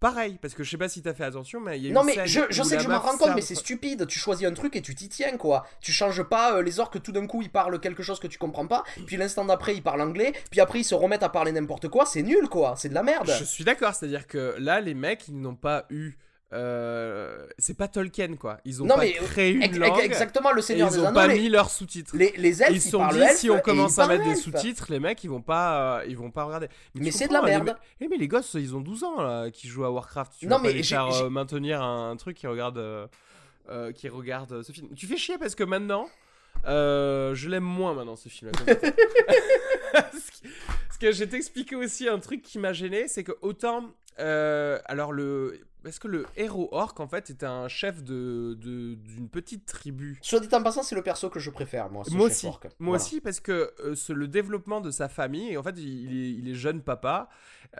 pareil. 0.00 0.38
Parce 0.42 0.54
que 0.54 0.64
je 0.64 0.70
sais 0.70 0.76
pas 0.76 0.88
si 0.88 1.02
t'as 1.02 1.14
fait 1.14 1.22
attention, 1.24 1.60
mais 1.60 1.78
il 1.78 1.86
y 1.86 1.90
a 1.90 1.92
Non, 1.92 2.00
une 2.00 2.06
mais 2.06 2.26
je, 2.26 2.40
sais 2.40 2.76
que 2.76 2.82
je 2.82 2.88
m'en 2.88 2.98
rends 2.98 3.16
compte, 3.16 3.34
mais 3.36 3.42
c'est 3.42 3.54
stupide. 3.54 4.06
Tu 4.08 4.18
choisis 4.18 4.46
un 4.46 4.52
truc 4.54 4.74
et 4.74 4.82
tu 4.82 4.94
t'y 4.96 5.08
tiens, 5.08 5.36
quoi. 5.36 5.64
Tu 5.80 5.92
changes 5.92 6.22
pas 6.24 6.56
euh, 6.56 6.62
les 6.62 6.80
orques 6.80 7.00
tout 7.00 7.12
d'un 7.12 7.26
coup 7.28 7.42
ils 7.42 7.50
parlent 7.50 7.78
quelque 7.80 8.02
chose 8.02 8.18
que 8.18 8.26
tu 8.26 8.36
comprends 8.38 8.66
pas, 8.66 8.82
puis 9.06 9.16
l'instant 9.16 9.44
d'après 9.44 9.74
ils 9.76 9.82
parlent 9.82 10.00
anglais, 10.02 10.32
puis 10.50 10.60
après 10.60 10.80
ils 10.80 10.84
se 10.84 10.94
remettent 10.96 11.22
à 11.22 11.28
parler 11.28 11.52
n'importe 11.52 11.88
quoi. 11.88 12.06
C'est 12.06 12.22
nul, 12.22 12.48
quoi. 12.48 12.74
C'est 12.76 12.88
de 12.88 12.94
la 12.94 13.02
merde. 13.04 13.30
Je 13.38 13.44
suis 13.44 13.62
d'accord, 13.64 13.94
c'est-à-dire 13.94 14.26
que 14.26 14.56
là, 14.58 14.80
les 14.80 14.94
mecs, 14.94 15.28
ils 15.28 15.38
n'ont 15.40 15.54
pas 15.54 15.86
eu 15.90 16.16
euh, 16.52 17.46
c'est 17.58 17.76
pas 17.76 17.86
Tolkien 17.88 18.34
quoi. 18.36 18.58
Ils 18.64 18.82
ont 18.82 18.86
Non, 18.86 18.96
pas 18.96 19.02
mais, 19.02 19.12
créé 19.12 19.52
une 19.52 19.62
Ex- 19.62 19.78
langue. 19.78 20.00
Exactement, 20.00 20.50
le 20.52 20.58
et 20.58 20.62
Seigneur 20.62 20.88
ils 20.90 21.00
des 21.00 21.06
ont 21.06 21.12
pas 21.12 21.26
les, 21.28 21.38
mis 21.38 21.48
leurs 21.48 21.70
sous-titres. 21.70 22.16
les, 22.16 22.32
les 22.36 22.62
elfes, 22.62 22.74
ils 22.76 22.80
se 22.80 22.90
sont 22.90 22.98
parlent 22.98 23.14
dit 23.20 23.26
si 23.36 23.50
on 23.50 23.58
et 23.58 23.62
commence 23.62 23.96
ils 23.96 24.00
à 24.00 24.06
mettre 24.08 24.24
des 24.24 24.34
sous-titres, 24.34 24.86
les 24.90 24.98
mecs 25.00 25.22
ils 25.22 25.30
vont 25.30 25.42
pas, 25.42 25.98
euh, 26.00 26.04
ils 26.08 26.16
vont 26.16 26.30
pas 26.30 26.44
regarder. 26.44 26.68
Mais 26.94 27.10
c'est 27.12 27.28
de 27.28 27.32
la 27.32 27.40
les 27.42 27.46
merde. 27.46 27.68
me- 27.68 27.74
Eh, 28.04 28.08
mais 28.08 28.16
les 28.16 28.26
gosses 28.28 28.54
ils 28.54 28.74
ont 28.74 28.80
12 28.80 29.04
ans 29.04 29.20
là, 29.22 29.50
qui 29.50 29.68
jouent 29.68 29.84
à 29.84 29.90
Warcraft. 29.90 30.32
Tu 30.40 30.46
Non, 30.46 30.56
pas 30.56 30.62
mais 30.64 30.72
les 30.72 30.82
faire 30.82 31.06
euh, 31.22 31.30
maintenir 31.30 31.82
un, 31.82 32.10
un 32.10 32.16
truc 32.16 32.36
qui 32.36 32.46
regarde, 32.46 32.78
euh, 32.78 33.06
euh, 33.68 33.92
qui 33.92 34.08
regarde 34.08 34.52
euh, 34.52 34.62
ce 34.62 34.72
film. 34.72 34.88
Tu 34.96 35.06
fais 35.06 35.16
chier 35.16 35.38
parce 35.38 35.54
que 35.54 35.62
maintenant, 35.62 36.08
euh, 36.66 37.34
je 37.36 37.48
l'aime 37.48 37.62
moins 37.64 37.94
maintenant 37.94 38.16
ce 38.16 38.28
film. 38.28 38.50
Parce 39.92 40.30
que- 41.00 41.12
je 41.12 41.18
vais 41.20 41.26
t'expliquer 41.28 41.76
aussi 41.76 42.08
un 42.08 42.18
truc 42.18 42.42
qui 42.42 42.58
m'a 42.58 42.72
gêné, 42.72 43.08
c'est 43.08 43.24
que 43.24 43.32
autant, 43.40 43.84
euh, 44.18 44.78
alors 44.86 45.12
le, 45.12 45.60
parce 45.82 45.98
que 45.98 46.08
le 46.08 46.26
héros 46.36 46.68
orc 46.72 46.94
en 46.98 47.06
fait 47.08 47.30
était 47.30 47.46
un 47.46 47.68
chef 47.68 48.02
de 48.02 48.54
de- 48.60 48.94
d'une 48.94 49.28
petite 49.28 49.66
tribu. 49.66 50.18
Soit 50.22 50.40
dit 50.40 50.54
en 50.54 50.62
passant, 50.62 50.82
c'est 50.82 50.94
le 50.94 51.02
perso 51.02 51.30
que 51.30 51.38
je 51.40 51.50
préfère, 51.50 51.90
moi. 51.90 52.04
ce 52.04 52.10
Moi 52.12 52.28
chef 52.28 52.36
aussi, 52.36 52.46
orc. 52.46 52.60
moi 52.64 52.72
Voilà. 52.90 53.02
aussi 53.02 53.20
parce 53.20 53.40
que 53.40 53.72
euh, 53.80 53.94
ce- 53.94 54.12
le 54.12 54.28
développement 54.28 54.80
de 54.80 54.90
sa 54.90 55.08
famille, 55.08 55.50
et 55.52 55.56
en 55.56 55.62
fait 55.62 55.78
il 55.78 56.10
est, 56.16 56.30
il 56.32 56.48
est 56.48 56.54
jeune 56.54 56.82
papa, 56.82 57.28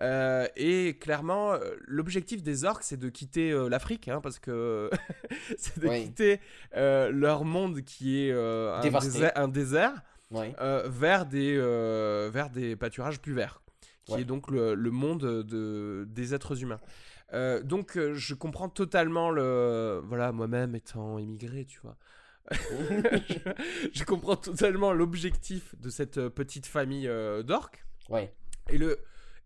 euh, 0.02 0.46
et 0.56 0.96
clairement 0.98 1.52
euh, 1.52 1.74
l'objectif 1.86 2.42
des 2.42 2.64
orques 2.64 2.82
c'est 2.82 2.96
de 2.98 3.08
quitter 3.08 3.50
euh, 3.52 3.68
l'Afrique, 3.68 4.08
hein, 4.08 4.20
parce 4.22 4.38
que 4.38 4.90
c'est 5.58 5.78
de 5.78 5.88
Oui. 5.88 6.04
quitter 6.04 6.40
euh, 6.76 7.10
leur 7.10 7.44
monde 7.44 7.82
qui 7.82 8.24
est 8.24 8.32
euh, 8.32 8.74
un, 8.76 8.80
désert, 8.80 9.32
un 9.36 9.48
désert, 9.48 9.94
Ouais. 10.30 10.54
euh, 10.60 10.88
vers, 10.88 11.26
des, 11.26 11.56
euh, 11.58 12.30
vers 12.32 12.50
des 12.50 12.76
pâturages 12.76 13.20
plus 13.20 13.32
verts, 13.34 13.62
qui 14.04 14.12
Ouais. 14.14 14.20
est 14.22 14.24
donc 14.24 14.48
le, 14.50 14.74
le 14.76 14.90
monde 14.92 15.42
de, 15.42 16.06
des 16.08 16.34
êtres 16.34 16.62
humains. 16.62 16.80
Euh, 17.32 17.62
donc 17.62 17.96
euh, 17.96 18.14
je 18.14 18.34
comprends 18.34 18.68
totalement 18.68 19.30
le... 19.30 20.00
Voilà, 20.04 20.32
moi-même 20.32 20.74
étant 20.74 21.18
immigré, 21.18 21.64
tu 21.64 21.78
vois. 21.80 21.96
je, 22.50 22.58
je 23.92 24.04
comprends 24.04 24.36
totalement 24.36 24.92
l'objectif 24.92 25.74
de 25.78 25.90
cette 25.90 26.18
euh, 26.18 26.30
petite 26.30 26.66
famille 26.66 27.06
euh, 27.08 27.42
d'orques. 27.42 27.84
ouais. 28.08 28.32
Et, 28.68 28.78
le, 28.78 28.98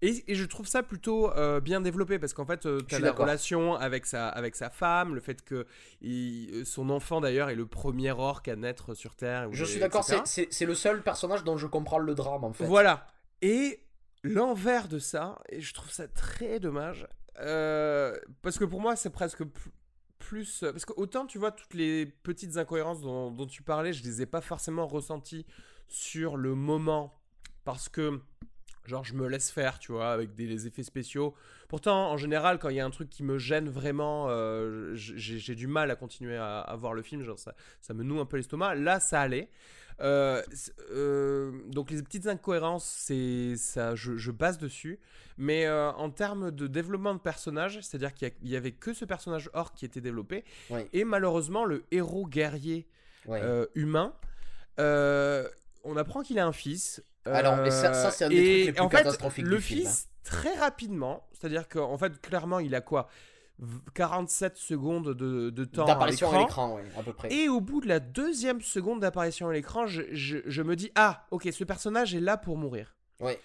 et, 0.03 0.25
et 0.31 0.35
je 0.35 0.45
trouve 0.45 0.67
ça 0.67 0.83
plutôt 0.83 1.31
bien 1.63 1.81
développé 1.81 2.19
parce 2.19 2.35
qu'en 2.35 2.45
fait, 2.45 2.69
tu 2.87 2.95
as 2.95 2.99
la 2.99 3.13
relation 3.13 3.75
avec 3.75 4.05
sa, 4.05 4.29
avec 4.29 4.55
sa 4.55 4.69
femme, 4.69 5.15
le 5.15 5.21
fait 5.23 5.43
que 5.43 5.67
il- 6.03 6.67
son 6.67 6.91
enfant 6.91 7.23
d'ailleurs 7.23 7.49
est 7.49 7.55
le 7.55 7.65
premier 7.65 8.11
orc 8.13 8.43
à 8.49 8.57
naître 8.57 8.93
sur 8.95 9.15
Terre. 9.17 9.49
Je 9.53 9.65
suis 9.65 9.81
d'accord, 9.81 10.05
c'est 10.05 10.65
le 10.67 10.75
seul 10.75 11.03
personnage 11.03 11.43
dont 11.45 11.57
je 11.57 11.67
comprends 11.67 11.99
le 11.99 12.15
drame, 12.15 12.45
en 12.45 12.53
fait. 12.53 12.65
Voilà. 12.67 13.07
Et 13.41 13.81
l'envers 14.23 14.89
de 14.89 14.99
ça, 14.99 15.39
et 15.49 15.61
je 15.63 15.73
trouve 15.73 15.91
ça 15.91 16.07
très 16.09 16.61
dommage, 16.61 17.07
euh, 17.41 18.19
parce 18.43 18.59
que 18.59 18.65
pour 18.65 18.81
moi, 18.81 18.97
c'est 18.97 19.11
presque 19.11 19.45
pl- 19.45 19.73
plus. 20.19 20.61
Parce 20.61 20.85
que 20.85 20.93
autant, 20.97 21.27
tu 21.27 21.39
vois, 21.39 21.53
toutes 21.53 21.75
les 21.75 22.07
petites 22.07 22.57
incohérences 22.57 23.01
dont, 23.01 23.47
tu 23.47 23.63
parlais, 23.63 23.93
je 23.93 24.05
les 24.05 24.23
ai 24.23 24.27
pas 24.27 24.41
forcément 24.41 24.87
ressenties 24.87 25.47
sur 25.89 26.37
le 26.37 26.55
moment, 26.55 27.21
parce 27.65 27.89
que. 27.89 28.21
Genre, 28.87 29.03
je 29.03 29.15
me 29.15 29.27
laisse 29.29 29.51
faire, 29.51 29.79
tu 29.79 29.93
vois, 29.93 30.13
avec 30.13 30.35
des 30.35 30.67
effets 30.67 30.83
spéciaux. 30.83 31.35
Pourtant, 31.69 32.11
en 32.11 32.19
général, 32.19 32.59
quand 32.59 32.69
il 32.69 32.77
y 32.77 32.81
a 32.81 32.85
un 32.85 32.91
truc 32.91 33.09
qui 33.09 33.23
me 33.23 33.39
gêne 33.39 33.71
vraiment, 33.71 34.27
euh, 34.29 34.91
j'ai 34.95 35.55
du 35.55 35.67
mal 35.67 35.91
à 35.91 35.97
continuer 35.97 36.37
à, 36.37 36.75
voir 36.77 36.93
le 36.93 37.01
film. 37.01 37.23
Genre, 37.23 37.39
ça 37.39 37.95
me 37.95 38.03
noue 38.03 38.21
un 38.21 38.27
peu 38.27 38.37
l'estomac. 38.37 38.75
Là, 38.75 39.01
ça 39.01 39.23
allait. 39.23 39.49
Euh, 40.01 40.43
euh, 40.91 41.53
donc 41.69 41.91
les 41.91 42.03
petites 42.03 42.27
incohérences, 42.27 42.85
c'est 42.85 43.55
ça, 43.57 43.95
je, 43.95 44.17
je 44.17 44.31
base 44.31 44.59
dessus. 44.59 44.99
Mais 45.39 45.67
euh, 45.67 45.91
en 45.93 46.11
termes 46.11 46.51
de 46.51 46.67
développement 46.67 47.15
de 47.15 47.21
personnage, 47.21 47.81
c'est-à-dire 47.81 48.13
qu'il 48.15 48.33
y 48.43 48.57
avait 48.57 48.73
que 48.73 48.93
ce 48.93 49.05
personnage 49.05 49.51
orc 49.53 49.73
qui 49.75 49.85
était 49.85 50.01
développé, 50.01 50.45
Ouais. 50.71 50.89
et 50.93 51.05
malheureusement 51.05 51.65
le 51.65 51.85
héros 51.91 52.27
guerrier 52.27 52.87
Ouais. 53.27 53.41
humain, 53.75 54.13
on 54.79 55.97
apprend 55.97 56.23
qu'il 56.23 56.39
a 56.39 56.47
un 56.47 56.53
fils. 56.53 57.03
Alors, 57.27 57.57
mais 57.57 57.71
ça- 57.71 57.95
ça, 57.95 58.11
c'est 58.11 58.25
un 58.25 58.29
des 58.29 58.37
et 58.37 58.39
trucs 58.43 58.67
les 58.67 58.73
plus 58.73 58.81
en 58.83 58.91
fait, 58.91 58.97
catastrophiques 58.99 59.47
Le 59.47 59.57
du 59.57 59.63
film, 59.63 59.87
hein. 59.87 59.91
fils, 59.91 60.09
très 60.25 60.55
rapidement, 60.57 61.27
c'est-à-dire 61.33 61.69
qu'en 61.69 61.97
fait, 61.97 62.21
clairement, 62.21 62.59
il 62.59 62.75
a 62.75 62.81
quoi? 62.81 63.09
47 63.95 64.57
secondes 64.57 65.15
de, 65.15 65.51
de 65.51 65.65
temps 65.65 65.85
D'apparition 65.85 66.33
à 66.33 66.39
l'écran. 66.39 66.75
ouais, 66.77 66.83
à 66.99 67.03
peu 67.03 67.13
près. 67.13 67.33
Et 67.33 67.49
au 67.49 67.61
bout 67.61 67.81
de 67.81 67.89
la 67.89 68.01
deuxième 68.01 68.61
seconde 68.61 69.01
d'apparition 69.01 69.49
à 69.49 69.53
l'écran, 69.53 69.87
je, 69.87 70.03
je- 70.13 70.39
je 70.47 70.63
me 70.63 70.77
dis 70.77 70.91
Ah, 70.97 71.27
ok, 71.31 71.49
ce 71.53 71.65
personnage 71.65 72.15
est 72.15 72.21
là 72.21 72.37
pour 72.37 72.57
mourir. 72.57 72.95
Ouais. 73.21 73.41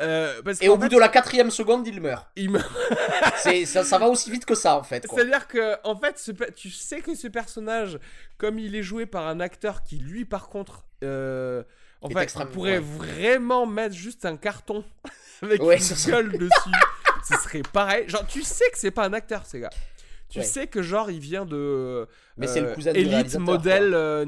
Euh, 0.00 0.42
parce 0.42 0.60
Et 0.62 0.68
au 0.68 0.76
bout 0.76 0.88
de 0.88 0.98
la 0.98 1.08
quatrième 1.08 1.50
seconde, 1.50 1.86
il 1.86 2.00
meurt. 2.00 2.26
il 2.36 2.50
me- 2.50 2.60
C'est 3.38 3.64
ça, 3.64 3.84
ça 3.84 3.98
va 3.98 4.08
aussi 4.08 4.30
vite 4.30 4.44
que 4.44 4.54
ça, 4.54 4.76
en 4.76 4.82
fait. 4.82 5.06
quoi. 5.06 5.18
C'est-à-dire 5.18 5.46
que, 5.46 5.76
en 5.84 5.96
fait, 5.96 6.18
ce 6.18 6.32
tu 6.54 6.70
sais 6.70 7.00
que 7.00 7.14
ce 7.14 7.28
personnage, 7.28 7.98
comme 8.38 8.58
il 8.58 8.74
est 8.76 8.82
joué 8.82 9.06
par 9.06 9.26
un 9.26 9.40
acteur 9.40 9.82
qui, 9.82 9.96
lui, 9.98 10.24
par 10.24 10.48
contre, 10.48 10.84
euh, 11.02 11.62
en 12.00 12.08
fait, 12.10 12.34
pourrait 12.52 12.78
ouais. 12.78 12.78
vraiment 12.80 13.66
mettre 13.66 13.94
juste 13.94 14.24
un 14.24 14.36
carton 14.36 14.84
avec 15.42 15.62
Ouais, 15.62 15.78
une 15.78 16.10
gueule 16.10 16.32
dessus. 16.32 16.70
Ce 17.28 17.34
serait 17.34 17.62
pareil. 17.62 18.08
Genre, 18.08 18.26
tu 18.26 18.42
sais 18.42 18.68
que 18.70 18.78
c'est 18.78 18.90
pas 18.90 19.04
un 19.06 19.12
acteur, 19.12 19.46
ces 19.46 19.60
gars. 19.60 19.70
Tu 20.28 20.38
Ouais. 20.40 20.44
sais 20.44 20.66
que, 20.66 20.82
genre, 20.82 21.10
il 21.10 21.20
vient 21.20 21.44
de. 21.44 22.08
Mais 22.36 22.46
c'est 22.46 22.60
le 22.60 22.68
euh, 22.68 22.74
cousin 22.74 22.92
Elite 22.92 23.10
réalisateur, 23.12 23.40
modèle 23.40 23.94
euh, 23.94 24.24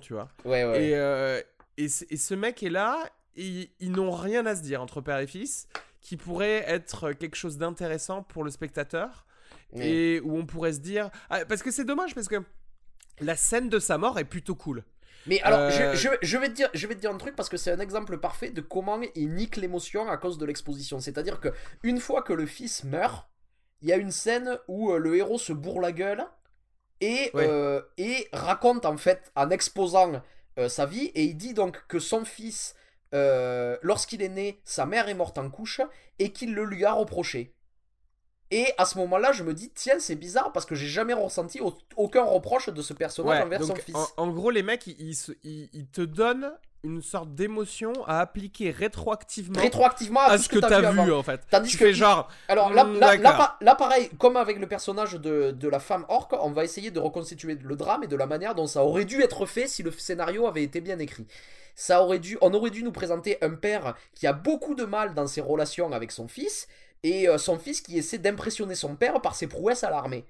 tu 0.00 0.12
vois. 0.12 0.28
Ouais, 0.44 0.64
ouais. 0.64 0.84
Et, 0.88 0.96
euh, 0.96 1.40
et, 1.76 1.88
ce 1.88 2.34
mec 2.34 2.62
est 2.62 2.68
là, 2.70 2.98
et 3.36 3.70
ils 3.80 3.90
n'ont 3.92 4.10
rien 4.10 4.44
à 4.46 4.54
se 4.54 4.62
dire 4.62 4.82
entre 4.82 5.00
père 5.00 5.18
et 5.18 5.26
fils, 5.26 5.66
qui 6.00 6.16
pourrait 6.16 6.64
être 6.66 7.12
quelque 7.12 7.36
chose 7.36 7.56
d'intéressant 7.58 8.22
pour 8.22 8.44
le 8.44 8.50
spectateur, 8.50 9.24
Ouais. 9.72 9.88
et 9.88 10.20
où 10.20 10.36
on 10.36 10.46
pourrait 10.46 10.72
se 10.72 10.80
dire... 10.80 11.10
Ah, 11.30 11.44
parce 11.44 11.62
que 11.62 11.70
c'est 11.70 11.84
dommage, 11.84 12.14
parce 12.14 12.28
que 12.28 12.36
la 13.20 13.36
scène 13.36 13.68
de 13.68 13.78
sa 13.78 13.98
mort 13.98 14.18
est 14.18 14.24
plutôt 14.24 14.54
cool. 14.56 14.84
Mais 15.26 15.40
alors, 15.42 15.60
Euh, 15.60 15.70
je, 15.70 15.96
je- 15.96 16.08
je 16.22 16.38
vais 16.38 16.48
te 16.48 16.54
dire, 16.54 16.70
je 16.74 16.86
vais 16.86 16.94
te 16.94 17.00
dire 17.00 17.10
un 17.10 17.18
truc 17.18 17.36
parce 17.36 17.48
que 17.48 17.56
c'est 17.56 17.70
un 17.72 17.80
exemple 17.80 18.18
parfait 18.18 18.50
de 18.50 18.60
comment 18.60 19.00
il 19.14 19.34
nique 19.34 19.56
l'émotion 19.56 20.08
à 20.10 20.16
cause 20.16 20.38
de 20.38 20.46
l'exposition. 20.46 20.98
C'est-à-dire 21.00 21.40
que 21.40 21.48
une 21.82 22.00
fois 22.00 22.22
que 22.22 22.32
le 22.32 22.46
fils 22.46 22.84
meurt, 22.84 23.28
il 23.82 23.88
y 23.88 23.92
a 23.92 23.96
une 23.96 24.10
scène 24.12 24.58
où 24.68 24.92
euh, 24.92 24.98
le 24.98 25.16
héros 25.16 25.38
se 25.38 25.52
bourre 25.52 25.80
la 25.80 25.92
gueule 25.92 26.24
et, 27.00 27.30
euh, 27.48 27.82
et 27.98 28.28
raconte 28.32 28.84
en 28.86 28.96
fait 28.96 29.32
en 29.36 29.50
exposant 29.50 30.22
euh, 30.58 30.68
sa 30.68 30.86
vie 30.86 31.06
et 31.14 31.24
il 31.24 31.36
dit 31.36 31.54
donc 31.54 31.86
que 31.88 31.98
son 31.98 32.24
fils, 32.24 32.74
lorsqu'il 33.82 34.22
est 34.22 34.28
né, 34.28 34.60
sa 34.64 34.86
mère 34.86 35.08
est 35.08 35.14
morte 35.14 35.38
en 35.38 35.50
couche 35.50 35.80
et 36.18 36.32
qu'il 36.32 36.54
le 36.54 36.64
lui 36.64 36.84
a 36.84 36.92
reproché. 36.92 37.54
Et 38.52 38.66
à 38.78 38.84
ce 38.84 38.98
moment-là, 38.98 39.30
je 39.32 39.44
me 39.44 39.54
dis, 39.54 39.70
tiens, 39.74 40.00
c'est 40.00 40.16
bizarre 40.16 40.52
parce 40.52 40.66
que 40.66 40.74
j'ai 40.74 40.88
jamais 40.88 41.12
ressenti 41.14 41.60
au- 41.60 41.74
aucun 41.96 42.24
reproche 42.24 42.68
de 42.68 42.82
ce 42.82 42.92
personnage 42.92 43.38
Ouais, 43.38 43.44
envers 43.44 43.62
son 43.64 43.76
fils. 43.76 43.94
en, 43.94 44.06
en 44.16 44.28
gros, 44.28 44.50
les 44.50 44.62
mecs, 44.64 44.86
ils, 44.88 45.86
te 45.92 46.00
donnent 46.00 46.52
une 46.82 47.02
sorte 47.02 47.34
d'émotion 47.34 47.92
à 48.06 48.20
appliquer 48.20 48.70
rétroactivement 48.70 49.60
Rétroactivement 49.60 50.20
à 50.20 50.38
ce 50.38 50.48
que 50.48 50.58
t'as 50.58 50.68
t'as 50.68 50.80
vu, 50.80 50.86
avant. 51.00 51.18
en 51.18 51.22
fait. 51.22 51.42
Tandis 51.50 51.70
tu 51.70 51.76
que 51.78 51.84
fais 51.84 51.92
genre... 51.92 52.28
Alors 52.48 52.72
là, 52.72 52.84
Hmm, 52.84 52.98
là, 53.60 53.74
pareil, 53.76 54.10
comme 54.18 54.36
avec 54.36 54.58
le 54.58 54.66
personnage 54.66 55.12
de, 55.12 55.50
de 55.52 55.68
la 55.68 55.78
femme 55.78 56.04
orque, 56.08 56.32
on 56.40 56.50
va 56.50 56.64
essayer 56.64 56.90
de 56.90 56.98
reconstituer 56.98 57.54
le 57.62 57.76
drame 57.76 58.02
et 58.04 58.06
de 58.08 58.16
la 58.16 58.26
manière 58.26 58.54
dont 58.54 58.66
ça 58.66 58.82
aurait 58.82 59.04
dû 59.04 59.22
être 59.22 59.44
fait 59.46 59.68
si 59.68 59.82
le 59.82 59.90
scénario 59.92 60.46
avait 60.46 60.62
été 60.64 60.80
bien 60.80 60.98
écrit. 60.98 61.26
Ça 61.76 62.02
aurait 62.02 62.18
dû, 62.18 62.36
on 62.40 62.52
aurait 62.52 62.70
dû 62.70 62.82
nous 62.82 62.92
présenter 62.92 63.38
un 63.42 63.50
père 63.50 63.94
qui 64.14 64.26
a 64.26 64.32
beaucoup 64.32 64.74
de 64.74 64.84
mal 64.84 65.14
dans 65.14 65.26
ses 65.26 65.40
relations 65.40 65.92
avec 65.92 66.10
son 66.12 66.28
fils 66.28 66.66
et 67.02 67.28
euh, 67.28 67.38
son 67.38 67.58
fils 67.58 67.80
qui 67.80 67.96
essaie 67.98 68.18
d'impressionner 68.18 68.74
son 68.74 68.96
père 68.96 69.20
par 69.22 69.34
ses 69.34 69.46
prouesses 69.46 69.84
à 69.84 69.90
l'armée. 69.90 70.24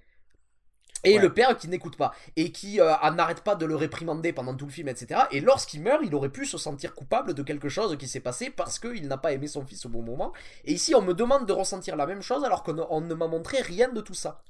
Et 1.02 1.14
Ouais. 1.16 1.22
le 1.22 1.32
père 1.32 1.56
qui 1.56 1.66
n'écoute 1.68 1.96
pas 1.96 2.12
et 2.36 2.52
qui 2.52 2.78
euh, 2.78 2.92
n'arrête 3.12 3.40
pas 3.42 3.54
de 3.54 3.64
le 3.64 3.74
réprimander 3.74 4.34
pendant 4.34 4.54
tout 4.54 4.66
le 4.66 4.70
film, 4.70 4.86
etc. 4.88 5.22
Et 5.30 5.40
lorsqu'il 5.40 5.82
meurt, 5.82 6.02
il 6.04 6.14
aurait 6.14 6.28
pu 6.28 6.44
se 6.44 6.58
sentir 6.58 6.94
coupable 6.94 7.32
de 7.32 7.42
quelque 7.42 7.70
chose 7.70 7.96
qui 7.96 8.06
s'est 8.06 8.20
passé 8.20 8.50
parce 8.50 8.78
qu'il 8.78 9.08
n'a 9.08 9.16
pas 9.16 9.32
aimé 9.32 9.46
son 9.46 9.64
fils 9.64 9.86
au 9.86 9.88
bon 9.88 10.02
moment. 10.02 10.32
Et 10.66 10.72
ici, 10.74 10.94
on 10.94 11.00
me 11.00 11.14
demande 11.14 11.46
de 11.46 11.52
ressentir 11.54 11.96
la 11.96 12.06
même 12.06 12.20
chose 12.20 12.44
alors 12.44 12.62
qu'on 12.62 13.00
ne- 13.00 13.14
m'a 13.14 13.28
montré 13.28 13.62
rien 13.62 13.88
de 13.88 14.02
tout 14.02 14.12
ça. 14.14 14.42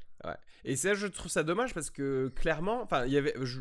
Et 0.64 0.74
ça, 0.76 0.92
je 0.92 1.06
trouve 1.06 1.30
ça 1.30 1.44
dommage 1.44 1.72
parce 1.72 1.88
que 1.88 2.28
clairement, 2.34 2.82
enfin, 2.82 3.06
il 3.06 3.12
y 3.12 3.16
avait, 3.16 3.32
je- 3.40 3.60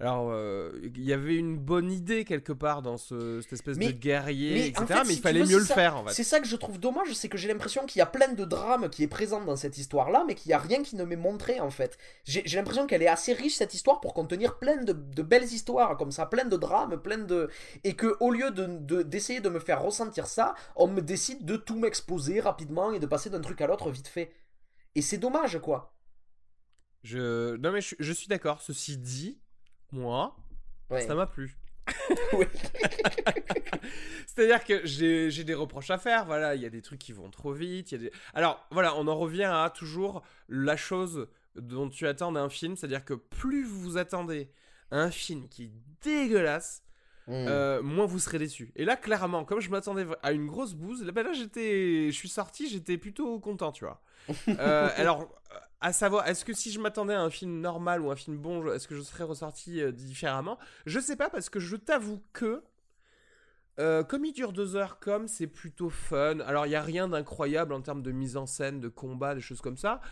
alors, 0.00 0.30
euh, 0.32 0.72
il 0.82 1.04
y 1.04 1.12
avait 1.12 1.36
une 1.36 1.58
bonne 1.58 1.92
idée 1.92 2.24
quelque 2.24 2.52
part 2.54 2.80
dans 2.80 2.96
ce, 2.96 3.40
cette 3.42 3.52
espèce 3.52 3.76
Mais- 3.76 3.92
de 3.92 3.98
guerrier, 3.98 4.54
mais 4.54 4.68
etc. 4.68 4.82
en 4.82 4.86
fait, 4.86 4.94
mais 5.00 5.04
si 5.04 5.12
il 5.18 5.20
fallait 5.20 5.40
veux, 5.42 5.46
mieux 5.50 5.58
le 5.58 5.64
ça- 5.66 5.74
faire 5.74 5.96
en 5.96 6.06
fait. 6.06 6.14
C'est 6.14 6.24
ça 6.24 6.40
que 6.40 6.46
je 6.46 6.56
trouve 6.56 6.80
dommage, 6.80 7.12
c'est 7.12 7.28
que 7.28 7.36
j'ai 7.36 7.48
l'impression 7.48 7.84
qu'il 7.84 7.98
y 7.98 8.02
a 8.02 8.06
plein 8.06 8.32
de 8.32 8.44
drames 8.46 8.88
qui 8.88 9.02
est 9.02 9.08
présent 9.08 9.44
dans 9.44 9.56
cette 9.56 9.76
histoire-là, 9.76 10.24
mais 10.26 10.34
qu'il 10.34 10.48
n'y 10.48 10.54
a 10.54 10.58
rien 10.58 10.82
qui 10.82 10.96
ne 10.96 11.04
m'est 11.04 11.16
montré 11.16 11.60
en 11.60 11.70
fait. 11.70 11.98
J'ai 12.24 12.42
l'impression 12.56 12.86
qu'elle 12.86 13.02
est 13.02 13.08
assez 13.08 13.34
riche 13.34 13.56
cette 13.56 13.74
histoire 13.74 14.00
pour 14.00 14.14
contenir 14.14 14.58
plein 14.58 14.82
de, 14.82 14.92
de 14.94 15.22
belles 15.22 15.44
histoires 15.44 15.96
comme 15.98 16.12
ça, 16.12 16.24
plein 16.26 16.46
de 16.46 16.56
drames, 16.56 16.96
plein 17.00 17.18
de... 17.18 17.50
Et 17.84 17.94
que 17.94 18.16
au 18.20 18.30
lieu 18.30 18.50
d'essayer 18.50 18.78
de, 18.80 19.02
d'essayer 19.02 19.40
de 19.40 19.48
me 19.50 19.60
faire 19.60 19.82
ressentir 19.82 20.26
ça, 20.26 20.54
on 20.76 20.86
me 20.86 21.02
décide 21.02 21.44
de 21.44 21.56
tout 21.56 21.78
m'exposer 21.78 22.40
rapidement 22.40 22.92
et 22.92 23.00
de 23.00 23.06
passer 23.06 23.28
d'un 23.28 23.40
truc 23.42 23.60
à 23.60 23.66
l'autre 23.66 23.90
vite 23.90 24.08
fait. 24.08 24.32
Et 24.94 25.02
c'est 25.02 25.18
dommage 25.18 25.58
quoi. 25.60 25.92
Je, 27.02 27.56
non 27.56 27.72
mais 27.72 27.80
je, 27.80 27.94
je 27.98 28.12
suis 28.12 28.28
d'accord. 28.28 28.60
Ceci 28.60 28.96
dit, 28.98 29.38
moi, 29.92 30.36
Ouais. 30.90 31.06
ça 31.06 31.14
m'a 31.14 31.26
plu. 31.26 31.56
C'est-à-dire 34.26 34.64
que 34.64 34.86
j'ai 34.86 35.44
des 35.44 35.54
reproches 35.54 35.90
à 35.90 35.98
faire, 35.98 36.24
voilà, 36.24 36.54
il 36.54 36.62
y 36.62 36.66
a 36.66 36.70
des 36.70 36.82
trucs 36.82 36.98
qui 37.00 37.12
vont 37.12 37.30
trop 37.30 37.52
vite, 37.52 37.92
il 37.92 37.94
y 38.02 38.06
a 38.06 38.10
des... 38.10 38.12
Alors, 38.34 38.66
voilà, 38.70 38.96
on 38.96 39.06
en 39.08 39.16
revient 39.16 39.44
à 39.44 39.70
toujours 39.74 40.22
la 40.48 40.76
chose 40.76 41.28
dont 41.56 41.88
tu 41.88 42.06
attends 42.06 42.32
d'un 42.32 42.48
film, 42.48 42.76
c'est-à-dire 42.76 43.04
que 43.04 43.14
plus 43.14 43.64
vous 43.64 43.96
attendez 43.98 44.50
à 44.90 44.98
un 44.98 45.10
film 45.10 45.48
qui 45.48 45.64
est 45.64 45.72
dégueulasse, 46.02 46.82
Mm. 47.26 47.32
euh, 47.48 47.82
moins 47.82 48.06
vous 48.06 48.18
serez 48.18 48.38
déçu. 48.38 48.72
Et 48.74 48.84
là, 48.84 48.96
clairement, 48.96 49.44
comme 49.44 49.60
je 49.60 49.70
m'attendais 49.70 50.04
à 50.22 50.32
une 50.32 50.46
grosse 50.48 50.74
bouse, 50.74 51.04
là, 51.04 51.12
bah 51.12 51.22
là 51.22 51.32
j'étais, 51.32 52.06
je 52.10 52.16
suis 52.16 52.30
sorti, 52.30 52.68
j'étais 52.68 52.98
plutôt 52.98 53.38
content, 53.38 53.70
tu 53.70 53.84
vois. 53.84 54.02
Euh, 54.48 54.88
alors, 54.96 55.28
à 55.80 55.92
savoir, 55.92 56.28
est-ce 56.28 56.44
que 56.44 56.52
si 56.52 56.70
je 56.70 56.78
m'attendais 56.78 57.14
à 57.14 57.22
un 57.22 57.30
film 57.30 57.60
normal 57.60 58.02
ou 58.02 58.10
un 58.10 58.16
film 58.16 58.36
bon, 58.36 58.70
est-ce 58.72 58.86
que 58.86 58.94
je 58.94 59.00
serais 59.00 59.24
ressorti 59.24 59.80
euh, 59.80 59.92
différemment? 59.92 60.58
Je 60.84 61.00
sais 61.00 61.16
pas 61.16 61.30
parce 61.30 61.48
que 61.48 61.58
je 61.58 61.76
t'avoue 61.76 62.22
que 62.32 62.62
euh, 63.78 64.04
comme 64.04 64.26
il 64.26 64.32
dure 64.32 64.52
deux 64.52 64.76
heures, 64.76 64.98
comme 64.98 65.26
c'est 65.26 65.46
plutôt 65.46 65.88
fun. 65.88 66.40
Alors, 66.40 66.66
il 66.66 66.70
y 66.72 66.74
a 66.76 66.82
rien 66.82 67.08
d'incroyable 67.08 67.72
en 67.72 67.80
termes 67.80 68.02
de 68.02 68.12
mise 68.12 68.36
en 68.36 68.44
scène, 68.44 68.80
de 68.80 68.88
combat, 68.88 69.34
des 69.34 69.40
choses 69.40 69.62
comme 69.62 69.78
ça. 69.78 70.02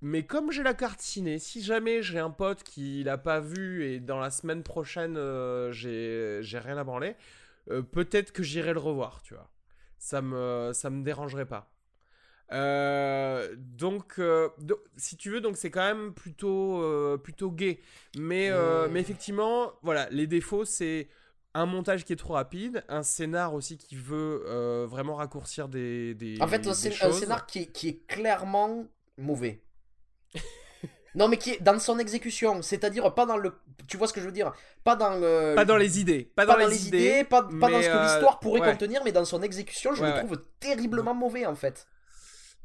Mais 0.00 0.24
comme 0.24 0.50
j'ai 0.50 0.62
la 0.62 0.74
carte 0.74 1.00
ciné, 1.00 1.38
si 1.38 1.62
jamais 1.62 2.02
j'ai 2.02 2.18
un 2.18 2.30
pote 2.30 2.62
qui 2.62 3.04
l'a 3.04 3.18
pas 3.18 3.40
vu 3.40 3.84
et 3.84 4.00
dans 4.00 4.20
la 4.20 4.30
semaine 4.30 4.62
prochaine 4.62 5.16
euh, 5.16 5.70
j'ai 5.72 6.58
rien 6.58 6.78
à 6.78 6.84
branler, 6.84 7.16
peut-être 7.92 8.32
que 8.32 8.42
j'irai 8.42 8.72
le 8.72 8.80
revoir, 8.80 9.22
tu 9.22 9.34
vois. 9.34 9.50
Ça 9.98 10.20
me 10.22 10.72
ça 10.74 10.90
me 10.90 11.02
dérangerait 11.02 11.46
pas. 11.46 11.73
Euh, 12.52 13.54
donc, 13.56 14.18
euh, 14.18 14.48
do- 14.58 14.82
si 14.96 15.16
tu 15.16 15.30
veux, 15.30 15.40
donc 15.40 15.56
c'est 15.56 15.70
quand 15.70 15.82
même 15.84 16.12
plutôt 16.12 16.82
euh, 16.82 17.16
plutôt 17.16 17.50
gay. 17.50 17.80
Mais 18.18 18.50
mais 18.90 19.00
effectivement, 19.00 19.72
voilà, 19.82 20.08
les 20.10 20.26
défauts 20.26 20.64
c'est 20.64 21.08
un 21.54 21.66
montage 21.66 22.04
qui 22.04 22.12
est 22.12 22.16
trop 22.16 22.34
rapide, 22.34 22.84
un 22.88 23.02
scénar 23.02 23.54
aussi 23.54 23.78
qui 23.78 23.96
veut 23.96 24.84
vraiment 24.88 25.16
raccourcir 25.16 25.68
des, 25.68 26.14
des 26.14 26.40
En 26.40 26.48
fait, 26.48 26.66
un, 26.66 26.74
scénar 26.74 27.46
qui 27.46 27.60
est, 27.60 27.66
qui 27.66 27.88
est 27.88 28.06
clairement 28.06 28.86
mauvais. 29.16 29.62
non, 31.14 31.28
mais 31.28 31.36
qui 31.36 31.50
est 31.52 31.62
dans 31.62 31.78
son 31.78 31.98
exécution, 31.98 32.60
c'est-à-dire 32.62 33.14
pas 33.14 33.24
dans 33.26 33.36
le. 33.36 33.52
Tu 33.86 33.96
vois 33.96 34.08
ce 34.08 34.12
que 34.12 34.20
je 34.20 34.26
veux 34.26 34.32
dire 34.32 34.52
Pas 34.82 34.96
dans 34.96 35.14
le. 35.18 35.54
Pas 35.54 35.64
dans 35.64 35.76
les 35.76 36.00
idées. 36.00 36.30
Pas, 36.34 36.44
pas 36.46 36.56
dans 36.56 36.66
les 36.66 36.88
idées, 36.88 37.24
pas, 37.24 37.42
pas 37.42 37.70
dans 37.70 37.80
ce 37.82 37.88
que 37.88 38.02
l'histoire 38.02 38.40
pourrait 38.40 38.60
ouais. 38.60 38.70
contenir, 38.72 39.02
mais 39.04 39.12
dans 39.12 39.24
son 39.24 39.42
exécution, 39.42 39.94
je 39.94 40.02
Ouais, 40.02 40.08
le 40.08 40.14
ouais. 40.14 40.24
trouve 40.24 40.42
terriblement 40.60 41.14
mauvais 41.14 41.46
en 41.46 41.54
fait. 41.54 41.86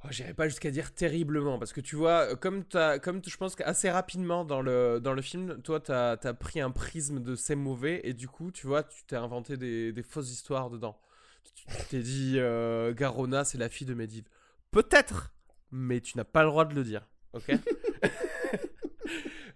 Oh, 0.06 0.08
J'irais 0.12 0.34
pas 0.34 0.48
jusqu'à 0.48 0.72
dire 0.72 0.94
terriblement, 0.94 1.60
parce 1.60 1.74
que 1.74 1.82
tu 1.82 1.98
vois, 1.98 2.32
euh, 2.32 2.36
comme, 2.36 2.64
t'as- 2.64 3.00
comme 3.00 3.22
je 3.26 3.36
pense 3.36 3.56
qu'assez 3.56 3.90
rapidement 3.90 4.46
dans 4.46 4.62
le, 4.62 5.00
dans 5.02 5.14
le 5.14 5.22
film, 5.22 5.62
toi, 5.62 5.82
t'as 5.82 6.12
as 6.24 6.34
pris 6.34 6.62
un 6.62 6.72
prisme 6.72 7.20
de 7.22 7.36
c'est 7.36 7.56
mauvais, 7.56 8.00
et 8.06 8.14
du 8.14 8.30
coup, 8.30 8.50
tu 8.52 8.66
vois, 8.66 8.84
tu 8.84 9.04
t'es 9.04 9.18
inventé 9.18 9.58
des, 9.58 9.92
des 9.92 10.04
fausses 10.04 10.32
histoires 10.32 10.70
dedans. 10.70 10.98
Tu 11.44 11.66
tu 11.66 11.84
t'es 11.90 12.00
dit, 12.00 12.36
euh, 12.38 12.94
Garona, 12.94 13.44
c'est 13.44 13.58
la 13.58 13.68
fille 13.70 13.88
de 13.88 13.94
Medivh. 13.94 14.24
Peut-être, 14.72 15.34
mais 15.72 16.00
tu 16.00 16.18
n'as 16.18 16.24
pas 16.24 16.44
le 16.44 16.50
droit 16.50 16.64
de 16.66 16.76
le 16.76 16.84
dire, 16.86 17.06
ok? 17.34 17.52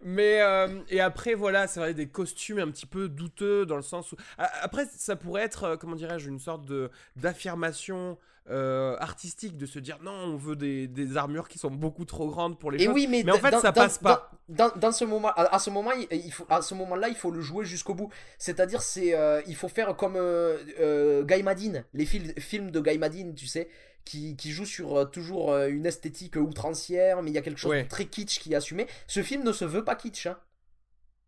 Mais 0.02 0.42
euh, 0.42 0.82
et 0.90 1.00
après 1.00 1.34
voilà 1.34 1.68
c'est 1.68 1.80
vrai 1.80 1.94
des 1.94 2.10
costumes 2.10 2.60
un 2.60 2.70
petit 2.72 2.86
peu 2.86 3.08
douteux 3.08 3.66
dans 3.66 3.78
le 3.78 3.82
sens 3.82 4.12
où 4.12 4.16
après 4.38 4.86
ça 4.86 5.16
pourrait 5.16 5.44
être 5.44 5.78
comment 5.78 5.96
dirais-je 5.96 6.30
une 6.30 6.40
sorte 6.40 6.66
de 6.66 6.90
d'affirmation 7.16 8.18
euh, 8.50 8.98
artistique 9.00 9.56
de 9.58 9.66
se 9.66 9.80
dire 9.80 10.00
non 10.04 10.12
on 10.12 10.36
veut 10.36 10.56
des, 10.58 10.88
des 10.88 11.16
armures 11.18 11.48
qui 11.48 11.58
sont 11.60 11.72
beaucoup 11.72 12.04
trop 12.06 12.28
grandes 12.30 12.60
pour 12.60 12.72
les 12.72 12.82
Et 12.82 12.86
choses 12.86 12.94
oui, 12.94 13.08
mais, 13.10 13.24
mais 13.24 13.32
en 13.32 13.36
dans- 13.36 13.42
fait, 13.42 13.58
ça 13.60 13.72
passe 13.72 13.98
pas. 14.00 14.32
Dans, 14.50 14.92
ce 14.92 15.06
moment, 15.06 15.30
à, 15.30 15.56
à 15.56 15.60
ce 15.60 15.70
moment, 15.70 15.92
il, 15.94 16.08
il 16.12 16.32
faut, 16.32 16.46
à 16.50 16.62
ce 16.62 16.74
moment-là, 16.76 17.08
il 17.08 17.16
faut 17.16 17.32
le 17.32 17.40
jouer 17.42 17.64
jusqu'au 17.66 17.94
bout. 17.94 18.10
C'est-à-dire, 18.38 18.82
c'est, 18.82 19.16
euh, 19.16 19.42
il 19.48 19.56
faut 19.56 19.70
faire 19.70 19.96
comme 19.96 20.16
euh, 20.18 20.58
euh, 20.82 21.24
Guy 21.24 21.42
Madin, 21.44 21.84
les 21.94 22.06
fil- 22.06 22.34
films 22.40 22.70
de 22.70 22.82
Guy 22.82 22.98
Madin, 22.98 23.32
tu 23.34 23.48
sais, 23.48 23.70
qui, 24.04 24.36
qui 24.36 24.52
jouent 24.52 24.66
sur 24.66 24.98
euh, 24.98 25.06
toujours 25.06 25.54
euh, 25.54 25.70
une 25.70 25.86
esthétique 25.86 26.36
outrancière, 26.36 27.22
mais 27.24 27.32
il 27.32 27.34
y 27.34 27.38
a 27.38 27.42
quelque 27.42 27.58
chose 27.60 27.72
Ouais. 27.72 27.84
de 27.84 27.88
très 27.88 28.06
kitsch 28.06 28.40
qui 28.40 28.52
est 28.52 28.56
assumé. 28.58 28.88
Ce 29.08 29.24
film 29.24 29.44
ne 29.44 29.54
se 29.54 29.64
veut 29.64 29.86
pas 29.86 29.96
kitsch. 29.96 30.28
Hein. 30.28 30.38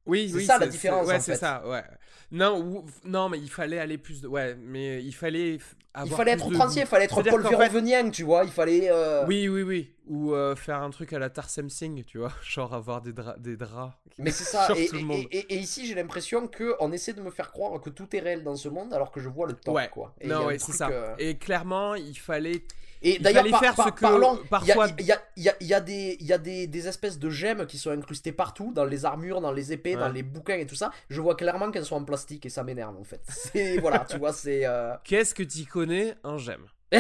Oui 0.06 0.30
c'est 0.30 0.36
oui 0.38 0.46
ça, 0.46 0.58
la 0.60 0.68
différence, 0.68 1.08
ouais 1.08 1.16
en 1.16 1.20
c'est 1.20 1.34
fait. 1.34 1.38
ça 1.40 1.66
ouais 1.68 1.84
non 2.32 2.60
ou- 2.60 2.86
non 3.06 3.30
mais 3.30 3.40
il 3.40 3.50
fallait 3.50 3.80
aller 3.80 3.98
plus 3.98 4.22
de 4.22 4.28
ouais 4.28 4.56
mais 4.56 5.02
il 5.04 5.14
fallait 5.14 5.60
Il 6.04 6.12
fallait 6.12 6.32
être 6.32 6.48
outrancier, 6.48 6.82
il 6.82 6.88
fallait 6.88 7.06
être 7.06 7.22
Paul 7.24 7.42
Véronvenien, 7.42 8.10
tu 8.10 8.24
vois. 8.24 8.44
Il 8.44 8.52
fallait. 8.52 8.90
euh, 8.92 9.26
oui 9.28 9.48
oui 9.48 9.62
oui 9.62 9.92
ou 10.08 10.34
euh, 10.34 10.54
faire 10.56 10.82
un 10.82 10.90
truc 10.90 11.14
à 11.14 11.20
la 11.20 11.30
Tarsem 11.30 11.70
Singh 11.70 12.04
tu 12.06 12.18
vois 12.18 12.32
genre 12.44 12.74
avoir 12.74 13.02
des 13.02 13.14
draps 13.14 13.40
des 13.40 13.56
draps 13.56 13.94
Mais 14.18 14.32
c'est 14.32 14.44
ça. 14.44 14.68
Et, 14.76 14.88
tout 14.88 14.96
le 14.96 15.02
et- 15.02 15.04
monde. 15.04 15.26
et- 15.32 15.54
et 15.54 15.58
ici, 15.58 15.86
j'ai 15.88 15.96
l'impression 15.96 16.48
que 16.48 16.76
on 16.80 16.92
essaie 16.92 17.14
de 17.14 17.22
me 17.22 17.32
faire 17.32 17.52
croire 17.52 17.80
que 17.80 17.90
tout 17.90 18.14
est 18.16 18.20
réel 18.20 18.44
dans 18.44 18.56
ce 18.58 18.68
monde, 18.70 18.94
alors 18.94 19.12
que 19.12 19.20
je 19.22 19.30
vois 19.30 19.48
le 19.48 19.54
top, 19.54 19.76
Ouais. 19.76 19.88
quoi. 19.90 20.14
Et 20.20 20.28
non 20.28 20.46
ouais 20.48 20.60
c'est 20.60 20.74
ça 20.74 20.90
euh, 20.90 21.16
et 21.18 21.38
clairement 21.38 21.96
il 21.96 22.18
fallait 22.18 22.64
Et 23.08 23.16
Il 23.18 23.22
d'ailleurs, 23.22 23.48
par- 23.52 23.60
faire 23.60 23.76
par- 23.76 23.86
ce 23.88 23.92
que 23.92 24.00
parlons, 24.02 24.34
il 24.36 24.40
y 24.40 24.72
a- 24.72 24.76
parfois- 24.76 24.88
il 25.00 25.06
y 25.06 25.12
a, 25.12 25.22
y 25.38 25.50
a- 25.50 25.56
il 25.62 25.68
y 25.68 25.74
a 25.74 25.80
des, 25.80 26.18
y 26.20 26.34
a 26.34 26.38
des, 26.40 26.66
des 26.68 26.88
espèces 26.88 27.20
de 27.20 27.30
gemmes 27.30 27.66
qui 27.68 27.78
sont 27.78 27.92
incrustées 27.92 28.32
partout, 28.32 28.72
dans 28.74 28.84
les 28.86 29.06
armures, 29.06 29.42
dans 29.42 29.52
les 29.52 29.72
épées, 29.72 29.96
dans 29.96 30.10
les 30.10 30.24
bouquins 30.24 30.58
et 30.58 30.66
tout 30.66 30.76
ça. 30.76 30.92
Je 31.10 31.22
vois 31.22 31.36
clairement 31.36 31.70
qu'elles 31.72 31.86
sont 31.86 31.96
en 31.98 32.04
plastique 32.04 32.46
et 32.46 32.50
ça 32.50 32.64
m'énerve 32.64 32.98
en 32.98 33.04
fait. 33.04 33.22
C'est 33.28 33.78
voilà, 33.78 34.00
tu 34.10 34.18
vois, 34.18 34.34
c'est 34.34 34.66
euh, 34.66 34.94
Qu'est-ce 35.04 35.36
que 35.36 35.44
tu 35.44 35.66
connais 35.66 36.16
en 36.24 36.38
gemme? 36.38 36.66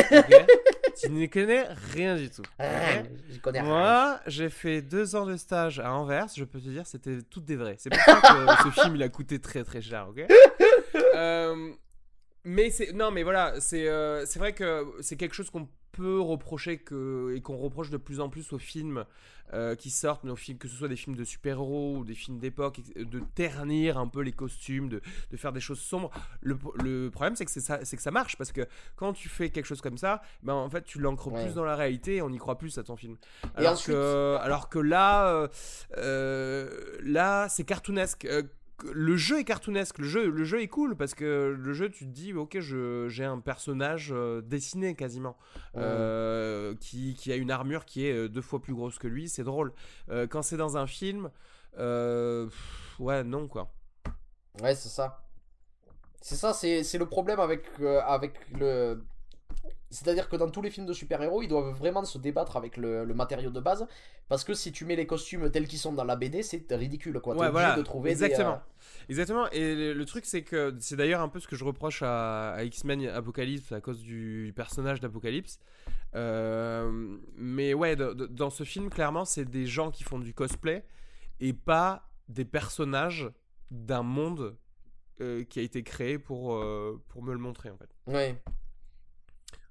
Tu 1.01 1.09
n'y 1.09 1.29
connais 1.29 1.63
rien 1.93 2.15
du 2.15 2.29
tout. 2.29 2.41
rien, 2.57 3.03
connais 3.43 3.59
rien. 3.59 3.69
Moi, 3.69 4.19
j'ai 4.27 4.49
fait 4.49 4.81
deux 4.81 5.15
ans 5.17 5.25
de 5.25 5.35
stage 5.35 5.79
à 5.81 5.91
Anvers. 5.91 6.27
Je 6.37 6.45
peux 6.45 6.59
te 6.61 6.69
dire, 6.69 6.87
c'était 6.87 7.17
toutes 7.29 7.43
des 7.43 7.57
vrais. 7.57 7.75
C'est 7.79 7.89
pour 7.89 7.99
ça 7.99 8.21
que 8.21 8.69
ce 8.69 8.69
film, 8.81 8.95
il 8.95 9.03
a 9.03 9.09
coûté 9.09 9.39
très 9.39 9.65
très 9.65 9.81
cher, 9.81 10.07
ok? 10.09 10.25
Euh, 11.15 11.71
Mais 12.45 12.69
c'est 12.69 12.93
non, 12.93 13.11
mais 13.11 13.23
voilà, 13.23 13.59
c'est 13.59 13.87
euh, 13.89 14.25
c'est 14.25 14.39
vrai 14.39 14.53
que 14.53 14.85
c'est 15.01 15.17
quelque 15.17 15.33
chose 15.35 15.49
qu'on 15.49 15.67
peut 15.95 16.19
reprocher 16.19 16.77
que 16.79 17.33
et 17.35 17.41
qu'on 17.41 17.57
reproche 17.57 17.89
de 17.89 17.97
plus 17.97 18.19
en 18.19 18.29
plus 18.29 18.51
aux 18.53 18.57
films 18.59 19.05
euh, 19.53 19.75
qui 19.75 19.91
sortent, 19.91 20.23
nos 20.23 20.35
films, 20.35 20.57
que 20.57 20.67
ce 20.67 20.75
soit 20.75 20.87
des 20.87 20.95
films 20.95 21.15
de 21.15 21.23
super-héros 21.23 21.97
ou 21.97 22.03
des 22.03 22.15
films 22.15 22.39
d'époque, 22.39 22.81
de 22.95 23.19
ternir 23.35 23.97
un 23.97 24.07
peu 24.07 24.21
les 24.21 24.31
costumes, 24.31 24.89
de, 24.89 25.01
de 25.31 25.37
faire 25.37 25.53
des 25.53 25.59
choses 25.59 25.79
sombres. 25.79 26.09
Le, 26.41 26.57
le 26.83 27.09
problème, 27.11 27.35
c'est 27.35 27.45
que 27.45 27.51
ça, 27.51 27.79
c'est 27.85 27.95
que 27.95 28.01
ça 28.01 28.11
marche 28.11 28.37
parce 28.37 28.51
que 28.51 28.61
quand 28.95 29.13
tu 29.13 29.29
fais 29.29 29.49
quelque 29.51 29.65
chose 29.67 29.81
comme 29.81 29.97
ça, 29.99 30.21
ben 30.43 30.53
en 30.53 30.69
fait, 30.69 30.83
tu 30.83 30.99
l'ancres 30.99 31.27
Ouais. 31.31 31.45
plus 31.45 31.53
dans 31.53 31.63
la 31.63 31.75
réalité 31.75 32.15
et 32.17 32.21
on 32.21 32.29
y 32.29 32.37
croit 32.37 32.57
plus 32.57 32.77
à 32.77 32.83
ton 32.83 32.95
film. 32.95 33.17
Et 33.43 33.59
Alors 33.59 33.73
ensuite- 33.73 33.95
que, 33.95 34.37
alors 34.41 34.67
que 34.69 34.79
là, 34.79 35.27
euh, 35.29 35.47
euh, 35.97 36.97
là, 37.03 37.47
c'est 37.49 37.63
cartoonesque. 37.63 38.27
Le 38.84 39.15
jeu 39.15 39.39
est 39.39 39.45
cartoonesque, 39.45 39.99
le 39.99 40.05
jeu, 40.07 40.30
le 40.30 40.43
jeu 40.43 40.61
est 40.61 40.67
cool 40.67 40.95
parce 40.97 41.13
que 41.15 41.55
le 41.57 41.73
jeu, 41.73 41.89
tu 41.89 42.05
te 42.05 42.11
dis, 42.11 42.34
ok, 42.34 42.59
je- 42.59 43.07
j'ai 43.09 43.23
un 43.23 43.39
personnage 43.39 44.09
euh, 44.11 44.41
dessiné 44.41 44.95
quasiment, 44.95 45.38
euh, 45.78 46.76
qui, 46.80 47.13
qui 47.15 47.32
a 47.32 47.36
une 47.38 47.51
armure 47.51 47.86
qui 47.86 48.05
est 48.05 48.13
euh, 48.13 48.28
deux 48.30 48.41
fois 48.41 48.61
plus 48.61 48.73
grosse 48.73 48.99
que 48.99 49.07
lui, 49.07 49.30
c'est 49.30 49.43
drôle. 49.43 49.71
Euh, 50.09 50.28
quand 50.28 50.41
c'est 50.41 50.57
dans 50.57 50.78
un 50.78 50.88
film, 50.88 51.30
euh, 51.78 52.45
pff, 52.47 52.95
ouais, 52.99 53.23
non 53.23 53.47
quoi. 53.47 53.71
Ouais, 54.61 54.76
c'est 54.76 54.89
ça. 54.89 55.21
C'est 56.21 56.36
ça, 56.36 56.53
c'est 56.53 56.84
c'est 56.84 56.97
le 56.97 57.05
problème 57.07 57.39
avec, 57.39 57.65
avec 58.07 58.34
le. 58.51 59.03
C'est-à-dire 59.95 60.29
que 60.29 60.35
dans 60.35 60.49
tous 60.49 60.61
les 60.61 60.69
films 60.69 60.85
de 60.85 60.93
super-héros, 60.93 61.41
ils 61.41 61.47
doivent 61.47 61.73
vraiment 61.73 62.03
se 62.03 62.17
débattre 62.17 62.57
avec 62.57 62.77
le, 62.77 63.05
le 63.05 63.13
matériau 63.13 63.49
de 63.49 63.59
base. 63.59 63.87
Parce 64.27 64.43
que 64.43 64.53
si 64.53 64.71
tu 64.71 64.85
mets 64.85 64.95
les 64.95 65.05
costumes 65.07 65.49
tels 65.51 65.67
qu'ils 65.67 65.79
sont 65.79 65.93
dans 65.93 66.03
la 66.03 66.15
BD, 66.15 66.43
c'est 66.43 66.65
ridicule 66.71 67.19
quoi. 67.19 67.33
Ouais, 67.35 67.39
obligé 67.47 67.51
voilà, 67.51 67.75
de 67.75 67.81
trouver 67.83 68.13
des, 68.13 68.23
exactement. 68.23 68.53
euh, 68.55 69.05
Exactement. 69.09 69.49
Et 69.51 69.75
le, 69.75 69.93
le 69.93 70.05
truc, 70.05 70.25
c'est 70.25 70.43
que 70.43 70.75
c'est 70.79 70.95
d'ailleurs 70.95 71.21
un 71.21 71.29
peu 71.29 71.39
ce 71.39 71.47
que 71.47 71.55
je 71.55 71.63
reproche 71.63 72.01
à, 72.03 72.51
à 72.53 72.63
X-Men 72.63 73.07
Apocalypse 73.07 73.71
à 73.71 73.81
cause 73.81 74.01
du 74.01 74.51
personnage 74.55 74.99
d'Apocalypse. 74.99 75.59
Euh, 76.15 77.17
mais 77.35 77.73
ouais, 77.73 77.95
de- 77.95 78.13
de- 78.13 78.25
dans 78.27 78.49
ce 78.49 78.63
film, 78.63 78.89
clairement, 78.89 79.25
c'est 79.25 79.45
des 79.45 79.65
gens 79.65 79.91
qui 79.91 80.03
font 80.03 80.19
du 80.19 80.33
cosplay 80.33 80.85
et 81.39 81.53
pas 81.53 82.09
des 82.29 82.45
personnages 82.45 83.29
d'un 83.71 84.03
monde 84.03 84.55
euh, 85.21 85.43
qui 85.43 85.59
a 85.59 85.61
été 85.61 85.83
créé 85.83 86.17
pour, 86.17 86.55
euh, 86.55 87.01
pour 87.09 87.21
me 87.23 87.31
le 87.33 87.37
montrer 87.39 87.69
en 87.69 87.77
fait. 87.77 87.89
Ouais. 88.07 88.41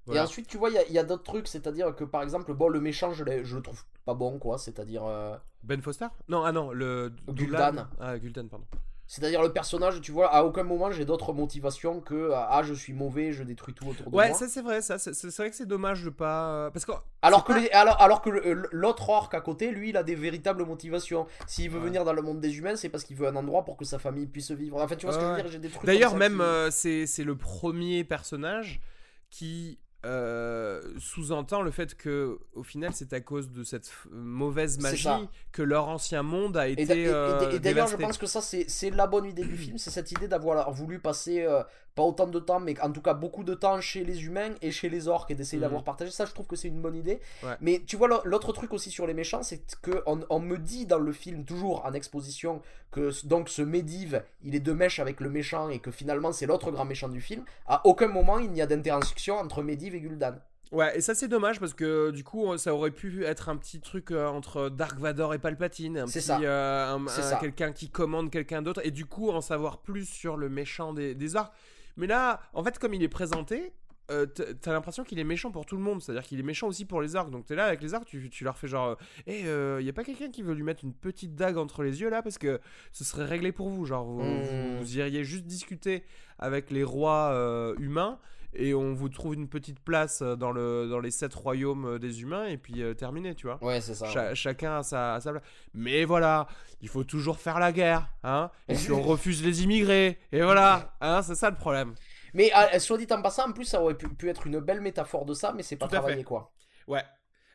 Voilà. 0.06 0.20
Et 0.20 0.24
ensuite, 0.24 0.46
tu 0.46 0.58
vois, 0.58 0.70
il 0.70 0.92
y 0.92 0.98
a- 0.98 1.04
d'autres 1.04 1.22
trucs, 1.22 1.48
c'est-à-dire 1.48 1.94
que 1.94 2.04
par 2.04 2.22
exemple, 2.22 2.52
bon, 2.54 2.68
le 2.68 2.80
méchant, 2.80 3.12
je, 3.12 3.24
je 3.42 3.56
le 3.56 3.62
trouve 3.62 3.82
pas 4.04 4.14
bon, 4.14 4.38
quoi. 4.38 4.58
C'est-à-dire. 4.58 5.04
euh, 5.06 5.36
Ben 5.62 5.80
Foster? 5.80 6.06
Non, 6.28 6.44
ah 6.44 6.52
non, 6.52 6.72
le 6.72 7.10
Gul'dan. 7.28 7.86
Ah, 8.00 8.18
Gul'dan, 8.18 8.46
pardon. 8.48 8.66
C'est-à-dire 9.06 9.42
le 9.42 9.52
personnage, 9.52 10.00
tu 10.00 10.12
vois, 10.12 10.28
à 10.32 10.44
aucun 10.44 10.62
moment 10.62 10.90
j'ai 10.90 11.04
d'autres 11.04 11.34
motivations 11.34 12.00
que 12.00 12.30
ah 12.34 12.62
je 12.64 12.72
suis 12.72 12.94
mauvais, 12.94 13.32
je 13.32 13.42
détruis 13.42 13.74
tout 13.74 13.86
autour 13.86 14.10
de 14.10 14.16
Ouais, 14.16 14.28
moi. 14.30 14.36
ça 14.38 14.48
c'est 14.48 14.62
vrai, 14.62 14.80
ça 14.80 14.98
c'est 14.98 15.36
vrai 15.36 15.50
que 15.50 15.56
c'est 15.56 15.66
dommage 15.66 16.04
de 16.04 16.08
pas 16.10 16.70
parce 16.72 16.86
que 16.86 16.92
Alors 17.20 17.44
que, 17.44 17.52
pas- 17.52 17.58
les- 17.60 17.68
alors, 17.70 18.00
alors 18.00 18.22
que 18.22 18.30
l'autre 18.72 19.10
orc 19.10 19.28
à 19.32 19.42
côté, 19.42 19.70
lui, 19.72 19.90
il 19.90 19.96
a 19.98 20.02
des 20.02 20.14
véritables 20.14 20.64
motivations. 20.64 21.26
S'il 21.46 21.68
veut 21.70 21.78
Ouais. 21.80 21.84
venir 21.84 22.04
dans 22.06 22.14
le 22.14 22.22
monde 22.22 22.40
des 22.40 22.56
humains, 22.58 22.76
c'est 22.76 22.88
parce 22.88 23.04
qu'il 23.04 23.16
veut 23.16 23.28
un 23.28 23.36
endroit 23.36 23.62
pour 23.66 23.76
que 23.76 23.84
sa 23.84 23.98
famille 23.98 24.26
puisse 24.26 24.50
vivre. 24.52 24.80
Enfin, 24.82 24.96
tu 24.96 25.04
vois 25.04 25.12
ce 25.12 25.18
que 25.18 25.24
je 25.24 25.28
veux 25.28 25.34
Ouais. 25.36 25.42
dire 25.42 25.52
J'ai 25.52 25.58
des 25.58 25.68
trucs. 25.68 25.84
D'ailleurs, 25.84 26.16
même 26.16 26.36
qui- 26.36 26.40
euh, 26.42 26.70
c'est 27.06 27.24
le 27.24 27.36
premier 27.36 28.04
personnage 28.04 28.80
qui 29.28 29.78
euh, 30.04 30.80
sous-entend 30.98 31.62
le 31.62 31.70
fait 31.70 31.94
que 31.94 32.38
au 32.54 32.62
final 32.62 32.90
c'est 32.94 33.12
à 33.12 33.20
cause 33.20 33.50
de 33.50 33.64
cette 33.64 33.90
mauvaise 34.10 34.78
magie 34.78 35.08
que 35.52 35.62
leur 35.62 35.88
ancien 35.88 36.22
monde 36.22 36.56
a 36.56 36.68
été 36.68 36.82
et- 37.02 37.06
euh, 37.08 37.58
d'ailleurs, 37.58 37.86
je 37.88 37.96
pense 37.96 38.18
que 38.18 38.26
ça, 38.26 38.40
c'est 38.40 38.90
la 38.90 39.06
bonne 39.06 39.24
idée 39.26 39.44
du 39.44 39.56
film. 39.56 39.78
C'est 39.78 39.90
cette 39.90 40.10
idée 40.12 40.28
d'avoir 40.28 40.70
voulu 40.72 40.98
passer, 40.98 41.42
euh, 41.42 41.62
pas 41.94 42.02
autant 42.02 42.26
de 42.26 42.40
temps, 42.40 42.58
mais 42.60 42.78
en 42.80 42.90
tout 42.90 43.00
cas 43.02 43.14
beaucoup 43.14 43.44
de 43.44 43.54
temps 43.54 43.80
chez 43.80 44.04
les 44.04 44.24
humains 44.26 44.50
et 44.62 44.70
chez 44.72 44.88
les 44.88 45.06
orques 45.08 45.30
et 45.30 45.34
d'essayer 45.34 45.58
Mhm. 45.58 45.62
d'avoir 45.62 45.84
partagé. 45.84 46.10
Ça, 46.10 46.24
je 46.26 46.32
trouve 46.32 46.46
que 46.46 46.56
c'est 46.56 46.68
une 46.68 46.80
bonne 46.82 46.96
idée. 46.96 47.20
Ouais. 47.42 47.56
Mais 47.60 47.82
tu 47.86 47.96
vois, 47.96 48.08
l'au- 48.08 48.20
l'autre 48.24 48.52
truc 48.52 48.72
aussi 48.72 48.90
sur 48.90 49.06
les 49.06 49.14
méchants, 49.14 49.42
c'est 49.42 49.62
que 49.80 50.02
on, 50.06 50.20
on 50.28 50.40
me 50.40 50.58
dit 50.58 50.86
dans 50.86 50.98
le 50.98 51.12
film, 51.12 51.44
toujours 51.44 51.84
en 51.84 51.92
exposition, 51.92 52.60
que 52.94 53.10
donc 53.26 53.48
ce 53.48 53.60
Medivh, 53.62 54.16
il 54.42 54.54
est 54.54 54.60
de 54.60 54.72
mèche 54.72 54.98
avec 55.00 55.20
le 55.20 55.28
méchant 55.28 55.68
et 55.68 55.78
que 55.80 55.90
finalement 55.90 56.32
c'est 56.32 56.46
l'autre 56.46 56.70
grand 56.70 56.84
méchant 56.84 57.08
du 57.08 57.20
film. 57.20 57.44
À 57.66 57.86
aucun 57.86 58.08
moment 58.08 58.38
il 58.38 58.50
n'y 58.52 58.62
a 58.62 58.66
d'interaction 58.66 59.36
entre 59.36 59.62
Medivh 59.62 59.94
et 59.94 60.00
Gul'dan. 60.00 60.36
Ouais, 60.72 60.96
et 60.96 61.00
ça 61.00 61.14
c'est 61.14 61.28
dommage 61.28 61.60
parce 61.60 61.74
que 61.74 62.10
du 62.10 62.24
coup 62.24 62.56
ça 62.56 62.74
aurait 62.74 62.90
pu 62.90 63.24
être 63.24 63.48
un 63.48 63.56
petit 63.56 63.80
truc 63.80 64.10
euh, 64.10 64.26
entre 64.26 64.70
Dark 64.70 64.98
Vador 64.98 65.34
et 65.34 65.38
Palpatine, 65.38 65.98
un 65.98 66.06
C'est 66.06 66.20
petit, 66.20 66.26
ça. 66.26 66.40
euh, 66.42 66.98
quelqu'un 67.40 67.72
qui 67.72 67.90
commande 67.90 68.30
quelqu'un 68.30 68.62
d'autre 68.62 68.80
et 68.84 68.90
du 68.90 69.04
coup 69.06 69.30
en 69.30 69.40
savoir 69.40 69.78
plus 69.82 70.08
sur 70.08 70.36
le 70.36 70.48
méchant 70.48 70.92
des, 70.92 71.14
des 71.14 71.36
orques. 71.36 71.52
Mais 71.96 72.08
là, 72.08 72.40
en 72.54 72.64
fait, 72.64 72.76
comme 72.80 72.92
il 72.94 73.04
est 73.04 73.08
présenté, 73.08 73.72
euh, 74.10 74.26
t'as 74.26 74.72
l'impression 74.72 75.02
qu'il 75.04 75.18
est 75.18 75.24
méchant 75.24 75.50
pour 75.50 75.64
tout 75.66 75.76
le 75.76 75.82
monde, 75.82 76.02
c'est-à-dire 76.02 76.22
qu'il 76.24 76.38
est 76.38 76.42
méchant 76.44 76.66
aussi 76.68 76.84
pour 76.84 77.00
les 77.00 77.16
orques. 77.16 77.30
Donc 77.30 77.46
t'es 77.46 77.54
là 77.54 77.64
avec 77.66 77.82
les 77.82 77.94
orques, 77.94 78.04
tu, 78.06 78.28
tu 78.30 78.44
leur 78.44 78.56
fais 78.58 78.68
genre, 78.68 78.96
hé, 79.26 79.40
y 79.42 79.88
a 79.88 79.92
pas 79.94 80.04
quelqu'un 80.04 80.30
qui 80.30 80.42
veut 80.42 80.54
lui 80.54 80.62
mettre 80.62 80.84
une 80.84 80.92
petite 80.94 81.34
dague 81.34 81.56
entre 81.56 81.82
les 81.82 82.00
yeux 82.00 82.10
là 82.10 82.20
parce 82.22 82.38
que 82.38 82.60
ce 82.92 83.04
serait 83.04 83.24
réglé 83.24 83.50
pour 83.52 83.68
vous, 83.70 83.84
genre 83.86 84.04
vous, 84.04 84.22
Hmm. 84.22 84.78
vous 84.80 84.98
iriez 84.98 85.24
juste 85.24 85.46
discuter 85.46 86.04
avec 86.38 86.70
les 86.70 86.84
rois 86.84 87.30
euh, 87.32 87.74
humains 87.78 88.18
et 88.56 88.72
on 88.74 88.92
vous 88.94 89.08
trouve 89.08 89.34
une 89.34 89.48
petite 89.48 89.80
place 89.80 90.20
euh, 90.22 90.36
dans, 90.36 90.52
le, 90.52 90.86
dans 90.88 91.00
les 91.00 91.10
sept 91.10 91.34
royaumes 91.34 91.86
euh, 91.86 91.98
des 91.98 92.22
humains 92.22 92.46
et 92.46 92.56
puis 92.56 92.82
euh, 92.82 92.94
terminé, 92.94 93.34
tu 93.34 93.46
vois. 93.48 93.58
Ouais, 93.64 93.80
c'est 93.80 93.94
ça. 93.94 94.06
Cha- 94.06 94.34
chacun 94.34 94.76
a 94.78 94.82
sa, 94.84 95.14
a 95.14 95.20
sa 95.20 95.32
place. 95.32 95.42
Mais 95.74 96.04
voilà, 96.04 96.46
il 96.80 96.88
faut 96.88 97.02
toujours 97.04 97.38
faire 97.38 97.58
la 97.58 97.72
guerre, 97.72 98.08
hein. 98.22 98.50
Et 98.68 98.74
puis 98.76 98.92
on 98.92 99.02
refuse 99.02 99.44
les 99.44 99.64
immigrés, 99.64 100.18
et 100.30 100.42
voilà, 100.42 100.94
hein, 101.00 101.22
c'est 101.22 101.34
ça 101.34 101.50
le 101.50 101.56
problème. 101.56 101.94
Mais 102.34 102.50
ah, 102.52 102.78
soit 102.80 102.98
dit 102.98 103.06
en 103.10 103.22
passant, 103.22 103.48
en 103.48 103.52
plus, 103.52 103.64
ça 103.64 103.80
aurait 103.80 103.94
pu, 103.96 104.08
pu 104.08 104.28
être 104.28 104.46
une 104.46 104.60
belle 104.60 104.80
métaphore 104.80 105.24
de 105.24 105.34
ça, 105.34 105.52
mais 105.56 105.62
c'est 105.62 105.76
pas 105.76 105.86
Tout 105.88 105.94
à 105.94 105.98
fait. 105.98 106.02
travaillé 106.02 106.24
quoi. 106.24 106.52
Ouais. 106.86 107.02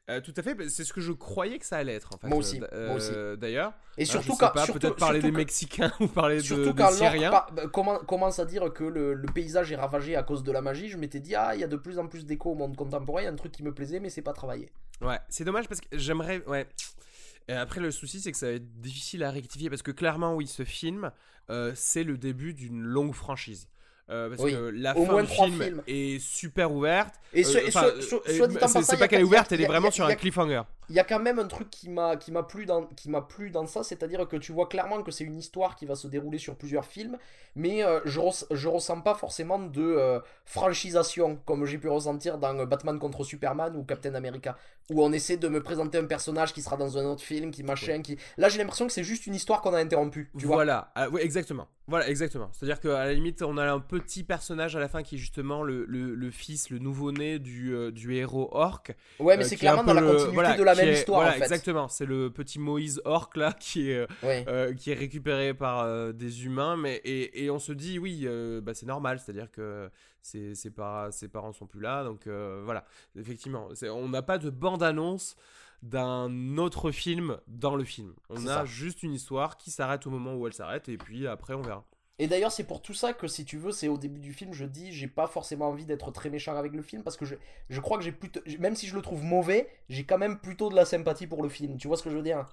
Euh, 0.09 0.21
tout 0.21 0.33
à 0.37 0.41
fait, 0.41 0.57
c'est 0.69 0.83
ce 0.85 0.91
que 0.91 1.01
je 1.01 1.11
croyais 1.11 1.59
que 1.59 1.65
ça 1.67 1.77
allait 1.77 1.93
être 1.93 2.15
en 2.15 2.17
fait. 2.17 2.27
Moi 2.27 2.39
aussi, 2.39 2.59
euh, 2.73 2.95
aussi. 2.95 3.11
euh, 3.13 3.35
D'ailleurs, 3.35 3.73
Et 3.95 4.05
surtout 4.05 4.35
quand, 4.35 4.49
peut-être 4.53 4.95
parler 4.95 5.19
surtout 5.19 5.27
des 5.27 5.31
que- 5.33 5.37
Mexicains 5.37 5.93
ou 5.99 6.07
parler 6.07 6.37
de, 6.37 6.71
des 6.71 6.91
Syriens. 6.91 7.43
commence 8.07 8.39
à 8.39 8.45
dire 8.45 8.73
que 8.73 8.83
le, 8.83 9.13
le 9.13 9.27
paysage 9.31 9.71
est 9.71 9.75
ravagé 9.75 10.15
à 10.15 10.23
cause 10.23 10.43
de 10.43 10.51
la 10.51 10.61
magie, 10.61 10.89
je 10.89 10.97
m'étais 10.97 11.19
dit, 11.19 11.35
ah, 11.35 11.53
il 11.53 11.61
y 11.61 11.63
a 11.63 11.67
de 11.67 11.75
plus 11.75 11.99
en 11.99 12.07
plus 12.07 12.25
d'écho 12.25 12.49
au 12.51 12.55
monde 12.55 12.75
contemporain, 12.75 13.21
il 13.21 13.25
y 13.25 13.27
a 13.27 13.31
un 13.31 13.35
truc 13.35 13.51
qui 13.51 13.61
me 13.61 13.71
plaisait, 13.71 13.99
mais 13.99 14.09
c'est 14.09 14.23
pas 14.23 14.33
travaillé. 14.33 14.71
Ouais, 15.01 15.19
c'est 15.29 15.43
dommage 15.43 15.67
parce 15.67 15.79
que 15.79 15.87
j'aimerais. 15.91 16.43
Ouais. 16.47 16.67
Et 17.47 17.53
après, 17.53 17.79
le 17.79 17.91
souci, 17.91 18.19
c'est 18.19 18.31
que 18.31 18.37
ça 18.37 18.47
va 18.47 18.53
être 18.53 18.81
difficile 18.81 19.23
à 19.23 19.29
rectifier 19.31 19.69
parce 19.69 19.81
que 19.83 19.91
clairement, 19.91 20.35
oui, 20.35 20.47
ce 20.47 20.63
film, 20.63 21.11
euh, 21.51 21.71
c'est 21.75 22.03
le 22.03 22.17
début 22.17 22.53
d'une 22.55 22.81
longue 22.81 23.13
franchise. 23.13 23.67
Euh, 24.09 24.29
parce 24.29 24.41
Oui, 24.41 24.53
que 24.53 24.71
la 24.73 24.97
au 24.97 25.05
fin 25.05 25.21
du 25.21 25.27
film 25.27 25.61
films. 25.61 25.81
est 25.87 26.19
super 26.19 26.71
ouverte. 26.71 27.13
Et, 27.33 27.43
ce- 27.43 27.59
ce- 27.59 28.15
c'est- 28.25 28.97
pas 28.97 29.07
qu'elle 29.07 29.21
est 29.21 29.23
ouverte, 29.23 29.51
elle 29.51 29.61
est 29.61 29.67
vraiment 29.67 29.91
sur 29.91 30.05
un 30.05 30.15
cliffhanger. 30.15 30.61
Il 30.89 30.95
y 30.95 30.99
a 30.99 31.03
quand 31.03 31.19
même 31.19 31.37
un 31.39 31.47
truc 31.47 31.69
qui 31.69 31.87
m'a 31.89 32.15
qui 32.17 32.31
m'a 32.31 32.43
plu 32.43 32.65
dans 32.65 32.85
qui 32.87 33.09
m'a 33.09 33.21
plu 33.21 33.51
dans 33.51 33.67
ça, 33.67 33.83
c'est-à-dire 33.83 34.27
que 34.27 34.37
tu 34.37 34.51
vois 34.51 34.67
clairement 34.67 35.03
que 35.03 35.11
c'est 35.11 35.23
une 35.23 35.37
histoire 35.37 35.75
qui 35.75 35.85
va 35.85 35.95
se 35.95 36.07
dérouler 36.07 36.39
sur 36.39 36.55
plusieurs 36.55 36.85
films, 36.85 37.17
mais 37.55 37.83
euh, 37.83 37.99
je 38.05 38.19
res- 38.19 38.45
je 38.51 38.67
ressens 38.67 39.01
pas 39.01 39.13
forcément 39.15 39.59
de 39.59 39.81
euh, 39.83 40.19
franchisation 40.45 41.37
comme 41.45 41.65
j'ai 41.65 41.77
pu 41.77 41.87
ressentir 41.89 42.37
dans 42.37 42.57
euh, 42.59 42.65
Batman 42.65 42.97
contre 42.99 43.23
Superman 43.23 43.75
ou 43.75 43.83
Captain 43.83 44.15
America, 44.15 44.57
où 44.89 45.03
on 45.03 45.11
essaie 45.11 45.37
de 45.37 45.47
me 45.47 45.61
présenter 45.61 45.97
un 45.97 46.05
personnage 46.05 46.53
qui 46.53 46.61
sera 46.61 46.75
dans 46.77 46.97
un 46.97 47.05
autre 47.05 47.23
film, 47.23 47.51
qui 47.51 47.63
machin, 47.63 48.01
qui 48.01 48.17
là 48.37 48.49
j'ai 48.49 48.57
l'impression 48.57 48.87
que 48.87 48.93
c'est 48.93 49.03
juste 49.03 49.27
une 49.27 49.35
histoire 49.35 49.61
qu'on 49.61 49.73
a 49.73 49.79
interrompue, 49.79 50.31
tu 50.37 50.47
vois. 50.47 50.55
voilà, 50.55 50.91
Ah, 50.95 51.09
oui, 51.09 51.21
exactement. 51.21 51.67
Voilà, 51.87 52.07
exactement. 52.07 52.49
C'est-à-dire 52.53 52.79
qu'à 52.79 53.03
la 53.05 53.13
limite, 53.13 53.41
on 53.41 53.57
a 53.57 53.65
un 53.71 53.79
petit 53.79 54.23
personnage 54.23 54.75
à 54.75 54.79
la 54.79 54.87
fin 54.87 55.01
qui 55.01 55.15
est 55.15 55.17
justement 55.17 55.63
le, 55.63 55.85
le, 55.85 56.13
le 56.13 56.31
fils, 56.31 56.69
le 56.69 56.77
nouveau-né 56.77 57.39
du, 57.39 57.73
euh, 57.73 57.91
du 57.91 58.13
héros 58.15 58.47
orc. 58.51 58.91
Ouais, 59.19 59.37
mais 59.37 59.43
c'est 59.43 59.57
clairement 59.57 59.83
dans 59.83 59.93
la 59.95 60.01
le- 60.01 60.07
continuité 60.07 60.35
voilà, 60.35 60.55
de 60.55 60.63
la 60.63 60.75
même 60.81 60.89
est- 60.89 60.99
histoire 60.99 61.21
Voilà, 61.21 61.35
en 61.35 61.37
fait. 61.39 61.43
exactement. 61.45 61.87
C'est 61.87 62.05
le 62.05 62.29
petit 62.31 62.59
Moïse 62.59 63.01
orc 63.05 63.29
là 63.35 63.53
qui 63.53 63.89
est, 63.91 63.95
euh, 63.99 64.07
euh, 64.47 64.73
qui 64.73 64.91
est 64.91 64.95
récupéré 64.95 65.53
par 65.53 65.79
euh, 65.81 66.11
des 66.11 66.45
humains, 66.45 66.75
mais 66.77 66.95
et, 67.03 67.43
et 67.45 67.49
on 67.51 67.59
se 67.59 67.71
dit 67.71 67.99
oui, 67.99 68.21
euh, 68.25 68.61
bah, 68.61 68.73
c'est 68.73 68.85
normal, 68.85 69.19
c'est-à-dire 69.19 69.51
que 69.51 69.89
ses, 70.21 70.55
ses, 70.55 70.69
para- 70.71 71.11
ses 71.11 71.27
parents 71.27 71.51
sont 71.53 71.65
plus 71.67 71.81
là, 71.81 72.03
donc 72.03 72.27
voilà, 72.27 72.85
effectivement, 73.17 73.67
on 73.83 74.09
n'a 74.09 74.21
pas 74.21 74.37
de 74.37 74.49
bande-annonce 74.49 75.35
d'un 75.81 76.57
autre 76.57 76.91
film 76.91 77.37
dans 77.47 77.75
le 77.75 77.83
film. 77.85 78.13
On 78.29 78.45
a 78.47 78.55
ça. 78.59 78.65
juste 78.65 79.01
une 79.03 79.13
histoire 79.13 79.57
qui 79.57 79.71
s'arrête 79.71 80.05
au 80.07 80.09
moment 80.09 80.35
où 80.35 80.45
elle 80.45 80.53
s'arrête, 80.53 80.89
et 80.89 80.97
puis 80.97 81.25
après 81.25 81.53
on 81.53 81.61
verra. 81.61 81.85
Et 82.21 82.27
d'ailleurs, 82.27 82.51
c'est 82.51 82.65
pour 82.65 82.81
tout 82.81 82.93
ça 82.93 83.13
que 83.13 83.27
si 83.27 83.45
tu 83.45 83.57
veux, 83.57 83.71
c'est 83.71 83.87
au 83.87 83.97
début 83.97 84.19
du 84.19 84.33
film, 84.33 84.53
je 84.53 84.65
dis, 84.65 84.91
j'ai 84.91 85.07
pas 85.07 85.25
forcément 85.25 85.69
envie 85.69 85.85
d'être 85.85 86.11
très 86.11 86.29
méchant 86.29 86.55
avec 86.55 86.73
le 86.73 86.81
film 86.81 87.01
parce 87.01 87.15
que 87.15 87.23
je, 87.23 87.79
crois 87.79 87.97
que 87.97 88.03
j'ai 88.03 88.11
plutôt, 88.11 88.41
même 88.59 88.75
si 88.75 88.87
je 88.87 88.95
le 88.95 89.01
trouve 89.01 89.23
mauvais, 89.23 89.69
j'ai 89.87 90.03
quand 90.03 90.17
même 90.17 90.37
plutôt 90.37 90.69
de 90.69 90.75
la 90.75 90.83
sympathie 90.83 91.27
pour 91.27 91.41
le 91.41 91.47
film. 91.47 91.77
Tu 91.77 91.87
vois 91.87 91.95
ce 91.95 92.03
que 92.03 92.09
je 92.09 92.17
veux 92.17 92.21
dire? 92.21 92.45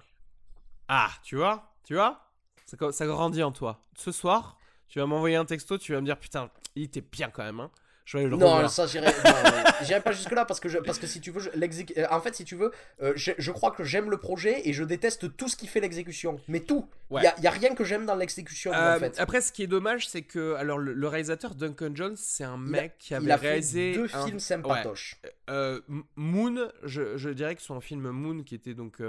Ah, 0.87 1.09
tu 1.21 1.35
vois, 1.35 1.73
tu 1.83 1.95
vois, 1.95 2.31
ça, 2.65 2.77
ça 2.93 3.05
grandit 3.05 3.43
en 3.43 3.51
toi. 3.51 3.83
Ce 3.97 4.13
soir, 4.13 4.57
tu 4.87 4.99
vas 4.99 5.05
m'envoyer 5.05 5.35
un 5.35 5.45
texto, 5.45 5.77
tu 5.77 5.91
vas 5.91 5.99
me 5.99 6.05
dire 6.05 6.17
putain, 6.17 6.49
il 6.75 6.83
était 6.83 7.01
bien 7.01 7.29
quand 7.29 7.43
même, 7.43 7.59
hein. 7.59 7.71
Je 8.07 8.15
vais 8.15 8.21
aller 8.23 8.29
le 8.31 8.37
Non, 8.37 8.45
revoir. 8.53 8.71
ça 8.71 8.87
j'irai, 8.87 9.11
pas 10.01 10.11
jusque 10.13 10.31
là 10.31 10.45
parce 10.45 10.61
que 10.61 10.69
je, 10.69 10.77
parce 10.77 10.97
que 10.97 11.05
si 11.07 11.19
tu 11.19 11.29
veux, 11.31 11.41
je- 11.41 11.49
l'exé- 11.55 11.85
euh, 11.97 12.05
en 12.09 12.21
fait, 12.21 12.33
si 12.33 12.45
tu 12.45 12.55
veux, 12.55 12.71
euh, 13.01 13.11
je, 13.17 13.33
je 13.37 13.51
crois 13.51 13.71
que 13.71 13.83
j'aime 13.83 14.09
le 14.09 14.15
projet 14.15 14.61
et 14.65 14.71
je 14.71 14.85
déteste 14.85 15.35
tout 15.35 15.49
ce 15.49 15.57
qui 15.57 15.67
fait 15.67 15.81
l'exécution. 15.81 16.39
Mais 16.47 16.61
tout, 16.61 16.87
il 17.11 17.15
Ouais. 17.15 17.23
y, 17.23 17.27
a, 17.27 17.49
a 17.49 17.51
rien 17.53 17.75
que 17.75 17.83
j'aime 17.83 18.05
dans 18.05 18.15
l'exécution 18.15 18.71
Euh, 18.73 18.95
en 18.95 18.99
fait. 18.99 19.19
Après, 19.19 19.41
ce 19.41 19.51
qui 19.51 19.61
est 19.63 19.67
dommage, 19.67 20.07
c'est 20.07 20.21
que 20.21 20.53
alors 20.53 20.77
le, 20.77 20.93
le 20.93 21.07
réalisateur 21.09 21.53
Duncan 21.53 21.91
Jones, 21.93 22.15
c'est 22.15 22.45
un 22.45 22.55
Il 22.55 22.71
mec 22.71 22.97
qui 22.97 23.13
avait 23.13 23.25
Il 23.25 23.31
a 23.33 23.37
fait 23.37 23.47
réalisé 23.49 23.93
deux 23.93 24.09
un- 24.13 24.25
films 24.25 24.39
sympatoches. 24.39 25.19
Euh, 25.49 25.81
Moon. 26.15 26.69
Je, 26.83 27.17
je 27.17 27.29
dirais 27.29 27.55
que 27.55 27.61
son 27.61 27.81
film 27.81 28.09
Moon, 28.09 28.41
qui 28.43 28.55
était 28.55 28.73
donc 28.73 28.99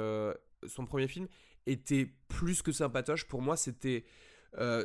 son 0.67 0.87
premier 0.87 1.07
film, 1.07 1.29
était 1.67 2.09
plus 2.27 2.63
que 2.63 2.73
sympatoche. 2.73 3.27
Pour 3.29 3.43
moi, 3.43 3.57
c'était 3.57 4.05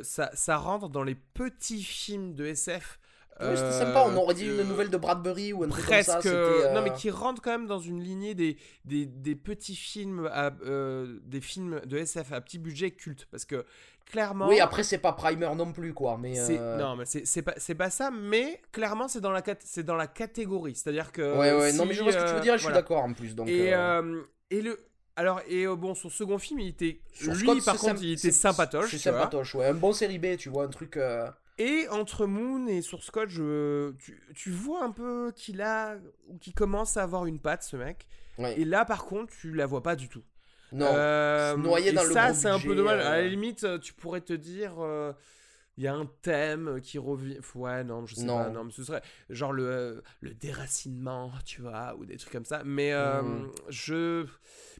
ça, 0.04 0.30
ça 0.34 0.56
rentre 0.56 0.88
dans 0.88 1.02
les 1.02 1.16
petits 1.16 1.82
films 1.82 2.34
de 2.34 2.46
SF. 2.46 3.00
C'était 3.40 3.52
euh, 3.52 3.78
sympa, 3.78 4.04
on 4.06 4.14
aurait 4.16 4.34
dit 4.34 4.46
une 4.46 4.62
nouvelle 4.62 4.90
de 4.90 4.96
Bradbury 4.96 5.52
ou 5.52 5.64
un 5.64 5.68
truc 5.68 5.84
presque 5.84 6.12
comme 6.12 6.22
ça. 6.22 6.28
euh, 6.28 6.72
non 6.72 6.82
mais 6.82 6.92
qui 6.92 7.10
rentre 7.10 7.42
quand 7.42 7.50
même 7.50 7.66
dans 7.66 7.80
une 7.80 8.00
lignée 8.00 8.34
des, 8.34 8.56
des, 8.84 9.06
des 9.06 9.34
petits 9.34 9.74
films 9.74 10.28
à, 10.32 10.52
euh, 10.64 11.18
des 11.24 11.40
films 11.40 11.80
de 11.84 11.98
SF 11.98 12.32
à 12.32 12.40
petit 12.40 12.58
budget 12.58 12.92
culte 12.92 13.26
parce 13.32 13.44
que 13.44 13.64
clairement 14.06 14.46
Oui, 14.48 14.60
après, 14.60 14.84
c'est 14.84 14.98
pas 14.98 15.12
Primer 15.12 15.50
non 15.56 15.72
plus, 15.72 15.92
quoi. 15.92 16.16
Mais 16.16 16.38
euh, 16.38 16.78
non 16.78 16.94
mais 16.94 17.04
c'est 17.06 17.42
pas 17.42 17.54
pas 17.76 17.90
ça 17.90 18.10
mais 18.12 18.60
clairement 18.70 19.08
c'est 19.08 19.20
dans 19.20 19.32
la 19.32 19.42
dans 19.84 19.96
la 19.96 20.06
catégorie 20.06 20.74
c'est 20.76 20.90
à 20.90 20.92
dire 20.92 21.10
que 21.10 21.22
Ouais, 21.36 21.52
ouais, 21.52 21.72
non, 21.72 21.86
mais 21.86 21.94
je 21.94 22.02
vois 22.02 22.12
ce 22.12 22.18
que 22.18 22.22
tu 22.22 22.30
veux 22.34 22.38
euh, 22.38 22.40
dire 22.40 22.56
je 22.58 22.64
suis 22.64 22.72
d'accord 22.72 23.02
en 23.02 23.12
plus. 23.14 23.34
Donc, 23.34 23.48
et 23.48 23.74
euh, 23.74 24.00
euh, 24.02 24.22
et 24.50 24.60
le 24.62 24.78
alors 25.16 25.40
et 25.48 25.66
euh, 25.66 25.74
bon 25.76 25.94
son 25.94 26.08
second 26.08 26.38
film 26.38 26.60
il 26.60 26.68
était 26.68 27.00
sur 27.12 27.32
lui 27.34 27.60
Scott, 27.60 27.64
par 27.64 27.78
contre 27.78 28.02
il 28.02 28.12
était 28.12 28.30
sympatoche 28.32 28.90
C'est 28.92 28.98
sympatoche, 28.98 29.54
ouais. 29.56 29.66
Un 29.66 29.74
bon 29.74 29.92
série 29.92 30.18
B, 30.18 30.36
tu 30.36 30.48
vois, 30.50 30.64
un 30.64 30.68
truc. 30.68 30.96
euh, 30.96 31.28
Et 31.58 31.86
entre 31.90 32.26
Moon 32.26 32.66
et 32.66 32.82
Source 32.82 33.10
Code, 33.10 33.28
je, 33.28 33.92
tu, 33.92 34.20
tu 34.34 34.50
vois 34.50 34.82
un 34.82 34.90
peu 34.90 35.32
qu'il 35.36 35.62
a 35.62 35.96
ou 36.28 36.36
qu'il 36.38 36.52
commence 36.52 36.96
à 36.96 37.04
avoir 37.04 37.26
une 37.26 37.38
patte 37.38 37.62
ce 37.62 37.76
mec. 37.76 38.06
Ouais. 38.38 38.60
Et 38.60 38.64
là 38.64 38.84
par 38.84 39.04
contre, 39.04 39.32
tu 39.32 39.54
la 39.54 39.66
vois 39.66 39.82
pas 39.82 39.94
du 39.94 40.08
tout. 40.08 40.24
Non. 40.72 40.86
Euh, 40.90 41.56
noyé 41.56 41.90
et 41.90 41.92
dans 41.92 42.02
le 42.02 42.12
ça, 42.12 42.34
c'est 42.34 42.48
un 42.48 42.58
peu 42.58 42.74
dommage. 42.74 43.00
À 43.00 43.18
la 43.18 43.18
euh. 43.18 43.28
limite, 43.28 43.80
tu 43.80 43.92
pourrais 43.92 44.20
te 44.20 44.32
dire, 44.32 44.74
euh, 44.80 45.12
il 45.76 45.84
y 45.84 45.88
a 45.88 45.94
un 45.94 46.06
thème 46.22 46.80
qui 46.82 46.98
revient. 46.98 47.38
Ouais, 47.54 47.82
non, 47.84 48.06
je 48.06 48.14
sais 48.14 48.24
Non. 48.24 48.38
pas. 48.44 48.50
Non, 48.50 48.64
mais 48.64 48.70
ce 48.72 48.84
serait 48.84 49.02
genre 49.30 49.52
le, 49.52 50.02
le 50.20 50.34
déracinement, 50.34 51.30
tu 51.44 51.62
vois, 51.62 51.94
ou 51.98 52.04
des 52.06 52.16
trucs 52.16 52.32
comme 52.32 52.44
ça. 52.44 52.62
Mais 52.64 52.92
euh, 52.92 53.22
Mhm. 53.22 53.50
je. 53.68 54.26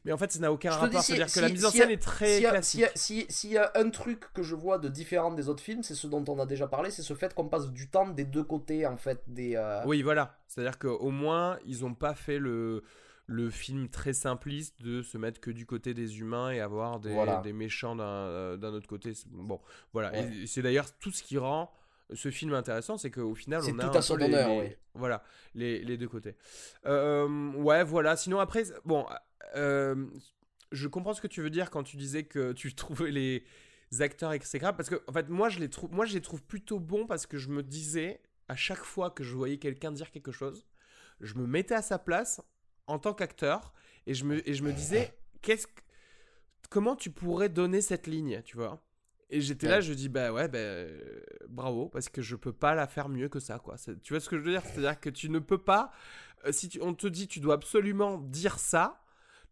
Mais 0.05 0.11
en 0.11 0.17
fait, 0.17 0.31
ça 0.31 0.39
n'a 0.39 0.51
aucun 0.51 0.69
Je 0.71 0.77
rapport. 0.77 1.01
si- 1.01 1.13
C'est-à-dire 1.13 1.33
que 1.33 1.39
la 1.39 1.49
mise 1.49 1.65
en 1.65 1.71
scène 1.71 1.89
est 1.89 2.01
très 2.01 2.39
classique. 2.39 2.63
s'il 2.71 2.79
y 2.81 2.85
a- 2.85 2.91
si- 2.95 3.25
s'il 3.29 3.51
y 3.51 3.57
a 3.57 3.71
un 3.75 3.89
truc 3.89 4.31
que 4.33 4.43
je 4.43 4.53
vois 4.55 4.77
de 4.77 4.87
différent 4.87 5.31
des 5.33 5.49
autres 5.49 5.63
films, 5.63 5.81
c'est 5.83 5.95
ce 5.95 6.05
dont 6.07 6.23
on 6.27 6.39
a 6.39 6.45
déjà 6.45 6.67
parlé, 6.67 6.91
c'est 6.91 7.01
ce 7.01 7.13
fait 7.15 7.33
qu'on 7.33 7.47
passe 7.49 7.71
du 7.71 7.89
temps 7.89 8.07
des 8.07 8.23
deux 8.25 8.43
côtés, 8.43 8.85
en 8.85 8.97
fait, 8.97 9.21
des... 9.27 9.55
euh, 9.55 9.81
Oui, 9.85 10.03
voilà. 10.03 10.37
C'est-à-dire 10.47 10.77
qu'au 10.77 11.09
moins, 11.09 11.57
ils 11.65 11.81
n'ont 11.81 11.95
pas 11.95 12.13
fait 12.13 12.37
le, 12.37 12.83
le 13.27 13.49
film 13.49 13.89
très 13.89 14.13
simpliste 14.13 14.81
de 14.83 15.01
se 15.01 15.17
mettre 15.17 15.39
que 15.41 15.49
du 15.51 15.65
côté 15.65 15.93
des 15.93 16.19
humains 16.19 16.51
et 16.51 16.59
avoir 16.59 16.99
des, 16.99 17.11
Voilà. 17.13 17.41
des 17.41 17.53
méchants 17.53 17.95
d'un 17.95 18.03
euh, 18.05 18.57
d'un 18.57 18.71
autre 18.73 18.87
côté. 18.87 19.13
C'est- 19.15 19.27
Bon, 19.29 19.59
voilà. 19.93 20.11
Ouais. 20.11 20.45
C'est 20.45 20.61
d'ailleurs 20.61 20.95
tout 20.99 21.11
ce 21.11 21.23
qui 21.23 21.37
rend 21.37 21.71
ce 22.13 22.29
film 22.29 22.53
intéressant, 22.53 22.97
c'est 22.99 23.09
qu'au 23.09 23.33
final, 23.33 23.61
on 23.67 23.79
a 23.79 23.89
tout 23.89 23.97
à 23.97 24.01
son 24.03 24.15
les, 24.17 24.25
honneur, 24.25 24.49
les- 24.49 24.59
oui. 24.59 24.75
voilà, 24.93 25.23
les, 25.55 25.83
les 25.83 25.97
deux 25.97 26.07
côtés. 26.07 26.35
Euh, 26.85 27.51
ouais, 27.53 27.83
voilà. 27.83 28.15
Sinon, 28.15 28.39
après, 28.39 28.63
bon, 28.85 29.07
euh, 29.55 30.05
je 30.71 30.87
comprends 30.87 31.13
ce 31.15 31.21
que 31.21 31.27
tu 31.27 31.41
veux 31.41 31.49
dire 31.49 31.71
quand 31.71 31.81
tu 31.83 31.97
disais 31.97 32.23
que 32.23 32.51
tu 32.53 32.73
trouvais 32.75 33.09
les 33.11 33.43
acteurs 34.01 34.33
exécrables 34.33 34.75
parce 34.77 34.89
que 34.89 35.01
en 35.07 35.13
fait 35.13 35.29
moi 35.29 35.47
je 35.47 35.59
les 35.59 35.69
trouve 35.69 35.91
moi 35.93 36.05
je 36.05 36.13
les 36.15 36.19
trouve 36.21 36.43
plutôt 36.43 36.79
bons 36.79 37.05
parce 37.07 37.25
que 37.27 37.37
je 37.37 37.47
me 37.49 37.63
disais 37.63 38.19
à 38.49 38.55
chaque 38.55 38.83
fois 38.83 39.09
que 39.09 39.23
je 39.23 39.33
voyais 39.35 39.57
quelqu'un 39.57 39.91
dire 39.91 40.11
quelque 40.11 40.31
chose 40.33 40.65
je 41.21 41.35
me 41.35 41.45
mettais 41.47 41.75
à 41.75 41.81
sa 41.81 41.97
place 41.97 42.41
en 42.87 42.99
tant 42.99 43.13
qu'acteur 43.13 43.73
et 44.07 44.13
je 44.13 44.25
me, 44.25 44.47
et 44.47 44.53
je 44.53 44.63
me 44.63 44.71
disais, 44.73 45.13
qu'est-ce 45.41 45.67
que- 45.67 45.81
comment 46.69 46.95
tu 46.95 47.09
pourrais 47.11 47.49
donner 47.49 47.81
cette 47.81 48.07
ligne, 48.07 48.41
tu 48.43 48.57
vois? 48.57 48.81
Et 49.31 49.41
j'étais 49.41 49.67
là, 49.67 49.81
je 49.81 49.91
dis, 49.93 50.07
bah 50.07 50.31
ouais, 50.31 50.47
bah, 50.47 50.59
euh, 50.59 51.19
bravo, 51.49 51.89
parce 51.89 52.09
que 52.09 52.21
je 52.21 52.35
peux 52.35 52.53
pas 52.53 52.75
la 52.75 52.85
faire 52.87 53.09
mieux 53.09 53.27
que 53.27 53.39
ça, 53.39 53.57
quoi. 53.57 53.75
Tu 54.03 54.13
vois 54.13 54.19
ce 54.19 54.29
que 54.29 54.37
je 54.37 54.43
veux 54.43 54.51
dire? 54.51 54.61
C'est-à-dire 54.63 54.99
que 54.99 55.09
tu 55.09 55.29
ne 55.29 55.39
peux 55.39 55.57
pas, 55.57 55.91
euh, 56.45 56.51
si 56.51 56.69
tu- 56.69 56.79
on 56.81 56.93
te 56.93 57.07
dit, 57.07 57.27
tu 57.27 57.39
dois 57.39 57.55
absolument 57.55 58.19
dire 58.19 58.59
ça. 58.59 59.01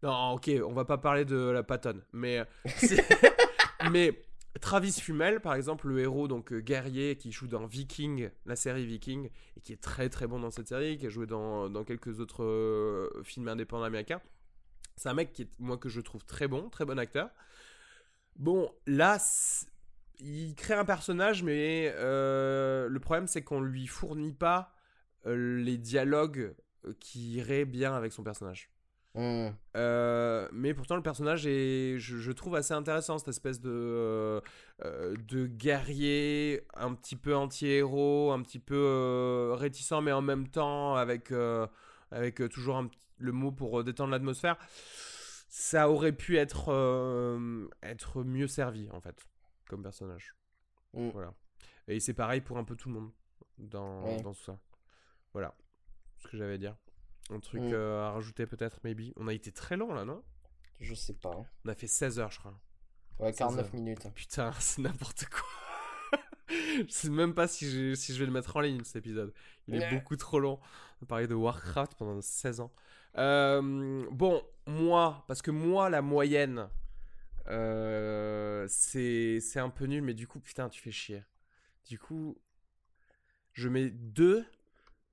Non, 0.02 0.32
ok, 0.32 0.50
on 0.64 0.72
va 0.72 0.84
pas 0.84 0.98
parler 0.98 1.24
de 1.24 1.36
la 1.36 1.62
patonne, 1.64 2.02
mais, 2.12 2.38
euh, 2.38 2.44
mais 3.92 4.22
Travis 4.60 4.92
Fumel, 4.92 5.40
par 5.40 5.54
exemple, 5.54 5.88
le 5.88 6.00
héros 6.00 6.28
donc 6.28 6.52
euh, 6.52 6.60
guerrier 6.60 7.16
qui 7.16 7.32
joue 7.32 7.48
dans 7.48 7.66
Viking, 7.66 8.30
la 8.46 8.56
série 8.56 8.86
Viking, 8.86 9.30
et 9.56 9.60
qui 9.60 9.72
est 9.72 9.80
très 9.80 10.08
très 10.08 10.26
bon 10.26 10.38
dans 10.38 10.50
cette 10.50 10.68
série, 10.68 10.96
qui 10.96 11.06
a 11.06 11.08
joué 11.08 11.26
dans, 11.26 11.84
quelques 11.84 12.20
autres 12.20 12.44
euh, 12.44 13.22
films 13.24 13.48
indépendants 13.48 13.84
américains. 13.84 14.20
C'est 14.96 15.08
un 15.08 15.14
mec 15.14 15.32
qui 15.32 15.42
est, 15.42 15.48
moi, 15.58 15.76
que 15.76 15.88
je 15.88 16.00
trouve 16.00 16.24
très 16.24 16.46
bon, 16.46 16.68
très 16.68 16.84
bon 16.84 16.98
acteur. 16.98 17.30
Bon, 18.36 18.72
là, 18.86 19.18
il 20.20 20.54
crée 20.54 20.74
un 20.74 20.84
personnage, 20.84 21.42
mais 21.42 21.92
euh, 21.96 22.88
le 22.88 23.00
problème, 23.00 23.26
c'est 23.26 23.42
qu'on 23.42 23.60
lui 23.60 23.86
fournit 23.86 24.32
pas 24.32 24.72
les 25.26 25.78
dialogues 25.78 26.54
qui 27.00 27.36
iraient 27.36 27.64
bien 27.64 27.94
avec 27.94 28.12
son 28.12 28.22
personnage. 28.22 28.73
Hmm. 29.14 29.50
Euh, 29.76 30.48
mais 30.52 30.74
pourtant, 30.74 30.96
le 30.96 31.02
personnage 31.02 31.46
est, 31.46 31.98
je, 31.98 32.16
je 32.18 32.32
trouve 32.32 32.56
assez 32.56 32.74
intéressant, 32.74 33.18
cette 33.18 33.28
espèce 33.28 33.60
de, 33.60 33.70
euh, 33.70 34.40
euh, 34.84 35.14
de 35.28 35.46
guerrier, 35.46 36.66
un 36.74 36.94
petit 36.94 37.14
peu 37.14 37.34
anti-héros, 37.36 38.32
un 38.32 38.42
petit 38.42 38.58
peu 38.58 38.74
euh, 38.74 39.54
réticent, 39.54 40.00
mais 40.02 40.10
en 40.10 40.22
même 40.22 40.48
temps 40.48 40.96
avec, 40.96 41.32
avec 42.10 42.48
toujours 42.50 42.76
un 42.76 42.88
le 43.18 43.30
mot 43.30 43.52
pour 43.52 43.84
détendre 43.84 44.10
l'atmosphère. 44.10 44.56
Ça 45.48 45.88
aurait 45.88 46.12
pu 46.12 46.36
être, 46.36 46.70
être 47.84 48.24
mieux 48.24 48.48
servi, 48.48 48.90
en 48.90 49.00
fait, 49.00 49.28
comme 49.68 49.82
personnage. 49.84 50.34
Mm. 50.92 51.10
Voilà. 51.10 51.32
Et 51.86 52.00
c'est 52.00 52.14
pareil 52.14 52.40
pour 52.40 52.58
un 52.58 52.64
peu 52.64 52.74
tout 52.74 52.88
le 52.88 52.96
monde 52.96 53.10
dans, 53.58 54.16
dans 54.22 54.32
tout 54.32 54.42
ça. 54.42 54.58
Voilà 55.32 55.54
ce 56.18 56.26
que 56.26 56.36
j'avais 56.36 56.54
à 56.54 56.58
dire. 56.58 56.76
Un 57.30 57.40
truc 57.40 57.62
Mm. 57.62 57.72
euh, 57.72 58.02
à 58.06 58.10
rajouter 58.12 58.46
peut-être, 58.46 58.80
maybe. 58.84 59.12
On 59.16 59.28
a 59.28 59.32
été 59.34 59.50
très 59.52 59.76
long 59.76 59.94
là, 59.94 60.04
non? 60.04 60.22
Je 60.80 60.94
sais 60.94 61.14
pas. 61.14 61.44
On 61.64 61.68
a 61.68 61.74
fait 61.74 61.86
16 61.86 62.18
heures, 62.18 62.30
je 62.30 62.38
crois. 62.38 62.58
Ouais, 63.18 63.32
Ça, 63.32 63.44
49 63.46 63.70
ça- 63.70 63.76
minutes. 63.76 64.08
Putain, 64.14 64.52
c'est 64.60 64.82
n'importe 64.82 65.26
quoi. 65.26 65.46
je 66.50 66.84
sais 66.88 67.08
même 67.10 67.32
pas 67.34 67.48
si 67.48 67.70
je, 67.70 67.94
si 67.94 68.12
je 68.14 68.18
vais 68.18 68.26
le 68.26 68.32
mettre 68.32 68.56
en 68.56 68.60
ligne 68.60 68.84
cet 68.84 68.96
épisode. 68.96 69.32
Il 69.68 69.76
est 69.76 69.90
beaucoup 69.94 70.16
trop 70.16 70.38
long. 70.40 70.60
On 71.00 71.04
a 71.04 71.06
parlé 71.06 71.26
de 71.26 71.34
Warcraft 71.34 71.94
pendant 71.94 72.20
16 72.20 72.60
ans. 72.60 72.72
Euh, 73.16 74.04
bon, 74.10 74.42
moi, 74.66 75.24
parce 75.28 75.40
que 75.40 75.50
moi, 75.50 75.88
la 75.88 76.02
moyenne, 76.02 76.68
euh, 77.46 78.66
c'est 78.68 79.38
c'est 79.40 79.60
un 79.60 79.70
peu 79.70 79.86
nul, 79.86 80.02
mais 80.02 80.14
du 80.14 80.26
coup, 80.26 80.40
putain, 80.40 80.68
tu 80.68 80.82
fais 80.82 80.90
chier. 80.90 81.22
Du 81.86 81.98
coup, 81.98 82.36
je 83.52 83.68
mets 83.68 83.88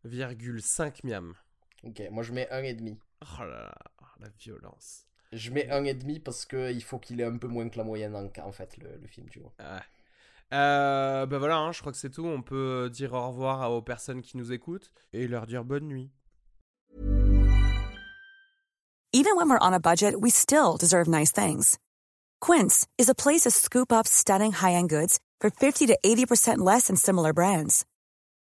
2,5 0.04 1.04
miam. 1.06 1.36
Ok, 1.84 2.02
moi 2.12 2.24
je 2.24 2.32
mets 2.32 2.48
1,5. 2.52 2.98
Oh 3.22 3.44
là 3.44 3.48
là, 3.48 3.76
la 4.20 4.30
violence. 4.40 5.06
Je 5.32 5.50
mets 5.52 5.68
1,5 5.68 6.22
parce 6.22 6.46
qu'il 6.46 6.84
faut 6.84 7.00
qu'il 7.00 7.22
ait 7.22 7.26
un 7.26 7.38
peu 7.38 7.48
moins 7.48 7.70
que 7.70 7.78
la 7.78 7.84
moyenne 7.84 8.16
en, 8.16 8.30
en 8.46 8.52
fait, 8.52 8.78
le, 8.78 8.98
le 8.98 9.08
film, 9.08 9.30
tu 9.30 9.40
vois. 9.40 9.54
Ouais. 9.60 9.82
Euh, 10.54 11.26
bah 11.26 11.38
voilà, 11.38 11.58
hein, 11.58 11.72
je 11.72 11.80
crois 11.80 11.92
que 11.92 11.98
c'est 11.98 12.10
tout. 12.10 12.26
On 12.26 12.42
peut 12.42 12.90
dire 12.92 13.14
au 13.14 13.28
revoir 13.30 13.72
aux 13.72 13.82
personnes 13.82 14.22
qui 14.22 14.38
nous 14.38 14.52
écoutent 14.52 14.92
et 15.14 15.28
leur 15.28 15.48
dire 15.48 15.64
bonne 15.64 15.88
nuit. 15.88 16.12
Even 19.14 19.36
when 19.36 19.50
we're 19.50 19.60
on 19.62 19.74
a 19.74 19.80
budget, 19.80 20.16
we 20.22 20.32
still 20.32 20.78
deserve 20.78 21.08
nice 21.08 21.32
things. 21.34 21.78
Quince 22.40 22.88
is 22.98 23.10
a 23.10 23.16
place 23.16 23.42
to 23.42 23.52
scoop 23.52 23.92
up 23.92 24.08
stunning 24.08 24.54
high-end 24.54 24.90
goods 24.90 25.20
for 25.42 25.50
50 25.50 25.88
to 25.88 25.98
80% 26.04 26.60
less 26.60 26.88
than 26.88 26.96
similar 26.96 27.34
brands. 27.34 27.86